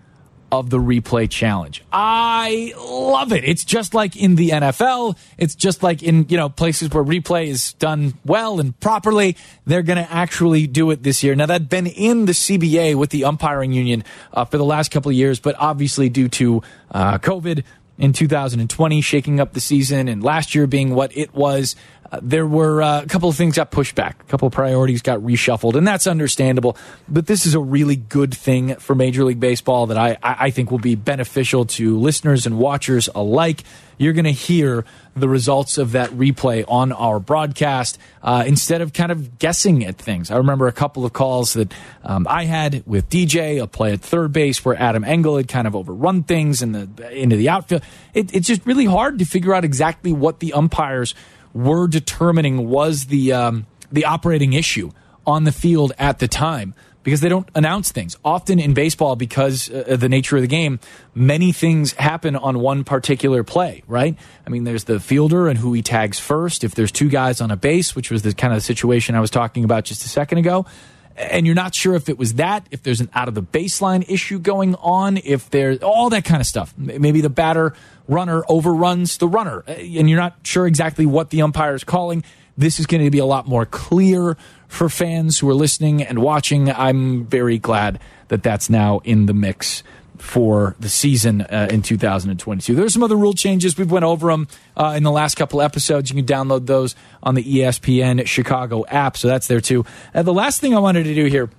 of 0.53 0.69
the 0.69 0.79
replay 0.79 1.29
challenge. 1.29 1.83
I 1.91 2.75
love 2.77 3.33
it. 3.33 3.43
It's 3.43 3.65
just 3.65 3.95
like 3.95 4.17
in 4.17 4.37
the 4.37 4.51
NFL. 4.51 5.17
It's 5.39 5.55
just 5.55 5.83
like 5.83 6.03
in, 6.03 6.27
you 6.29 6.37
know, 6.37 6.51
places 6.51 6.91
where 6.91 7.03
replay 7.03 7.47
is 7.47 7.73
done 7.73 8.13
well 8.27 8.61
and 8.61 8.79
properly. 8.79 9.35
They're 9.65 9.83
going 9.83 9.97
to 9.97 10.13
actually 10.13 10.67
do 10.67 10.91
it 10.91 11.03
this 11.03 11.23
year. 11.23 11.35
Now 11.35 11.47
that's 11.47 11.65
been 11.65 11.87
in 11.87 12.27
the 12.27 12.33
CBA 12.33 12.97
with 12.97 13.09
the 13.09 13.25
umpiring 13.25 13.73
union 13.73 14.05
uh, 14.35 14.45
for 14.45 14.59
the 14.59 14.65
last 14.65 14.91
couple 14.91 15.09
of 15.09 15.17
years, 15.17 15.41
but 15.41 15.57
obviously 15.59 16.11
due 16.11 16.29
to 16.29 16.63
uh, 16.91 17.17
COVID 17.17 17.65
in 17.99 18.13
2020 18.13 19.01
shaking 19.01 19.41
up 19.41 19.53
the 19.53 19.61
season 19.61 20.09
and 20.09 20.23
last 20.23 20.55
year 20.55 20.67
being 20.67 20.95
what 20.95 21.17
it 21.17 21.35
was, 21.35 21.77
uh, 22.13 22.21
there 22.23 22.47
were 22.47 22.83
uh, 22.83 23.03
a 23.03 23.07
couple 23.07 23.29
of 23.29 23.37
things 23.37 23.57
got 23.57 23.71
pushed 23.71 23.95
back, 23.95 24.21
a 24.21 24.25
couple 24.25 24.47
of 24.47 24.53
priorities 24.53 25.01
got 25.01 25.19
reshuffled, 25.21 25.77
and 25.77 25.87
that's 25.87 26.07
understandable. 26.07 26.77
But 27.09 27.27
this 27.27 27.47
is 27.47 27.55
a 27.55 27.61
really 27.61 27.97
good 27.97 28.35
thing 28.35 28.75
for 28.77 28.95
Major 28.95 29.25
League 29.25 29.41
Baseball 29.41 29.87
that 29.87 29.97
I, 29.97 30.19
I 30.23 30.51
think 30.51 30.71
will 30.71 30.79
be 30.79 30.95
beneficial 30.95 31.65
to 31.67 31.99
listeners 31.99 32.45
and 32.45 32.59
watchers 32.59 33.09
alike. 33.15 33.65
You're 33.97 34.13
going 34.13 34.27
to 34.27 34.31
hear 34.31 34.85
the 35.15 35.29
results 35.29 35.79
of 35.79 35.93
that 35.93 36.11
replay 36.11 36.65
on 36.67 36.93
our 36.93 37.21
broadcast 37.21 37.99
uh, 38.23 38.45
instead 38.47 38.81
of 38.81 38.93
kind 38.93 39.13
of 39.13 39.39
guessing 39.39 39.85
at 39.85 39.97
things. 39.99 40.31
I 40.31 40.37
remember 40.37 40.67
a 40.67 40.73
couple 40.73 41.05
of 41.05 41.13
calls 41.13 41.53
that 41.55 41.73
um, 42.03 42.27
I 42.29 42.45
had 42.45 42.83
with 42.87 43.09
DJ, 43.11 43.63
a 43.63 43.67
play 43.67 43.93
at 43.93 44.01
third 44.01 44.33
base 44.33 44.65
where 44.65 44.75
Adam 44.75 45.05
Engel 45.05 45.37
had 45.37 45.49
kind 45.49 45.67
of 45.67 45.77
overrun 45.77 46.23
things 46.23 46.63
in 46.63 46.73
the 46.73 47.11
into 47.13 47.37
the 47.37 47.49
outfield. 47.49 47.83
It, 48.15 48.35
it's 48.35 48.47
just 48.47 48.65
really 48.67 48.87
hard 48.87 49.19
to 49.19 49.25
figure 49.25 49.55
out 49.55 49.65
exactly 49.65 50.13
what 50.13 50.41
the 50.41 50.55
umpires 50.55 51.15
were 51.53 51.87
determining 51.87 52.69
was 52.69 53.07
the 53.07 53.33
um, 53.33 53.67
the 53.91 54.07
operating 54.07 54.55
issue 54.55 54.91
on 55.27 55.45
the 55.45 55.53
field 55.53 55.93
at 55.99 56.19
the 56.19 56.29
time 56.29 56.75
because 57.03 57.21
they 57.21 57.29
don't 57.29 57.49
announce 57.55 57.93
things. 57.93 58.17
Often 58.25 58.59
in 58.59 58.75
baseball, 58.75 59.17
because 59.17 59.71
uh, 59.71 59.97
the 59.99 60.09
nature 60.09 60.37
of 60.37 60.43
the 60.43 60.49
game, 60.49 60.81
many 61.15 61.53
things 61.53 61.93
happen 61.93 62.37
on 62.37 62.61
one 62.61 62.85
particular 62.85 63.43
play, 63.45 63.83
right? 63.87 64.17
I 64.47 64.51
mean, 64.51 64.65
there's 64.65 64.85
the 64.85 65.01
fielder 65.01 65.49
and 65.49 65.59
who 65.59 65.73
he 65.73 65.83
tags 65.83 66.19
first. 66.19 66.65
If 66.65 66.75
there's 66.75 66.93
two 66.93 67.09
guys 67.09 67.41
on 67.41 67.51
a 67.51 67.57
base, 67.57 67.97
which 67.97 68.11
was 68.11 68.23
the 68.23 68.35
kind 68.35 68.55
of 68.55 68.63
situation 68.63 69.15
I 69.15 69.21
was 69.21 69.31
talking 69.31 69.65
about 69.65 69.85
just 69.85 70.05
a 70.05 70.09
second 70.09 70.39
ago, 70.39 70.67
and 71.17 71.47
you're 71.47 71.55
not 71.55 71.75
sure 71.75 71.95
if 71.95 72.09
it 72.09 72.19
was 72.19 72.35
that, 72.35 72.67
if 72.71 72.83
there's 72.83 73.01
an 73.01 73.11
out 73.15 73.29
of 73.29 73.35
the 73.35 73.43
baseline 73.43 74.09
issue 74.09 74.39
going 74.39 74.75
on, 74.77 75.19
if 75.19 75.51
there's 75.51 75.79
all 75.83 76.11
that 76.11 76.25
kind 76.25 76.41
of 76.41 76.47
stuff. 76.47 76.73
Maybe 76.77 77.21
the 77.21 77.31
batter 77.31 77.75
runner 78.09 78.43
overruns 78.49 79.19
the 79.19 79.29
runner, 79.29 79.63
uh, 79.69 79.73
and 79.73 80.09
you're 80.09 80.19
not 80.19 80.37
sure 80.45 80.67
exactly 80.67 81.07
what 81.07 81.31
the 81.31 81.43
umpire 81.43 81.75
is 81.75 81.85
calling. 81.85 82.25
This 82.63 82.79
is 82.79 82.87
going 82.87 83.03
to 83.03 83.11
be 83.11 83.19
a 83.19 83.27
lot 83.27 83.49
more 83.49 83.67
clear 83.67 84.37
for 84.69 84.89
fans 84.89 85.37
who 85.37 85.51
are 85.51 85.55
listening 85.55 86.01
and 86.01 86.21
watching. 86.21 86.71
I'm 86.71 87.25
very 87.25 87.59
glad 87.59 87.99
that 88.29 88.45
that's 88.45 88.71
now 88.71 89.01
in 89.03 89.27
the 89.27 89.35
mix 89.35 89.83
for 90.19 90.77
the 90.79 90.89
season 90.89 91.41
uh, 91.41 91.67
in 91.73 91.83
2022. 91.83 92.77
There's 92.77 92.93
some 92.93 93.03
other 93.03 93.17
rule 93.17 93.33
changes. 93.33 93.77
We've 93.77 93.91
went 93.91 94.05
over 94.05 94.31
them 94.31 94.47
uh, 94.77 94.95
in 94.97 95.03
the 95.03 95.11
last 95.11 95.35
couple 95.35 95.61
episodes. 95.61 96.09
You 96.09 96.23
can 96.23 96.25
download 96.25 96.67
those 96.67 96.95
on 97.21 97.35
the 97.35 97.43
ESPN 97.43 98.25
Chicago 98.29 98.87
app, 98.87 99.17
so 99.17 99.27
that's 99.27 99.49
there 99.49 99.61
too. 99.61 99.85
And 100.15 100.25
the 100.25 100.33
last 100.33 100.61
thing 100.61 100.73
I 100.73 100.79
wanted 100.79 101.03
to 101.03 101.15
do 101.17 101.25
here 101.25 101.51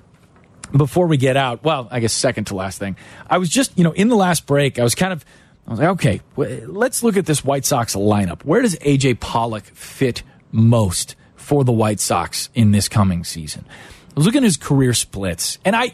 before 0.71 1.07
we 1.07 1.17
get 1.17 1.35
out, 1.35 1.65
well, 1.65 1.89
I 1.91 1.99
guess 1.99 2.13
second 2.13 2.45
to 2.45 2.55
last 2.55 2.79
thing, 2.79 2.95
I 3.29 3.39
was 3.39 3.49
just, 3.49 3.77
you 3.77 3.83
know, 3.83 3.91
in 3.91 4.07
the 4.07 4.15
last 4.15 4.45
break, 4.45 4.79
I 4.79 4.83
was 4.83 4.95
kind 4.95 5.11
of, 5.11 5.25
I 5.67 5.71
was 5.71 5.79
like, 5.81 5.89
okay, 5.89 6.21
let's 6.37 7.03
look 7.03 7.17
at 7.17 7.25
this 7.25 7.43
White 7.43 7.65
Sox 7.65 7.93
lineup. 7.93 8.45
Where 8.45 8.61
does 8.61 8.77
AJ 8.77 9.19
Pollock 9.19 9.65
fit 9.65 10.23
most 10.53 11.15
for 11.35 11.65
the 11.65 11.73
White 11.73 11.99
Sox 11.99 12.49
in 12.53 12.71
this 12.71 12.87
coming 12.87 13.25
season? 13.25 13.65
I 13.67 14.13
was 14.15 14.25
looking 14.25 14.43
at 14.43 14.45
his 14.45 14.57
career 14.57 14.93
splits, 14.93 15.57
and 15.65 15.75
I 15.75 15.93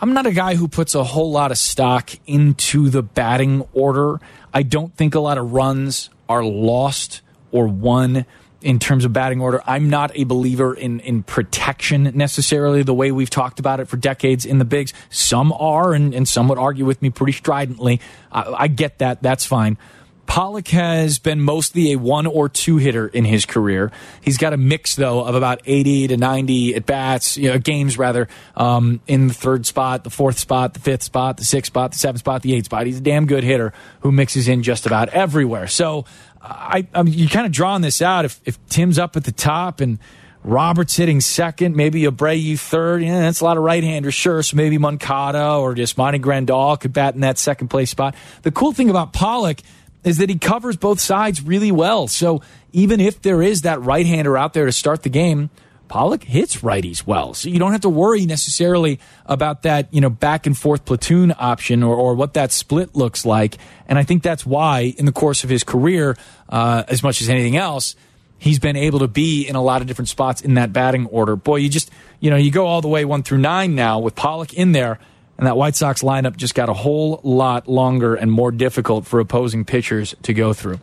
I'm 0.00 0.12
not 0.12 0.26
a 0.26 0.32
guy 0.32 0.56
who 0.56 0.68
puts 0.68 0.94
a 0.94 1.04
whole 1.04 1.30
lot 1.30 1.50
of 1.50 1.58
stock 1.58 2.10
into 2.26 2.90
the 2.90 3.02
batting 3.02 3.66
order. 3.72 4.20
I 4.52 4.62
don't 4.62 4.94
think 4.94 5.14
a 5.14 5.20
lot 5.20 5.38
of 5.38 5.52
runs 5.52 6.10
are 6.28 6.44
lost 6.44 7.22
or 7.50 7.66
won 7.66 8.26
in 8.60 8.78
terms 8.78 9.04
of 9.04 9.12
batting 9.12 9.40
order. 9.40 9.62
I'm 9.66 9.88
not 9.88 10.10
a 10.14 10.24
believer 10.24 10.74
in, 10.74 11.00
in 11.00 11.22
protection 11.22 12.10
necessarily, 12.14 12.82
the 12.82 12.94
way 12.94 13.10
we've 13.12 13.30
talked 13.30 13.58
about 13.58 13.80
it 13.80 13.86
for 13.86 13.96
decades 13.96 14.44
in 14.44 14.58
the 14.58 14.64
bigs. 14.64 14.92
Some 15.08 15.52
are, 15.52 15.94
and, 15.94 16.14
and 16.14 16.26
some 16.28 16.48
would 16.48 16.58
argue 16.58 16.84
with 16.84 17.00
me 17.00 17.10
pretty 17.10 17.32
stridently. 17.32 18.00
I, 18.30 18.54
I 18.58 18.68
get 18.68 18.98
that. 18.98 19.22
That's 19.22 19.46
fine. 19.46 19.78
Pollock 20.26 20.68
has 20.68 21.18
been 21.18 21.40
mostly 21.40 21.92
a 21.92 21.96
one 21.96 22.26
or 22.26 22.48
two 22.48 22.76
hitter 22.76 23.06
in 23.06 23.24
his 23.24 23.46
career. 23.46 23.92
He's 24.20 24.38
got 24.38 24.52
a 24.52 24.56
mix 24.56 24.96
though 24.96 25.24
of 25.24 25.34
about 25.34 25.60
eighty 25.66 26.08
to 26.08 26.16
ninety 26.16 26.74
at 26.74 26.84
bats, 26.84 27.36
you 27.36 27.50
know, 27.50 27.58
games 27.58 27.96
rather, 27.96 28.28
um, 28.56 29.00
in 29.06 29.28
the 29.28 29.34
third 29.34 29.66
spot, 29.66 30.04
the 30.04 30.10
fourth 30.10 30.38
spot, 30.38 30.74
the 30.74 30.80
fifth 30.80 31.04
spot, 31.04 31.36
the 31.36 31.44
sixth 31.44 31.68
spot, 31.68 31.92
the 31.92 31.98
seventh 31.98 32.20
spot, 32.20 32.42
the 32.42 32.54
eighth 32.54 32.66
spot. 32.66 32.86
He's 32.86 32.98
a 32.98 33.02
damn 33.02 33.26
good 33.26 33.44
hitter 33.44 33.72
who 34.00 34.12
mixes 34.12 34.48
in 34.48 34.62
just 34.62 34.84
about 34.84 35.08
everywhere. 35.10 35.68
So 35.68 36.04
I, 36.42 36.86
I 36.92 37.02
you 37.02 37.28
kind 37.28 37.46
of 37.46 37.52
drawing 37.52 37.82
this 37.82 38.02
out. 38.02 38.24
If 38.24 38.40
if 38.44 38.66
Tim's 38.68 38.98
up 38.98 39.16
at 39.16 39.24
the 39.24 39.32
top 39.32 39.80
and 39.80 39.98
Roberts 40.42 40.96
hitting 40.96 41.20
second, 41.20 41.74
maybe 41.74 42.02
Abreu 42.02 42.58
third. 42.58 43.02
Yeah, 43.02 43.20
that's 43.20 43.40
a 43.40 43.44
lot 43.44 43.56
of 43.56 43.64
right-handers, 43.64 44.14
sure. 44.14 44.44
So 44.44 44.56
maybe 44.56 44.78
Moncada 44.78 45.54
or 45.54 45.74
Yasmani 45.74 46.20
Grandal 46.20 46.78
could 46.78 46.92
bat 46.92 47.14
in 47.14 47.22
that 47.22 47.38
second 47.38 47.66
place 47.66 47.90
spot. 47.90 48.14
The 48.42 48.52
cool 48.52 48.72
thing 48.72 48.88
about 48.88 49.12
Pollock 49.12 49.58
is 50.04 50.18
that 50.18 50.28
he 50.30 50.38
covers 50.38 50.76
both 50.76 51.00
sides 51.00 51.42
really 51.42 51.72
well. 51.72 52.08
So 52.08 52.42
even 52.72 53.00
if 53.00 53.22
there 53.22 53.42
is 53.42 53.62
that 53.62 53.80
right-hander 53.82 54.36
out 54.36 54.52
there 54.52 54.66
to 54.66 54.72
start 54.72 55.02
the 55.02 55.08
game, 55.08 55.50
Pollock 55.88 56.24
hits 56.24 56.58
righties 56.62 57.06
well. 57.06 57.32
So 57.34 57.48
you 57.48 57.58
don't 57.58 57.72
have 57.72 57.82
to 57.82 57.88
worry 57.88 58.26
necessarily 58.26 58.98
about 59.24 59.62
that, 59.62 59.92
you 59.94 60.00
know, 60.00 60.10
back 60.10 60.46
and 60.46 60.58
forth 60.58 60.84
platoon 60.84 61.32
option 61.38 61.82
or, 61.82 61.94
or 61.94 62.14
what 62.14 62.34
that 62.34 62.50
split 62.50 62.96
looks 62.96 63.24
like. 63.24 63.56
And 63.88 63.98
I 63.98 64.02
think 64.02 64.22
that's 64.22 64.44
why 64.44 64.94
in 64.98 65.06
the 65.06 65.12
course 65.12 65.44
of 65.44 65.50
his 65.50 65.62
career, 65.62 66.16
uh, 66.48 66.82
as 66.88 67.02
much 67.02 67.22
as 67.22 67.28
anything 67.28 67.56
else, 67.56 67.94
he's 68.38 68.58
been 68.58 68.76
able 68.76 68.98
to 68.98 69.08
be 69.08 69.46
in 69.46 69.54
a 69.54 69.62
lot 69.62 69.80
of 69.80 69.86
different 69.86 70.08
spots 70.08 70.40
in 70.40 70.54
that 70.54 70.72
batting 70.72 71.06
order. 71.06 71.36
Boy, 71.36 71.56
you 71.56 71.68
just, 71.68 71.90
you 72.20 72.30
know, 72.30 72.36
you 72.36 72.50
go 72.50 72.66
all 72.66 72.80
the 72.80 72.88
way 72.88 73.04
one 73.04 73.22
through 73.22 73.38
nine 73.38 73.74
now 73.74 74.00
with 74.00 74.16
Pollock 74.16 74.54
in 74.54 74.72
there, 74.72 74.98
and 75.38 75.46
that 75.46 75.56
White 75.56 75.76
Sox 75.76 76.02
lineup 76.02 76.36
just 76.36 76.54
got 76.54 76.68
a 76.68 76.74
whole 76.74 77.20
lot 77.22 77.68
longer 77.68 78.14
and 78.14 78.30
more 78.32 78.50
difficult 78.50 79.06
for 79.06 79.20
opposing 79.20 79.64
pitchers 79.64 80.14
to 80.22 80.32
go 80.32 80.52
through. 80.52 80.80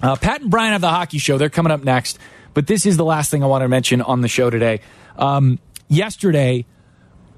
Uh, 0.00 0.16
Pat 0.16 0.42
and 0.42 0.50
Brian 0.50 0.72
have 0.72 0.80
the 0.80 0.88
hockey 0.90 1.18
show. 1.18 1.38
They're 1.38 1.50
coming 1.50 1.72
up 1.72 1.84
next, 1.84 2.18
but 2.54 2.66
this 2.66 2.86
is 2.86 2.96
the 2.96 3.04
last 3.04 3.30
thing 3.30 3.42
I 3.42 3.46
want 3.46 3.62
to 3.62 3.68
mention 3.68 4.00
on 4.00 4.20
the 4.20 4.28
show 4.28 4.50
today. 4.50 4.80
Um, 5.16 5.58
yesterday 5.88 6.64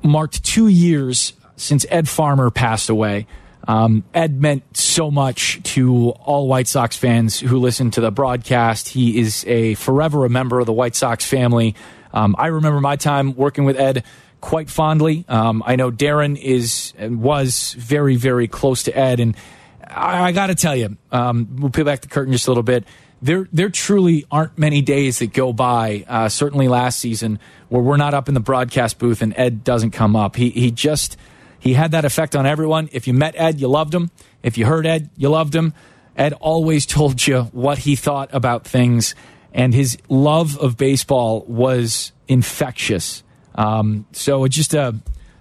marked 0.02 0.44
two 0.44 0.68
years 0.68 1.32
since 1.56 1.86
Ed 1.90 2.08
Farmer 2.08 2.50
passed 2.50 2.88
away. 2.88 3.26
Um, 3.66 4.04
Ed 4.12 4.40
meant 4.40 4.76
so 4.76 5.10
much 5.10 5.62
to 5.62 6.10
all 6.10 6.46
White 6.48 6.68
Sox 6.68 6.96
fans 6.96 7.40
who 7.40 7.58
listen 7.58 7.90
to 7.92 8.00
the 8.00 8.10
broadcast. 8.10 8.88
He 8.88 9.18
is 9.18 9.44
a 9.46 9.74
forever 9.74 10.24
a 10.26 10.28
member 10.28 10.60
of 10.60 10.66
the 10.66 10.72
White 10.72 10.94
Sox 10.94 11.24
family. 11.24 11.74
Um, 12.12 12.36
I 12.38 12.48
remember 12.48 12.80
my 12.80 12.96
time 12.96 13.34
working 13.34 13.64
with 13.64 13.78
Ed 13.78 14.04
quite 14.44 14.68
fondly. 14.68 15.24
Um, 15.26 15.62
I 15.64 15.76
know 15.76 15.90
Darrin 15.90 16.36
is 16.36 16.92
and 16.98 17.22
was 17.22 17.74
very, 17.78 18.16
very 18.16 18.46
close 18.46 18.82
to 18.82 18.94
Ed, 18.94 19.18
and 19.18 19.34
I, 19.82 20.24
I 20.24 20.32
got 20.32 20.48
to 20.48 20.54
tell 20.54 20.76
you, 20.76 20.98
um, 21.10 21.56
we'll 21.58 21.70
peel 21.70 21.86
back 21.86 22.02
the 22.02 22.08
curtain 22.08 22.30
just 22.30 22.46
a 22.46 22.50
little 22.50 22.62
bit. 22.62 22.84
There, 23.22 23.48
there 23.54 23.70
truly 23.70 24.26
aren't 24.30 24.58
many 24.58 24.82
days 24.82 25.20
that 25.20 25.32
go 25.32 25.54
by. 25.54 26.04
Uh, 26.06 26.28
certainly 26.28 26.68
last 26.68 27.00
season, 27.00 27.38
where 27.70 27.80
we're 27.80 27.96
not 27.96 28.12
up 28.12 28.28
in 28.28 28.34
the 28.34 28.40
broadcast 28.40 28.98
booth 28.98 29.22
and 29.22 29.32
Ed 29.38 29.64
doesn't 29.64 29.92
come 29.92 30.14
up. 30.14 30.36
He, 30.36 30.50
he 30.50 30.70
just 30.70 31.16
he 31.58 31.72
had 31.72 31.92
that 31.92 32.04
effect 32.04 32.36
on 32.36 32.44
everyone. 32.44 32.90
If 32.92 33.06
you 33.06 33.14
met 33.14 33.34
Ed, 33.38 33.62
you 33.62 33.68
loved 33.68 33.94
him. 33.94 34.10
If 34.42 34.58
you 34.58 34.66
heard 34.66 34.84
Ed, 34.84 35.08
you 35.16 35.30
loved 35.30 35.54
him. 35.54 35.72
Ed 36.18 36.34
always 36.34 36.84
told 36.84 37.26
you 37.26 37.44
what 37.44 37.78
he 37.78 37.96
thought 37.96 38.28
about 38.34 38.66
things, 38.66 39.14
and 39.54 39.72
his 39.72 39.96
love 40.10 40.58
of 40.58 40.76
baseball 40.76 41.46
was 41.48 42.12
infectious. 42.28 43.22
Um, 43.54 44.06
so 44.12 44.44
it's 44.44 44.56
just 44.56 44.74
a, 44.74 44.94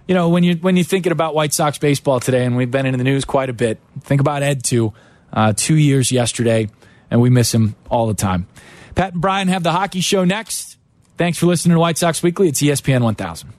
you 0.06 0.14
know, 0.14 0.28
when 0.28 0.44
you 0.44 0.56
when 0.56 0.76
you're 0.76 0.84
thinking 0.84 1.12
about 1.12 1.34
White 1.34 1.52
Sox 1.52 1.78
baseball 1.78 2.20
today, 2.20 2.44
and 2.44 2.56
we've 2.56 2.70
been 2.70 2.86
in 2.86 2.96
the 2.96 3.04
news 3.04 3.24
quite 3.24 3.50
a 3.50 3.54
bit. 3.54 3.78
Think 4.00 4.20
about 4.20 4.42
Ed 4.42 4.62
too. 4.62 4.92
Uh, 5.32 5.52
two 5.56 5.76
years 5.76 6.12
yesterday, 6.12 6.68
and 7.10 7.20
we 7.20 7.28
miss 7.28 7.52
him 7.52 7.74
all 7.90 8.06
the 8.06 8.14
time. 8.14 8.46
Pat 8.94 9.14
and 9.14 9.20
Brian 9.20 9.48
have 9.48 9.64
the 9.64 9.72
hockey 9.72 10.00
show 10.00 10.24
next. 10.24 10.76
Thanks 11.16 11.38
for 11.38 11.46
listening 11.46 11.74
to 11.74 11.80
White 11.80 11.98
Sox 11.98 12.22
Weekly. 12.22 12.48
It's 12.48 12.62
ESPN 12.62 13.02
1000. 13.02 13.52